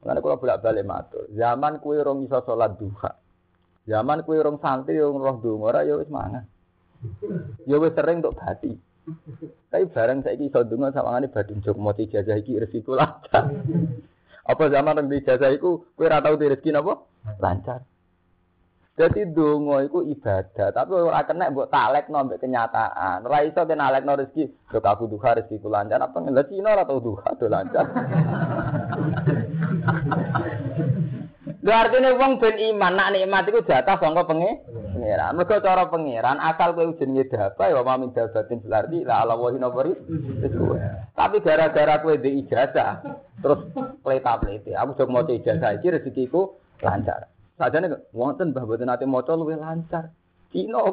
[0.01, 3.20] Karena kalau bolak balik matur, zaman kue rong iso sholat duha,
[3.91, 6.47] zaman kue rong santri rong roh dungo, ora ya wis mangan,
[7.67, 8.71] ya wis sering untuk bati.
[9.67, 13.51] Tapi bareng saya iso dungo sama ngane badung jok mau ijazah iki resiko lancar.
[14.47, 17.03] Apa zaman rong ijazah iku kue ora tau rezeki napa?
[17.43, 17.83] Lancar.
[18.91, 23.23] Jadi dungo iku ibadah, tapi ora kena mbok talek mbek kenyataan.
[23.23, 26.83] Ora iso kena alek no rezeki, dok aku duha rezekiku lancar apa ngelak Cina ora
[26.83, 27.85] tau duha do lancar.
[31.71, 35.39] Lha artine wong ben iman nak nikmat iku jatah sangka penge pangeran.
[35.39, 39.39] Mergo cara pangeran asal kowe jenenge dapa ya wa min dabatin fil ardi la ala
[39.39, 39.95] wa hinabari.
[41.15, 42.99] Tapi gara-gara kowe di ijazah
[43.39, 43.71] terus
[44.03, 44.75] pleta-plete.
[44.75, 47.31] Aku jek maca ijazah iki rezekiku lancar.
[47.55, 50.11] Sajane wonten mbah boten ate maca luwih lancar.
[50.51, 50.83] Cina.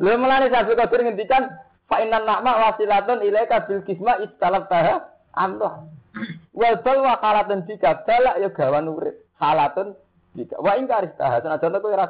[0.00, 1.44] Lha mulane Sabi Qadir ngendikan
[1.92, 5.90] fa inna na'ma wasilatun ilaika bil kisma istalab taha amroh.
[6.54, 9.26] Wal bal wa halatun jika balak ya gawan urip.
[9.38, 9.98] Halatun
[10.38, 11.42] jika wa ingkar istah.
[11.42, 12.06] Senajan kowe ra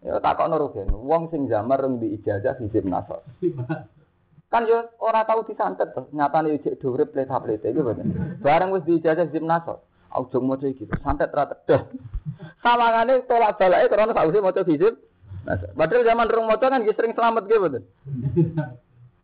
[0.00, 0.88] Ya takokno rugen.
[0.90, 3.20] Wong sing zaman reng di ijazah hizib nasor.
[4.50, 6.08] Kan yo ora tau disantet to.
[6.16, 8.40] Nyatane jek urip pleta-pleta iki boten.
[8.40, 9.84] Bareng wis di ijazah hizib nasor.
[10.10, 10.88] Aja maca iki.
[11.04, 11.84] Santet ra tedah.
[12.64, 14.94] Sawangane tolak balake karena sakwise maca hizib
[15.48, 17.80] Padahal zaman rong maca kan sering selamat gitu.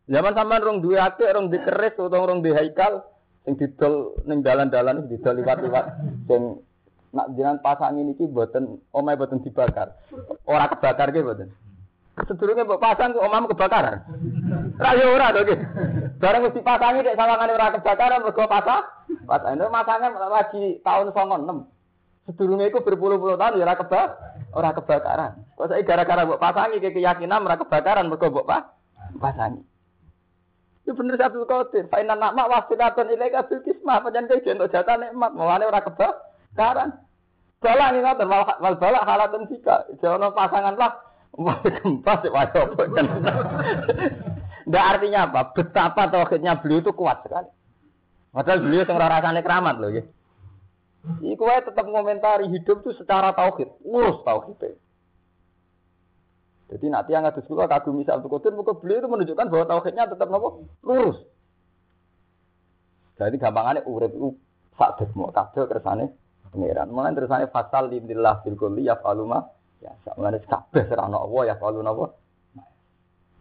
[0.07, 3.03] Zaman sampean rong duwe akeh, rong dikeris utawa rong di haikal
[3.43, 5.87] sing didol ning dalan-dalan didol liwat-liwat
[6.31, 6.63] sing
[7.11, 9.99] nak jenengan pasang ini ki mboten omahe mboten dibakar.
[10.47, 11.49] Ora kebakar ki mboten.
[12.17, 14.01] Sedurunge mbok pasang omahmu kebakaran.
[14.79, 15.57] Ra yo ora to ki.
[16.23, 18.83] Bareng mesti pasangi nek sawangane ora kebakaran mergo pasang.
[19.27, 22.31] Pasang itu masangan lagi tahun 96.
[22.31, 24.07] Sedurunge iku berpuluh-puluh tahun ya ora kebak
[24.55, 25.33] ora kebakaran.
[25.59, 28.49] Kok saiki gara-gara mbok pasangi ke keyakinan ora kebakaran mergo mbok
[29.19, 29.61] pasangi.
[30.87, 31.91] Itu bener satu Qadir.
[31.91, 34.07] Fa inna nama wasilatun ilaika bil kismah.
[34.07, 36.95] Pancen kowe jentuk jatah nikmat, mulane ora kebakaran.
[37.59, 39.83] Balak nih ngoten wal balak halatun jika.
[39.99, 40.95] Jono pasangan lah.
[41.35, 43.07] Wah, gempa sih wae apa kan.
[44.71, 45.41] Nggak artinya apa?
[45.59, 47.51] Betapa tauhidnya beliau itu kuat sekali.
[48.31, 50.07] Padahal beliau yang rasanya keramat loh ya.
[51.23, 54.79] Iku tetap mengomentari hidup itu secara tauhid, urus tauhid.
[56.67, 60.11] Jadi nanti yang ada sekolah kagum misal Abdul Qadir, maka beliau itu menunjukkan bahwa tauhidnya
[60.11, 61.19] tetap nopo lurus.
[63.17, 64.35] Jadi gampangannya urip itu
[64.77, 66.11] sakit mau kabeh kersane
[66.51, 66.91] pangeran.
[66.91, 69.47] Mulai tersane fasal lillah bil kulli ya faluma
[69.81, 72.07] ya mulai kabeh serana Allah ya faluna apa.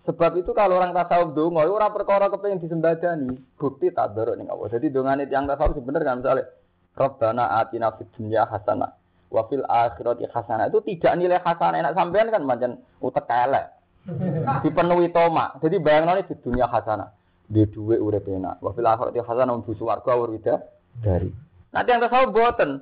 [0.06, 4.70] Sebab itu kalau orang tasawuf donga ora perkara kepengin disembadani, bukti tak ning Allah.
[4.70, 6.46] Jadi dongane yang tasawuf sebenarnya kan misalnya
[6.94, 9.05] Rabbana atina fid dunya hasanah
[9.36, 10.72] wafil akhirati hasanah.
[10.72, 11.84] Itu tidak nilai hasanah.
[11.84, 13.66] Enak sampean kan macam utek elek.
[14.64, 17.12] Dipenuhi toma jadi bayang di dunia hasanah.
[17.52, 18.64] Di dua udah enak.
[18.64, 20.56] Wafil akhirati hasanah untuk warga urida
[21.04, 21.28] dari.
[21.76, 22.80] Nanti yang tahu boten.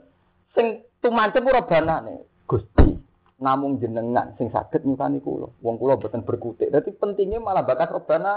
[0.53, 1.65] Sing tumancep ora
[2.05, 2.21] nih.
[2.45, 3.01] Gusti
[3.41, 6.69] namung jenengan sing sakit nyukani kulo wong kulo boten berkutik.
[6.69, 7.89] Jadi pentingnya malah bakat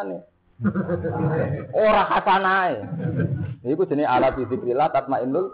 [0.09, 0.25] nih.
[1.77, 2.81] Ora hasanae.
[3.67, 5.53] Iku jenenge ala bizikrillah tatmainnul.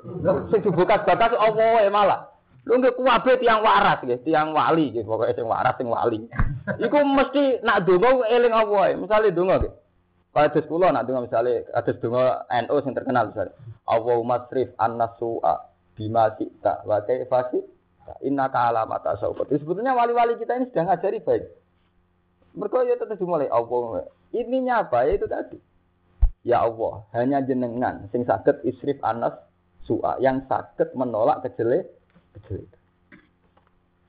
[0.54, 2.20] Sing dibuka batas Allah malah.
[2.62, 6.20] Lu nggak kuwabe tiang waras gitu, tiang wali gitu, pokoknya sing waras sing wali.
[6.78, 9.74] Iku mesti nak donga eling apa Misalnya donga gitu.
[10.32, 13.54] Kalau ada sekolah nak donga misalnya ada donga NU yang terkenal misalnya.
[13.84, 15.54] Allahumma srif an-nasu'a
[15.98, 17.50] bima sita wa kaifa
[18.22, 19.50] inna ta'ala mata saubat.
[19.50, 21.44] Sebetulnya wali-wali kita ini sedang ngajari baik.
[22.56, 24.06] Mereka ya tetap dimulai Allah.
[24.32, 25.04] Ininya apa?
[25.04, 25.58] Ya itu tadi.
[26.42, 29.34] Ya Allah, hanya jenengan sing sakit isrif anas
[29.86, 31.86] su'a yang sakit menolak kejelek
[32.38, 32.78] kecil itu.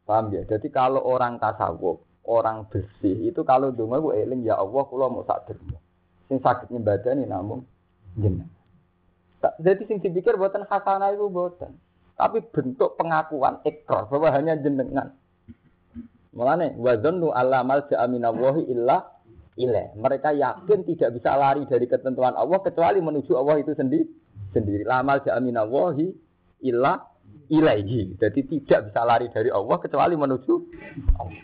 [0.04, 0.44] Paham ya?
[0.44, 5.24] Jadi kalau orang tasawuf, orang bersih itu kalau donga bu eling ya Allah kula mau
[5.24, 5.80] sak dermo.
[6.28, 7.64] Sing sakit nyembadani namun
[8.20, 8.52] jenengan.
[9.60, 11.76] Jadi sing dipikir buatan hasanah itu buatan.
[12.16, 15.12] Tapi bentuk pengakuan ikrar bahwa hanya jenengan.
[16.34, 19.14] Mulane wa dzannu alla malja aminallahi illa
[19.60, 19.94] ilaih.
[20.00, 24.06] Mereka yakin tidak bisa lari dari ketentuan Allah kecuali menuju Allah itu sendiri.
[24.54, 24.86] Sendiri.
[24.86, 26.06] Lamal ja'aminallahi
[26.66, 27.02] illa
[27.50, 28.16] ilaihi.
[28.20, 30.54] Jadi tidak bisa lari dari Allah kecuali menuju
[31.20, 31.44] Allah.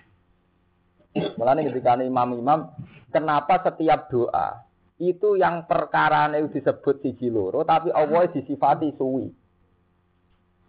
[1.35, 2.69] Mulanya ketika imam-imam,
[3.09, 4.69] kenapa setiap doa
[4.99, 9.31] itu yang perkara disebut siji loro, tapi Allah disifati suwi.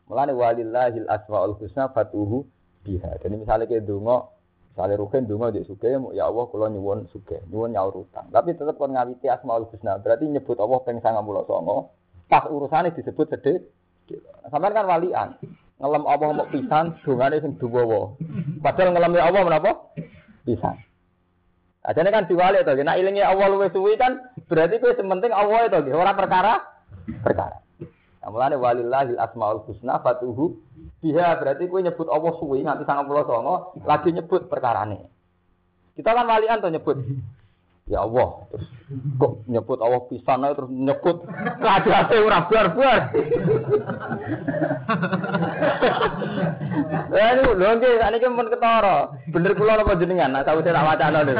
[0.07, 2.47] Mulane walillahil asmaul husna fatuhu
[2.83, 3.19] biha.
[3.23, 4.35] Jadi misalnya kayak dungo,
[4.75, 8.27] misalnya rugen dungo di suge, ya Allah kalau nyuwun suge, nyuwun nyaur utang.
[8.31, 11.95] Tapi tetap kon ngawiti asmaul husna, berarti nyebut Allah peng sangat mulo songo.
[12.31, 13.61] Pas urusannya disebut sedih.
[14.51, 15.29] Sampai kan walian,
[15.79, 18.19] ngelem Allah mau pisan, dungane sing duwowo.
[18.61, 19.71] Padahal ngelem Allah menapa?
[20.45, 20.77] Pisan.
[21.81, 24.21] Ajane kan diwali to, nek ilinge Allah luwih suwi kan
[24.53, 26.61] berarti kowe sementing Allah itu ora perkara
[27.25, 27.57] perkara.
[28.21, 30.61] Nah, mulane walillahil asmaul husna fatuhu
[31.01, 35.09] biha berarti kowe nyebut Allah suwi nganti 99 lagi nyebut perkarane.
[35.97, 37.01] Kita kan walian to nyebut
[37.91, 38.71] Ya Allah, terus
[39.19, 41.27] kok nyebut Allah pisan terus nyebut
[41.59, 43.01] kadate ora bar-bar.
[47.11, 49.11] Eh ini lho nggih, sakniki pun ketara.
[49.35, 51.35] Bener kula napa jenengan, nah sawise tak wacana lho.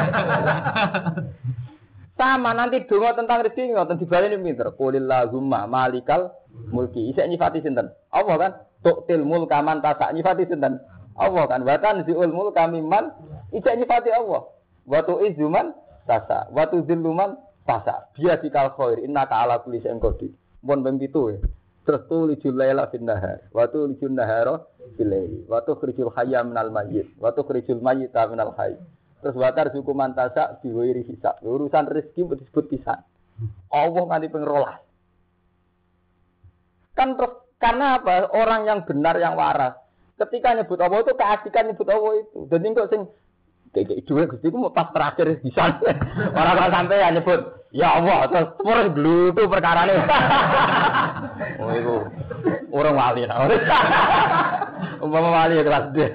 [2.19, 4.75] Sama nanti donga tentang rezeki ngoten dibaleni pinter.
[4.75, 6.35] Qulillahumma malikal
[6.69, 7.09] mulki.
[7.09, 7.89] Isek nyifati sinten?
[8.11, 8.51] Allah kan.
[8.83, 10.83] Tuktil mulka man tasak nyifati sinten?
[11.15, 11.63] Allah kan.
[11.63, 13.09] Watan ziul mulka mimman
[13.55, 14.51] isek nyifati Allah.
[14.85, 15.73] Wa tu'izuman
[16.11, 16.51] tasa.
[16.51, 18.11] Watu ziluman tasa.
[18.19, 18.99] Biya dikal khair.
[18.99, 20.27] Inna ta'ala kulis engkodi.
[20.59, 21.39] Mohon beng pitu ya.
[21.87, 23.47] Terus tu lijul layla fin nahar.
[23.55, 24.59] Watu lijul nahara
[24.99, 25.47] filaili.
[25.47, 27.09] Watu khrijul hayya minal mayyit.
[27.17, 28.75] Watu khrijul mayyita minal hayy.
[29.23, 31.39] Terus watar suku mantasa diwiri hisab.
[31.41, 32.99] Urusan rezeki disebut pisan.
[33.73, 34.81] Allah nanti pengerolah.
[36.93, 38.29] Kan terus karena apa?
[38.33, 39.77] Orang yang benar yang waras.
[40.17, 42.45] Ketika nyebut Allah itu keasikan nyebut Allah itu.
[42.45, 43.01] Dan kok sing
[43.71, 45.79] kayak dua gusti mau pas terakhir di sana
[46.37, 47.39] orang orang sampai ya nyebut
[47.71, 49.95] ya Allah terus dulu tuh perkara nih
[51.63, 51.95] oh itu
[52.75, 53.47] orang wali nah
[55.03, 56.09] umpama wali ya kelas dia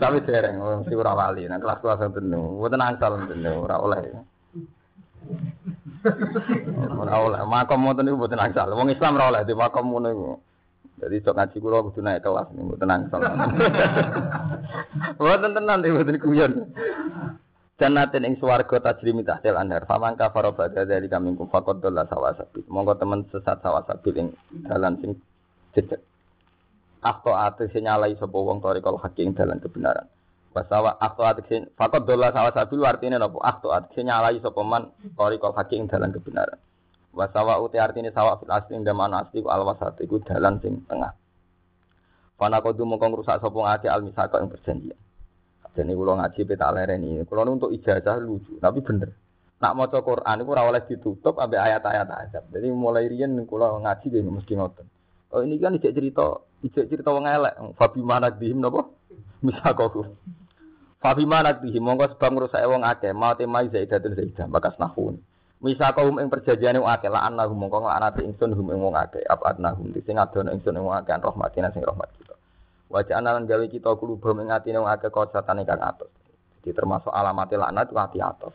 [0.00, 1.42] tapi dereng orang si orang wali.
[1.48, 4.00] Nah kelas kelas yang penuh buat nangsal penuh orang oleh.
[7.00, 7.40] Orang oleh.
[7.44, 10.40] Mau tuh buat nangsal orang Islam orang oleh di makam mau
[11.04, 13.20] jadi sok ngaji kula kudu naik kelas nih, mboten angsal.
[15.20, 16.52] Mboten tenan iki mboten guyon.
[17.76, 19.84] Jannatin ing swarga tajri tahtil anhar.
[19.84, 22.64] Faman kafara dari kami kum faqad dalla sawasabil.
[22.72, 24.28] Monggo temen sesat sawasabil ing
[24.64, 25.20] dalan sing
[25.76, 26.00] jejeg.
[27.04, 30.08] Akto ate nyalai sapa wong tarikal hakim dalan kebenaran.
[30.56, 33.44] Basawa akto ate faqad dalla sawasabil artine napa?
[33.44, 34.88] Akto ate nyalai sapa man
[35.20, 36.56] tarikal hakim dalan kebenaran.
[37.14, 41.14] Wasawa uti artine sawa fil asli ing daman asli ku alwasat iku dalan sing tengah.
[42.34, 44.98] Fana kodu mongko ngrusak sapa ngake al misaka ing perjanjian.
[45.74, 47.22] Jadi kula ngaji peta lereni.
[47.26, 49.10] Kula untuk ijazah lucu, tapi bener.
[49.58, 52.44] Nak maca Quran iku ora oleh ditutup ambek ayat-ayat azab.
[52.54, 54.86] Jadi mulai riyen kula ngaji dhewe mesti ngoten.
[55.34, 57.74] Oh ini kan ijek cerita, ijek cerita wong elek.
[57.74, 58.86] Fabi manak dihim napa?
[59.42, 60.06] Misakaku.
[61.02, 65.18] Fabi manak dihim mongko sebab ngrusak wong akeh, mau temai zaidatun zaidah bakas nahun.
[65.64, 69.24] Misa kaum ing perjanjiane wong akeh la annahum mongko anate ingsun hum ing wong akeh
[69.24, 72.36] apa annahum sing adono ingsun ing wong akeh rahmatina sing rahmat kita.
[72.92, 76.12] Wajah analan gawe kita kuluba ing atine wong akeh kosatane kang atos.
[76.60, 78.52] Jadi termasuk alamat laknat itu hati atos.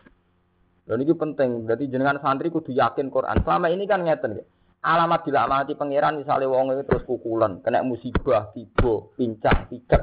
[0.86, 1.66] Dan ini penting.
[1.66, 3.42] Jadi jenengan santri kudu yakin Quran.
[3.42, 4.46] Selama ini kan ngeten ya.
[4.86, 10.02] Alamat dilaknati pangeran misalnya wong itu terus kukulan, kena musibah, tiba, pincang, piket.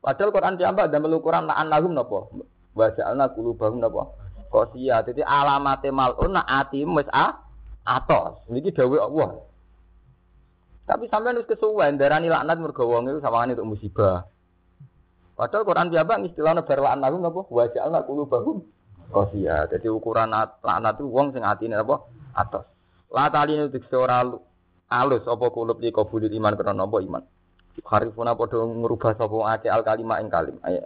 [0.00, 2.32] Padahal Quran diambak dan melukuran la annahum napa?
[2.74, 4.19] Wajah alna kulubahum napa?
[4.50, 5.06] Kosia.
[5.06, 7.38] Jadi alamat malun nak ati wis a
[7.86, 8.42] atos.
[8.50, 9.30] Niki dawuh Allah.
[10.90, 14.26] Tapi sampean wis kesuwen darani laknat mergo wong iku sawangane untuk musibah.
[15.38, 18.60] Padahal Quran biasa istilahnya berwaan lagu napa wa ja'alna qulubahum
[19.08, 19.70] kosia.
[19.70, 22.04] Jadi ukuran laknat itu wong sing atine apa
[22.36, 22.66] atos.
[23.14, 24.26] La tali itu ora
[24.90, 27.22] alus apa kulub di kabul iman karena apa iman.
[27.80, 30.60] Harifuna padha ngrubah sapa ake al kalimah ing kalim.
[30.66, 30.84] Ayo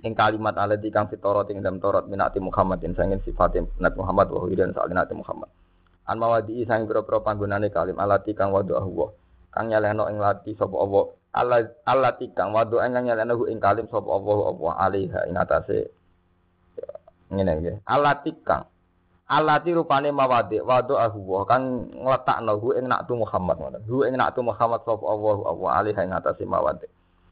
[0.00, 4.32] ing kalimat alati kang fitorot ing dalam torot minati Muhammad yang sangin sifat Nabi Muhammad
[4.32, 5.48] wa dan saat nati Muhammad.
[6.08, 9.08] An mawadi sang pira-pira panggonane kalim alati kang wadu Allah.
[9.52, 11.04] Kang nyalehno ing lati sapa Allah.
[11.86, 15.78] Alati kang wadu ing nyalehno ing kalim sapa Allah Allah alaiha ing atase
[17.30, 17.76] ngene nggih.
[17.86, 18.64] Alati kang
[19.30, 23.82] Alati rupane mawadi wadu Allah kang ngletakno hu ing naktu Muhammad ngoten.
[23.86, 26.88] Hu ing naktu Muhammad sapa Allah Allah alaiha ing atase mawadi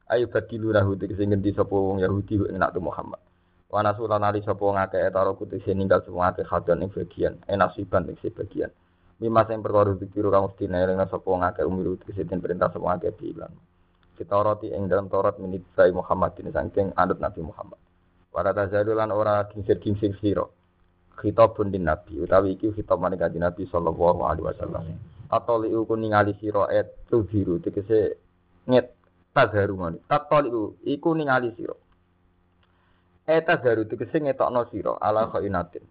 [0.09, 3.21] ayo badilu rahu tegese ngendi sapa wong Yahudi ing nak Muhammad.
[3.69, 8.09] Wa nasulan ali sapa wong akeh etaro kutise ninggal sapa akeh khadon ing bagian enasiban
[8.09, 8.73] ing bagian.
[9.21, 13.13] Mima sing perkara dikiru kang mesti neleng sapa wong akeh umiru tegese perintah sapa akeh
[13.21, 13.53] diilang.
[14.17, 17.79] Kita roti ing dalam Taurat minit sai Muhammad ini saking anut Nabi Muhammad.
[18.35, 20.43] Para tazalulan ora kingsir-kingsir sira.
[21.19, 24.83] Khitabun din nabi utawi iki khitab maring kanjeng Nabi sallallahu alaihi wasallam.
[25.31, 28.19] Atau liu ku ningali sira et biru tegese
[28.67, 28.98] nget
[29.39, 31.79] tazharu ngene tatoliu iku ningali sira.
[33.29, 34.99] Eta daru tegese ngetokno sira.
[34.99, 35.85] Ala khainatin.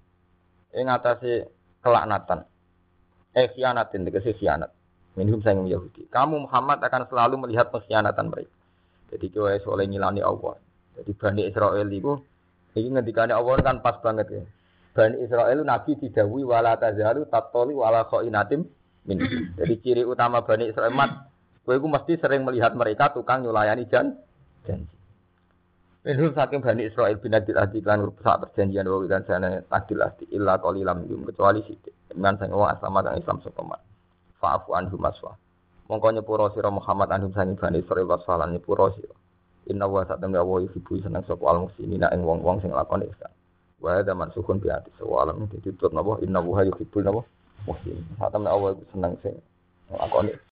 [0.75, 1.47] Ing atase
[1.79, 2.43] kelaknatan.
[3.31, 4.73] Eh khianatin tegese khianat.
[5.15, 6.09] Minhum sayang Yahudi.
[6.11, 8.53] Kamu Muhammad akan selalu melihat pengkhianatan mereka.
[9.13, 10.59] Jadi kowe soleh ngilani Allah.
[10.97, 12.17] Jadi Bani Israel itu
[12.77, 14.43] ini ngendikane Allah kan pas banget ya.
[14.93, 18.65] Bani Israel Nabi didawi wala tazalu tatoli wala khainatim
[19.05, 19.17] min.
[19.61, 21.29] Jadi ciri utama Bani Israel mat,
[21.67, 24.15] kowe mesti sering melihat mereka tukang nyulayani jan
[24.63, 24.95] janji.
[26.07, 30.23] Minhum saking Bani Israel bin Adil Adi kan saat perjanjian wa dan sana adil adi
[30.31, 31.91] illa qalilam yum kecuali sithik.
[32.07, 33.59] Dengan sang wong asama dan Islam sapa
[34.39, 35.35] Fa'fu anhum aswa.
[35.91, 39.11] Mongko nyepuro sira Muhammad anhum sang Bani Israel wasfalan nyepuro sira.
[39.67, 43.33] Inna wa satamna wa yuhibbu seneng sapa al muslimina ing wong-wong sing lakoni ihsan.
[43.83, 47.27] Wa hadza mansukun bi ati sawalam ditutup napa inna wa yuhibbul napa
[47.67, 47.99] muslim.
[48.23, 49.35] Hatam Allah seneng sing
[49.91, 50.39] lakoni